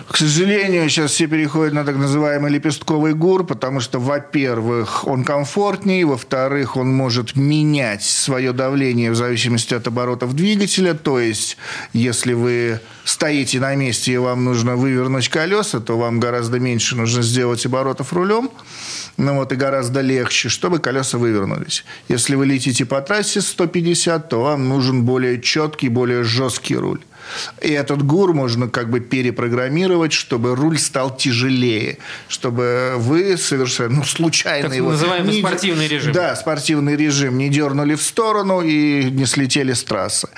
К 0.09 0.17
сожалению, 0.17 0.89
сейчас 0.89 1.11
все 1.11 1.27
переходят 1.27 1.75
на 1.75 1.85
так 1.85 1.97
называемый 1.97 2.53
лепестковый 2.53 3.15
ГУР, 3.15 3.45
потому 3.45 3.81
что, 3.81 3.99
во-первых, 3.99 5.05
он 5.09 5.25
комфортнее, 5.25 6.07
во-вторых, 6.07 6.77
он 6.77 6.95
может 6.95 7.35
менять 7.35 8.05
свое 8.05 8.53
давление 8.53 9.11
в 9.11 9.17
зависимости 9.17 9.32
от 9.77 9.87
оборотов 9.87 10.35
двигателя. 10.35 10.95
То 10.95 11.19
есть, 11.19 11.57
если 11.93 12.33
вы 12.33 12.81
стоите 13.05 13.61
на 13.61 13.75
месте 13.75 14.13
и 14.13 14.17
вам 14.17 14.45
нужно 14.45 14.77
вывернуть 14.77 15.29
колеса, 15.29 15.81
то 15.81 15.99
вам 15.99 16.21
гораздо 16.21 16.59
меньше 16.59 16.97
нужно 16.97 17.23
сделать 17.23 17.67
оборотов 17.67 18.13
рулем. 18.13 18.51
Ну 19.17 19.35
вот 19.37 19.53
и 19.53 19.57
гораздо 19.57 20.01
легче, 20.01 20.49
чтобы 20.49 20.79
колеса 20.79 21.19
вывернулись. 21.19 21.85
Если 22.09 22.35
вы 22.35 22.47
летите 22.47 22.85
по 22.85 23.01
трассе 23.01 23.41
150, 23.41 24.29
то 24.29 24.43
вам 24.43 24.69
нужен 24.69 25.05
более 25.05 25.41
четкий, 25.41 25.89
более 25.89 26.25
жесткий 26.25 26.77
руль. 26.77 27.01
И 27.61 27.71
этот 27.71 28.03
ГУР 28.03 28.35
можно 28.35 28.69
как 28.69 28.91
бы 28.91 29.01
перепрограммировать, 29.01 30.13
чтобы 30.13 30.55
руль 30.55 30.79
стал 30.79 31.17
тяжелее, 31.17 31.99
чтобы 32.29 32.95
вы 32.97 33.37
совершенно 33.37 33.97
ну, 33.99 34.05
случайно 34.05 34.69
так 34.69 34.77
его... 34.77 34.91
называемый 34.91 35.35
не, 35.35 35.41
спортивный 35.41 35.89
режим. 35.89 36.13
Да, 36.13 36.37
спортивный 36.37 36.97
режим. 36.97 37.39
Не 37.39 37.49
дернули 37.49 37.95
в 37.95 38.03
сторону 38.03 38.61
и 38.63 39.05
не 39.05 39.27
слетели 39.27 39.73
с 39.73 39.85
трассы. 39.85 40.29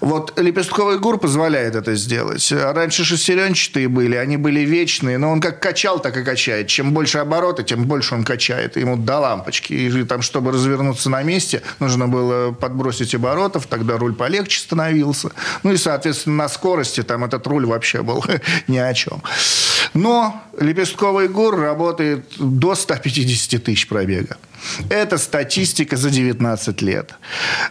Вот 0.00 0.38
лепестковый 0.38 0.98
ГУР 0.98 1.18
позволяет 1.18 1.74
это 1.76 1.94
сделать. 1.94 2.52
Раньше 2.52 3.04
шестеренчатые 3.04 3.88
были, 3.88 4.16
они 4.16 4.36
были 4.36 4.60
вечные, 4.60 5.18
но 5.18 5.30
он 5.30 5.40
как 5.40 5.60
качал, 5.60 5.98
так 6.00 6.16
и 6.16 6.24
качает. 6.24 6.68
Чем 6.68 6.92
больше 6.92 7.18
обороты, 7.18 7.62
тем 7.62 7.84
больше 7.84 8.14
он 8.14 8.24
качает. 8.24 8.76
Ему 8.76 8.96
до 8.96 9.18
лампочки. 9.18 9.72
И 9.72 10.04
там, 10.04 10.22
чтобы 10.22 10.52
развернуться 10.52 11.10
на 11.10 11.22
месте, 11.22 11.62
нужно 11.78 12.08
было 12.08 12.52
подбросить 12.52 13.14
оборотов, 13.14 13.66
тогда 13.66 13.96
руль 13.98 14.14
полегче 14.14 14.60
становился. 14.60 15.30
Ну 15.62 15.72
и, 15.72 15.76
соответственно, 15.76 16.15
соответственно, 16.16 16.36
на 16.36 16.48
скорости 16.48 17.02
там 17.02 17.24
этот 17.24 17.46
руль 17.46 17.66
вообще 17.66 18.02
был 18.02 18.24
ни 18.68 18.78
о 18.78 18.94
чем. 18.94 19.22
Но 19.94 20.42
лепестковый 20.60 21.28
ГУР 21.28 21.60
работает 21.60 22.24
до 22.38 22.74
150 22.74 23.62
тысяч 23.62 23.88
пробега. 23.88 24.36
Это 24.90 25.18
статистика 25.18 25.96
за 25.96 26.10
19 26.10 26.82
лет. 26.82 27.14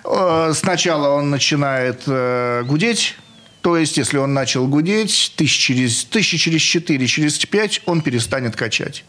Э, 0.04 0.54
сначала 0.54 1.10
он 1.10 1.30
начинает 1.30 2.04
э, 2.08 2.64
гудеть, 2.66 3.18
То 3.66 3.78
есть, 3.78 3.98
если 3.98 4.20
он 4.20 4.32
начал 4.36 4.68
гудеть, 4.68 5.34
тысяч 5.36 5.58
через, 5.58 6.06
тысячи 6.06 6.38
через 6.38 6.62
4, 6.62 7.08
через 7.08 7.44
5 7.44 7.82
он 7.88 8.02
перестанет 8.02 8.56
качать. 8.56 9.04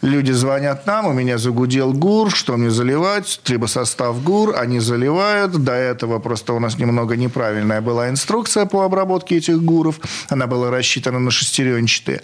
Люди 0.00 0.32
звонят 0.32 0.86
нам, 0.86 1.06
у 1.06 1.12
меня 1.12 1.36
загудел 1.36 1.92
ГУР, 1.92 2.30
что 2.30 2.56
мне 2.56 2.70
заливать? 2.70 3.40
Трибосостав 3.44 4.22
ГУР, 4.22 4.56
они 4.56 4.80
заливают. 4.80 5.52
До 5.52 5.72
этого 5.72 6.18
просто 6.18 6.54
у 6.54 6.60
нас 6.60 6.78
немного 6.78 7.14
неправильная 7.14 7.82
была 7.82 8.08
инструкция 8.08 8.64
по 8.64 8.86
обработке 8.86 9.36
этих 9.36 9.60
ГУРов. 9.62 10.00
Она 10.30 10.46
была 10.46 10.70
рассчитана 10.70 11.18
на 11.18 11.30
шестеренчатые. 11.30 12.22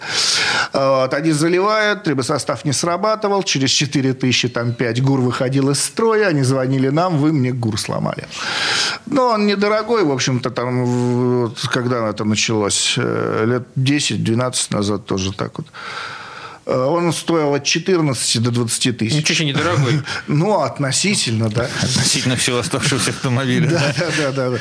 Вот, 0.73 1.13
они 1.13 1.31
заливают, 1.31 2.05
трибосостав 2.05 2.65
не 2.65 2.73
срабатывал. 2.73 3.43
Через 3.43 3.69
4 3.69 4.13
тысячи, 4.15 4.49
там 4.49 4.73
5 4.73 5.03
ГУР 5.03 5.21
выходил 5.21 5.69
из 5.69 5.79
строя. 5.79 6.29
Они 6.29 6.41
звонили 6.41 6.89
нам, 6.89 7.19
вы 7.19 7.33
мне 7.33 7.51
ГУР 7.51 7.79
сломали. 7.79 8.27
Но 9.05 9.27
он 9.27 9.45
недорогой, 9.45 10.03
в 10.03 10.11
общем-то, 10.11 10.49
там, 10.49 11.53
когда 11.69 12.09
это 12.09 12.23
началось? 12.25 12.95
Э, 12.97 13.45
лет 13.45 13.63
10-12 13.75 14.73
назад 14.73 15.05
тоже 15.05 15.33
так 15.33 15.57
вот. 15.57 15.67
Э, 16.67 16.83
он 16.83 17.13
стоил 17.13 17.53
от 17.53 17.63
14 17.63 18.43
до 18.43 18.51
20 18.51 18.97
тысяч. 18.97 19.15
Ничего 19.15 19.35
себе 19.35 19.47
недорогой. 19.47 20.01
Ну, 20.27 20.61
относительно, 20.61 21.49
да. 21.49 21.69
Относительно 21.81 22.35
всего 22.35 22.57
оставшегося 22.57 23.11
автомобиля. 23.11 23.69
Да, 23.69 23.93
да, 23.97 24.31
да, 24.31 24.49
да. 24.49 24.57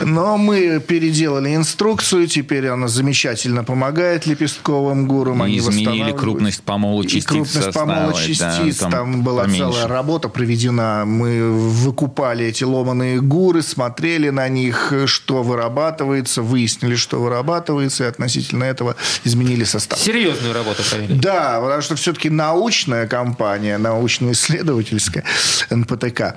Но 0.00 0.36
мы 0.36 0.80
переделали 0.80 1.54
инструкцию, 1.54 2.28
теперь 2.28 2.68
она 2.68 2.86
замечательно 2.88 3.64
помогает 3.64 4.26
лепестковым 4.26 5.06
гурам. 5.08 5.44
И 5.46 5.58
изменили 5.58 6.12
крупность 6.12 6.62
помола 6.62 7.04
частиц. 7.04 7.24
крупность 7.24 7.72
помола 7.72 8.14
частиц. 8.14 8.76
Там, 8.76 9.22
была 9.22 9.48
целая 9.48 9.88
работа 9.88 10.28
проведена. 10.28 11.04
Мы 11.04 11.50
выкупали 11.50 12.46
эти 12.46 12.64
ломаные 12.64 13.20
гуры, 13.20 13.62
смотрели 13.62 14.30
на 14.30 14.48
них, 14.48 14.92
что 15.06 15.42
вырабатывается, 15.42 16.42
выяснили, 16.42 16.94
что 16.94 17.20
вырабатывается, 17.20 18.04
и 18.04 18.06
относительно 18.06 18.64
этого 18.64 18.94
изменили 19.24 19.64
состав. 19.64 19.98
Серьезную 19.98 20.54
работу 20.54 20.82
провели. 20.88 21.14
Да, 21.14 21.47
потому 21.56 21.82
что 21.82 21.96
все-таки 21.96 22.30
научная 22.30 23.06
компания, 23.06 23.78
научно-исследовательская, 23.78 25.24
НПТК. 25.70 26.36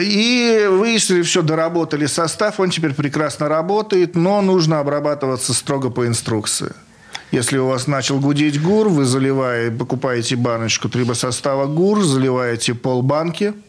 И 0.00 0.66
выяснили, 0.70 1.22
все, 1.22 1.42
доработали 1.42 2.06
состав, 2.06 2.60
он 2.60 2.70
теперь 2.70 2.94
прекрасно 2.94 3.48
работает, 3.48 4.14
но 4.14 4.42
нужно 4.42 4.80
обрабатываться 4.80 5.54
строго 5.54 5.90
по 5.90 6.06
инструкции. 6.06 6.72
Если 7.32 7.58
у 7.58 7.66
вас 7.66 7.86
начал 7.86 8.20
гудеть 8.20 8.62
ГУР, 8.62 8.88
вы 8.88 9.04
заливаете, 9.04 9.76
покупаете 9.76 10.36
баночку 10.36 10.88
трибосостава 10.88 11.66
ГУР, 11.66 12.02
заливаете 12.02 12.74
полбанки– 12.74 13.52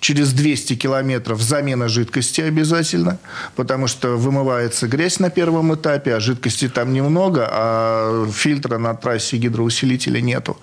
через 0.00 0.32
200 0.32 0.76
километров 0.76 1.40
замена 1.40 1.88
жидкости 1.88 2.40
обязательно, 2.40 3.18
потому 3.54 3.86
что 3.86 4.16
вымывается 4.16 4.88
грязь 4.88 5.20
на 5.20 5.30
первом 5.30 5.74
этапе, 5.74 6.14
а 6.14 6.20
жидкости 6.20 6.68
там 6.68 6.92
немного, 6.92 7.46
а 7.50 8.26
фильтра 8.32 8.78
на 8.78 8.94
трассе 8.94 9.36
гидроусилителя 9.36 10.20
нету. 10.20 10.56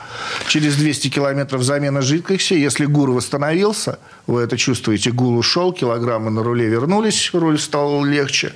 Через 0.48 0.76
200 0.76 1.10
километров 1.10 1.64
замена 1.64 2.02
жидкости, 2.02 2.54
если 2.54 2.86
ГУР 2.86 3.12
восстановился, 3.12 4.00
вы 4.26 4.42
это 4.42 4.58
чувствуете, 4.58 5.12
ГУР 5.12 5.38
ушел, 5.38 5.72
килограммы 5.72 6.32
на 6.32 6.44
руле 6.44 6.68
вернулись, 6.68 7.30
руль 7.34 7.60
стал 7.60 8.04
легче, 8.04 8.54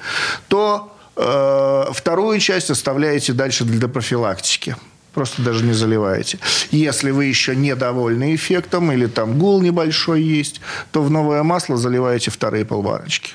то 0.47 0.95
э, 1.15 1.85
вторую 1.93 2.39
часть 2.39 2.71
оставляете 2.71 3.33
дальше 3.33 3.63
для 3.63 3.87
профилактики. 3.87 4.75
Просто 5.13 5.41
даже 5.41 5.65
не 5.65 5.73
заливаете. 5.73 6.39
Если 6.71 7.11
вы 7.11 7.25
еще 7.25 7.55
недовольны 7.55 8.33
эффектом 8.33 8.91
или 8.91 9.07
там 9.07 9.37
гул 9.37 9.61
небольшой 9.61 10.21
есть, 10.21 10.61
то 10.91 11.01
в 11.01 11.09
новое 11.09 11.43
масло 11.43 11.75
заливаете 11.77 12.31
вторые 12.31 12.63
полбаночки. 12.63 13.33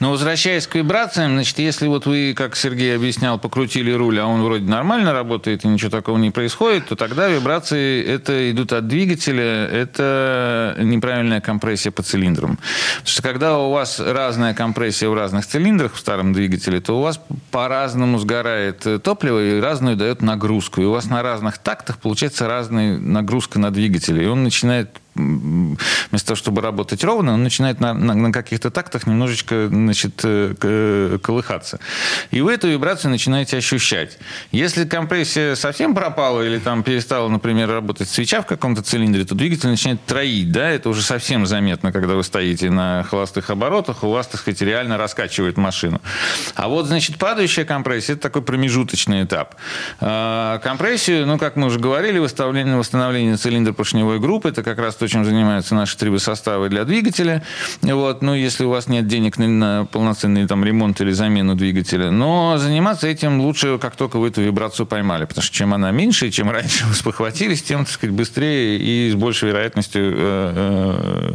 Но 0.00 0.10
возвращаясь 0.10 0.66
к 0.66 0.74
вибрациям, 0.74 1.32
значит, 1.32 1.58
если 1.58 1.86
вот 1.86 2.06
вы, 2.06 2.34
как 2.36 2.56
Сергей 2.56 2.94
объяснял, 2.94 3.38
покрутили 3.38 3.90
руль, 3.90 4.18
а 4.20 4.26
он 4.26 4.42
вроде 4.42 4.64
нормально 4.64 5.12
работает 5.12 5.64
и 5.64 5.68
ничего 5.68 5.90
такого 5.90 6.18
не 6.18 6.30
происходит, 6.30 6.86
то 6.86 6.96
тогда 6.96 7.28
вибрации 7.28 8.04
это 8.04 8.50
идут 8.50 8.72
от 8.72 8.86
двигателя, 8.86 9.66
это 9.66 10.76
неправильная 10.78 11.40
компрессия 11.40 11.90
по 11.90 12.02
цилиндрам. 12.02 12.58
Потому 12.98 13.06
что 13.06 13.22
когда 13.22 13.58
у 13.58 13.70
вас 13.70 14.00
разная 14.00 14.54
компрессия 14.54 15.08
в 15.08 15.14
разных 15.14 15.46
цилиндрах 15.46 15.94
в 15.94 15.98
старом 15.98 16.32
двигателе, 16.32 16.80
то 16.80 16.98
у 16.98 17.02
вас 17.02 17.20
по-разному 17.50 18.18
сгорает 18.18 18.86
топливо 19.02 19.42
и 19.42 19.60
разную 19.60 19.96
дает 19.96 20.22
нагрузку. 20.22 20.80
И 20.82 20.84
у 20.84 20.92
вас 20.92 21.06
на 21.06 21.22
разных 21.22 21.58
тактах 21.58 21.98
получается 21.98 22.46
разная 22.46 22.98
нагрузка 22.98 23.58
на 23.58 23.70
двигатель. 23.70 24.22
И 24.22 24.26
он 24.26 24.42
начинает 24.44 24.90
вместо 25.18 26.28
того, 26.28 26.36
чтобы 26.36 26.62
работать 26.62 27.04
ровно, 27.04 27.34
он 27.34 27.42
начинает 27.42 27.80
на, 27.80 27.92
на, 27.92 28.14
на 28.14 28.32
каких-то 28.32 28.70
тактах 28.70 29.06
немножечко 29.06 29.68
значит, 29.68 30.20
э, 30.22 31.18
колыхаться. 31.22 31.80
И 32.30 32.40
вы 32.40 32.52
эту 32.52 32.68
вибрацию 32.68 33.10
начинаете 33.10 33.56
ощущать. 33.56 34.18
Если 34.52 34.84
компрессия 34.84 35.54
совсем 35.54 35.94
пропала 35.94 36.42
или 36.42 36.58
там 36.58 36.82
перестала, 36.82 37.28
например, 37.28 37.68
работать 37.68 38.08
свеча 38.08 38.42
в 38.42 38.46
каком-то 38.46 38.82
цилиндре, 38.82 39.24
то 39.24 39.34
двигатель 39.34 39.68
начинает 39.68 40.04
троить. 40.04 40.52
Да? 40.52 40.68
Это 40.68 40.88
уже 40.88 41.02
совсем 41.02 41.46
заметно, 41.46 41.92
когда 41.92 42.14
вы 42.14 42.22
стоите 42.22 42.70
на 42.70 43.04
холостых 43.04 43.50
оборотах, 43.50 44.04
у 44.04 44.10
вас, 44.10 44.26
так 44.26 44.40
сказать, 44.40 44.60
реально 44.62 44.96
раскачивает 44.98 45.56
машину. 45.56 46.00
А 46.54 46.68
вот, 46.68 46.86
значит, 46.86 47.16
падающая 47.18 47.64
компрессия– 47.64 48.14
это 48.14 48.22
такой 48.22 48.42
промежуточный 48.42 49.24
этап. 49.24 49.56
А 50.00 50.58
компрессию, 50.58 51.26
ну, 51.26 51.38
как 51.38 51.56
мы 51.56 51.66
уже 51.66 51.78
говорили, 51.78 52.18
восстановление, 52.18 52.76
восстановление 52.76 53.36
цилиндра 53.36 53.72
поршневой 53.72 54.20
группы– 54.20 54.48
это 54.50 54.62
как 54.62 54.78
раз 54.78 54.94
то, 54.94 55.07
чем 55.08 55.24
занимаются 55.24 55.74
наши 55.74 55.96
трибосоставы 55.96 56.68
для 56.68 56.84
двигателя. 56.84 57.42
Вот, 57.82 58.22
ну, 58.22 58.34
если 58.34 58.64
у 58.64 58.70
вас 58.70 58.88
нет 58.88 59.06
денег 59.06 59.38
на, 59.38 59.48
на 59.48 59.84
полноценный 59.86 60.46
там, 60.46 60.64
ремонт 60.64 61.00
или 61.00 61.12
замену 61.12 61.54
двигателя. 61.54 62.10
Но 62.10 62.58
заниматься 62.58 63.06
этим 63.06 63.40
лучше, 63.40 63.78
как 63.78 63.96
только 63.96 64.18
вы 64.18 64.28
эту 64.28 64.42
вибрацию 64.42 64.86
поймали. 64.86 65.24
Потому 65.24 65.42
что 65.42 65.54
чем 65.54 65.74
она 65.74 65.90
меньше, 65.90 66.30
чем 66.30 66.50
раньше 66.50 66.86
вы 66.86 66.94
спохватились, 66.94 67.62
тем, 67.62 67.84
так 67.84 67.94
сказать, 67.94 68.14
быстрее 68.14 68.78
и 68.78 69.10
с 69.10 69.14
большей 69.14 69.48
вероятностью 69.48 70.02
э, 70.02 70.14
э, 70.18 71.34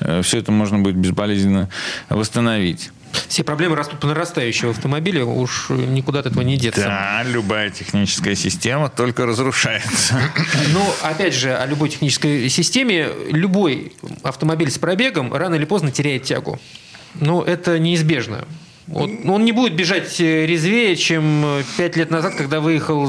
э, 0.00 0.22
все 0.22 0.38
это 0.38 0.52
можно 0.52 0.78
будет 0.78 0.96
безболезненно 0.96 1.68
восстановить. 2.08 2.90
Все 3.28 3.44
проблемы 3.44 3.76
растут 3.76 4.00
по 4.00 4.06
нарастающей 4.06 4.68
в 4.68 4.70
автомобиле, 4.70 5.24
уж 5.24 5.70
никуда 5.70 6.20
от 6.20 6.26
этого 6.26 6.42
не 6.42 6.56
деться. 6.56 6.82
Да, 6.82 7.22
любая 7.24 7.70
техническая 7.70 8.34
система 8.34 8.88
только 8.88 9.26
разрушается. 9.26 10.20
Но, 10.72 10.94
опять 11.02 11.34
же, 11.34 11.54
о 11.54 11.66
любой 11.66 11.90
технической 11.90 12.48
системе, 12.48 13.08
любой 13.30 13.92
автомобиль 14.22 14.70
с 14.70 14.78
пробегом 14.78 15.32
рано 15.32 15.54
или 15.54 15.64
поздно 15.64 15.90
теряет 15.90 16.24
тягу. 16.24 16.60
Но 17.14 17.42
это 17.42 17.78
неизбежно. 17.78 18.46
Он, 18.92 19.30
он 19.30 19.44
не 19.44 19.52
будет 19.52 19.74
бежать 19.74 20.20
э, 20.20 20.46
резвее, 20.46 20.96
чем 20.96 21.44
э, 21.44 21.62
пять 21.76 21.96
лет 21.96 22.10
назад, 22.10 22.34
когда 22.34 22.60
выехал 22.60 23.04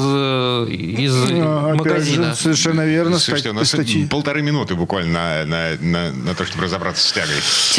из 0.67 1.13
а, 1.31 1.73
магазина. 1.73 2.29
Же, 2.31 2.35
совершенно 2.35 2.85
верно. 2.85 3.17
Слушайте, 3.17 3.49
у 3.49 3.53
нас 3.53 3.69
статьи. 3.69 4.05
полторы 4.05 4.43
минуты 4.43 4.75
буквально 4.75 5.11
на, 5.11 5.45
на, 5.45 5.77
на, 5.79 6.11
на 6.11 6.35
то, 6.35 6.45
чтобы 6.45 6.65
разобраться 6.65 7.07
с 7.07 7.11
тягой. 7.11 7.35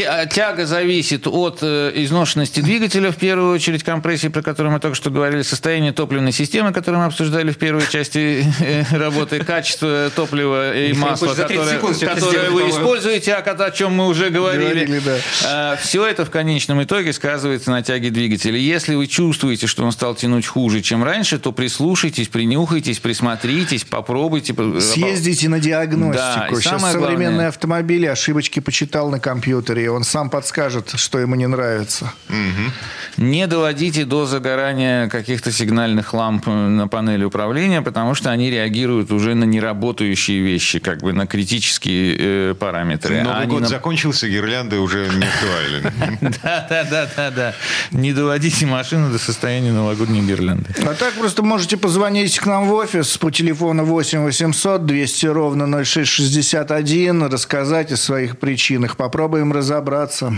А, 0.08 0.26
тяга 0.26 0.66
зависит 0.66 1.26
от 1.28 1.58
э, 1.62 1.92
изношенности 1.94 2.60
двигателя, 2.60 3.12
в 3.12 3.16
первую 3.16 3.52
очередь 3.54 3.84
компрессии, 3.84 4.28
про 4.28 4.42
которую 4.42 4.72
мы 4.72 4.80
только 4.80 4.96
что 4.96 5.10
говорили, 5.10 5.42
состояние 5.42 5.92
топливной 5.92 6.32
системы, 6.32 6.72
которую 6.72 7.00
мы 7.00 7.06
обсуждали 7.06 7.52
в 7.52 7.58
первой 7.58 7.86
части 7.88 8.44
работы, 8.90 9.44
качество 9.44 10.10
топлива 10.14 10.76
и 10.76 10.92
масла, 10.92 11.34
которое, 11.34 12.50
вы 12.50 12.68
используете, 12.68 13.34
о, 13.34 13.38
о 13.38 13.70
чем 13.70 13.92
мы 13.92 14.08
уже 14.08 14.30
говорили. 14.30 15.00
А, 15.44 15.76
Все 15.76 16.04
это 16.06 16.24
в 16.24 16.30
конечном 16.30 16.82
итоге 16.82 17.12
сказывается 17.12 17.70
на 17.70 17.81
тяге 17.82 18.02
тяги 18.02 18.08
двигателя. 18.08 18.58
Если 18.58 18.94
вы 18.94 19.06
чувствуете, 19.06 19.66
что 19.66 19.84
он 19.84 19.92
стал 19.92 20.14
тянуть 20.14 20.46
хуже, 20.46 20.82
чем 20.82 21.04
раньше, 21.04 21.38
то 21.38 21.52
прислушайтесь, 21.52 22.28
принюхайтесь, 22.28 22.98
присмотритесь, 22.98 23.84
попробуйте. 23.84 24.54
Съездите 24.80 25.48
на 25.48 25.60
диагностику. 25.60 26.12
Да, 26.12 26.48
Сейчас 26.60 26.80
современные 26.80 27.28
главное... 27.28 27.48
автомобили, 27.48 28.06
ошибочки 28.06 28.60
почитал 28.60 29.10
на 29.10 29.20
компьютере, 29.20 29.90
он 29.90 30.04
сам 30.04 30.30
подскажет, 30.30 30.92
что 30.96 31.18
ему 31.18 31.34
не 31.34 31.46
нравится. 31.46 32.12
Угу. 32.28 33.22
Не 33.24 33.46
доводите 33.46 34.04
до 34.04 34.26
загорания 34.26 35.08
каких-то 35.08 35.52
сигнальных 35.52 36.14
ламп 36.14 36.46
на 36.46 36.88
панели 36.88 37.24
управления, 37.24 37.82
потому 37.82 38.14
что 38.14 38.30
они 38.30 38.50
реагируют 38.50 39.12
уже 39.12 39.34
на 39.34 39.44
неработающие 39.44 40.40
вещи, 40.40 40.78
как 40.78 41.00
бы 41.00 41.12
на 41.12 41.26
критические 41.26 42.16
э, 42.18 42.54
параметры. 42.54 43.22
Новый 43.22 43.46
год 43.46 43.60
на... 43.62 43.68
закончился, 43.68 44.28
гирлянды 44.28 44.78
уже 44.78 45.08
не 45.08 45.24
актуальны. 45.24 45.92
Да, 46.42 46.66
да, 46.68 46.84
да, 46.84 47.10
да, 47.16 47.30
да 47.30 47.54
не 47.90 48.12
доводите 48.12 48.66
машину 48.66 49.10
до 49.10 49.18
состояния 49.18 49.72
новогодней 49.72 50.20
гирлянды. 50.20 50.74
А 50.84 50.94
так 50.94 51.14
просто 51.14 51.42
можете 51.42 51.76
позвонить 51.76 52.38
к 52.38 52.46
нам 52.46 52.68
в 52.68 52.72
офис 52.72 53.16
по 53.18 53.30
телефону 53.30 53.84
8 53.84 54.24
800 54.24 54.86
200 54.86 55.26
ровно 55.26 55.84
0661, 55.84 57.24
рассказать 57.24 57.92
о 57.92 57.96
своих 57.96 58.38
причинах. 58.38 58.96
Попробуем 58.96 59.52
разобраться, 59.52 60.34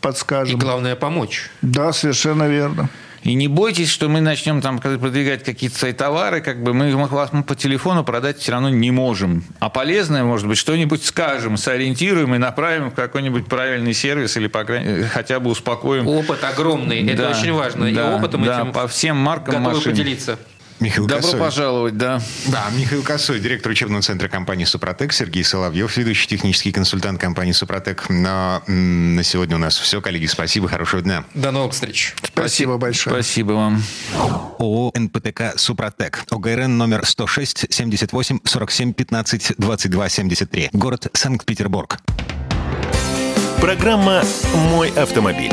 подскажем. 0.00 0.58
И 0.58 0.60
главное 0.60 0.96
помочь. 0.96 1.50
Да, 1.62 1.92
совершенно 1.92 2.48
верно. 2.48 2.88
И 3.26 3.34
не 3.34 3.48
бойтесь, 3.48 3.90
что 3.90 4.08
мы 4.08 4.20
начнем 4.20 4.60
там 4.62 4.78
продвигать 4.78 5.42
какие-то 5.42 5.76
свои 5.76 5.92
товары, 5.92 6.40
как 6.40 6.62
бы 6.62 6.72
мы 6.72 6.94
вас 6.94 7.30
по 7.46 7.56
телефону 7.56 8.04
продать 8.04 8.38
все 8.38 8.52
равно 8.52 8.68
не 8.68 8.92
можем. 8.92 9.42
А 9.58 9.68
полезное, 9.68 10.22
может 10.22 10.46
быть, 10.46 10.58
что-нибудь 10.58 11.04
скажем, 11.04 11.56
сориентируем 11.56 12.34
и 12.36 12.38
направим 12.38 12.90
в 12.90 12.94
какой-нибудь 12.94 13.46
правильный 13.46 13.94
сервис 13.94 14.36
или 14.36 14.46
по 14.46 14.62
крайней, 14.62 15.02
хотя 15.04 15.40
бы 15.40 15.50
успокоим. 15.50 16.06
Опыт 16.06 16.44
огромный, 16.44 17.04
это 17.04 17.24
Да, 17.24 17.30
очень 17.30 17.52
важно. 17.52 17.90
да, 17.92 18.12
и 18.12 18.14
опытом 18.14 18.44
да, 18.44 18.60
этим 18.60 18.72
по 18.72 18.86
всем 18.86 19.16
маркам 19.16 19.56
готовы 19.56 19.76
машин. 19.76 19.92
поделиться. 19.92 20.38
Михаил 20.80 21.06
Добро 21.06 21.22
Косой. 21.22 21.40
пожаловать, 21.40 21.96
да. 21.96 22.20
Да, 22.46 22.66
Михаил 22.76 23.02
Косой, 23.02 23.40
директор 23.40 23.72
учебного 23.72 24.02
центра 24.02 24.28
компании 24.28 24.64
«Супротек», 24.64 25.12
Сергей 25.12 25.42
Соловьев, 25.42 25.96
ведущий 25.96 26.28
технический 26.28 26.72
консультант 26.72 27.20
компании 27.20 27.52
«Супротек». 27.52 28.08
На, 28.10 28.62
на 28.66 29.22
сегодня 29.22 29.56
у 29.56 29.58
нас 29.58 29.78
все. 29.78 30.00
Коллеги, 30.02 30.26
спасибо, 30.26 30.68
хорошего 30.68 31.02
дня. 31.02 31.24
До 31.34 31.50
новых 31.50 31.72
встреч. 31.72 32.14
Спасибо 32.22 32.76
большое. 32.76 33.14
Спасибо 33.14 33.52
вам. 33.52 33.82
ООО 34.58 34.92
«НПТК 34.94 35.54
Супротек». 35.56 36.24
ОГРН 36.30 36.76
номер 36.76 37.06
106 37.06 37.66
78 37.70 38.40
47 38.44 38.92
15 38.92 39.52
22 39.58 40.08
73. 40.08 40.70
Город 40.72 41.08
Санкт-Петербург. 41.14 41.98
Программа 43.60 44.22
«Мой 44.70 44.90
автомобиль». 44.90 45.52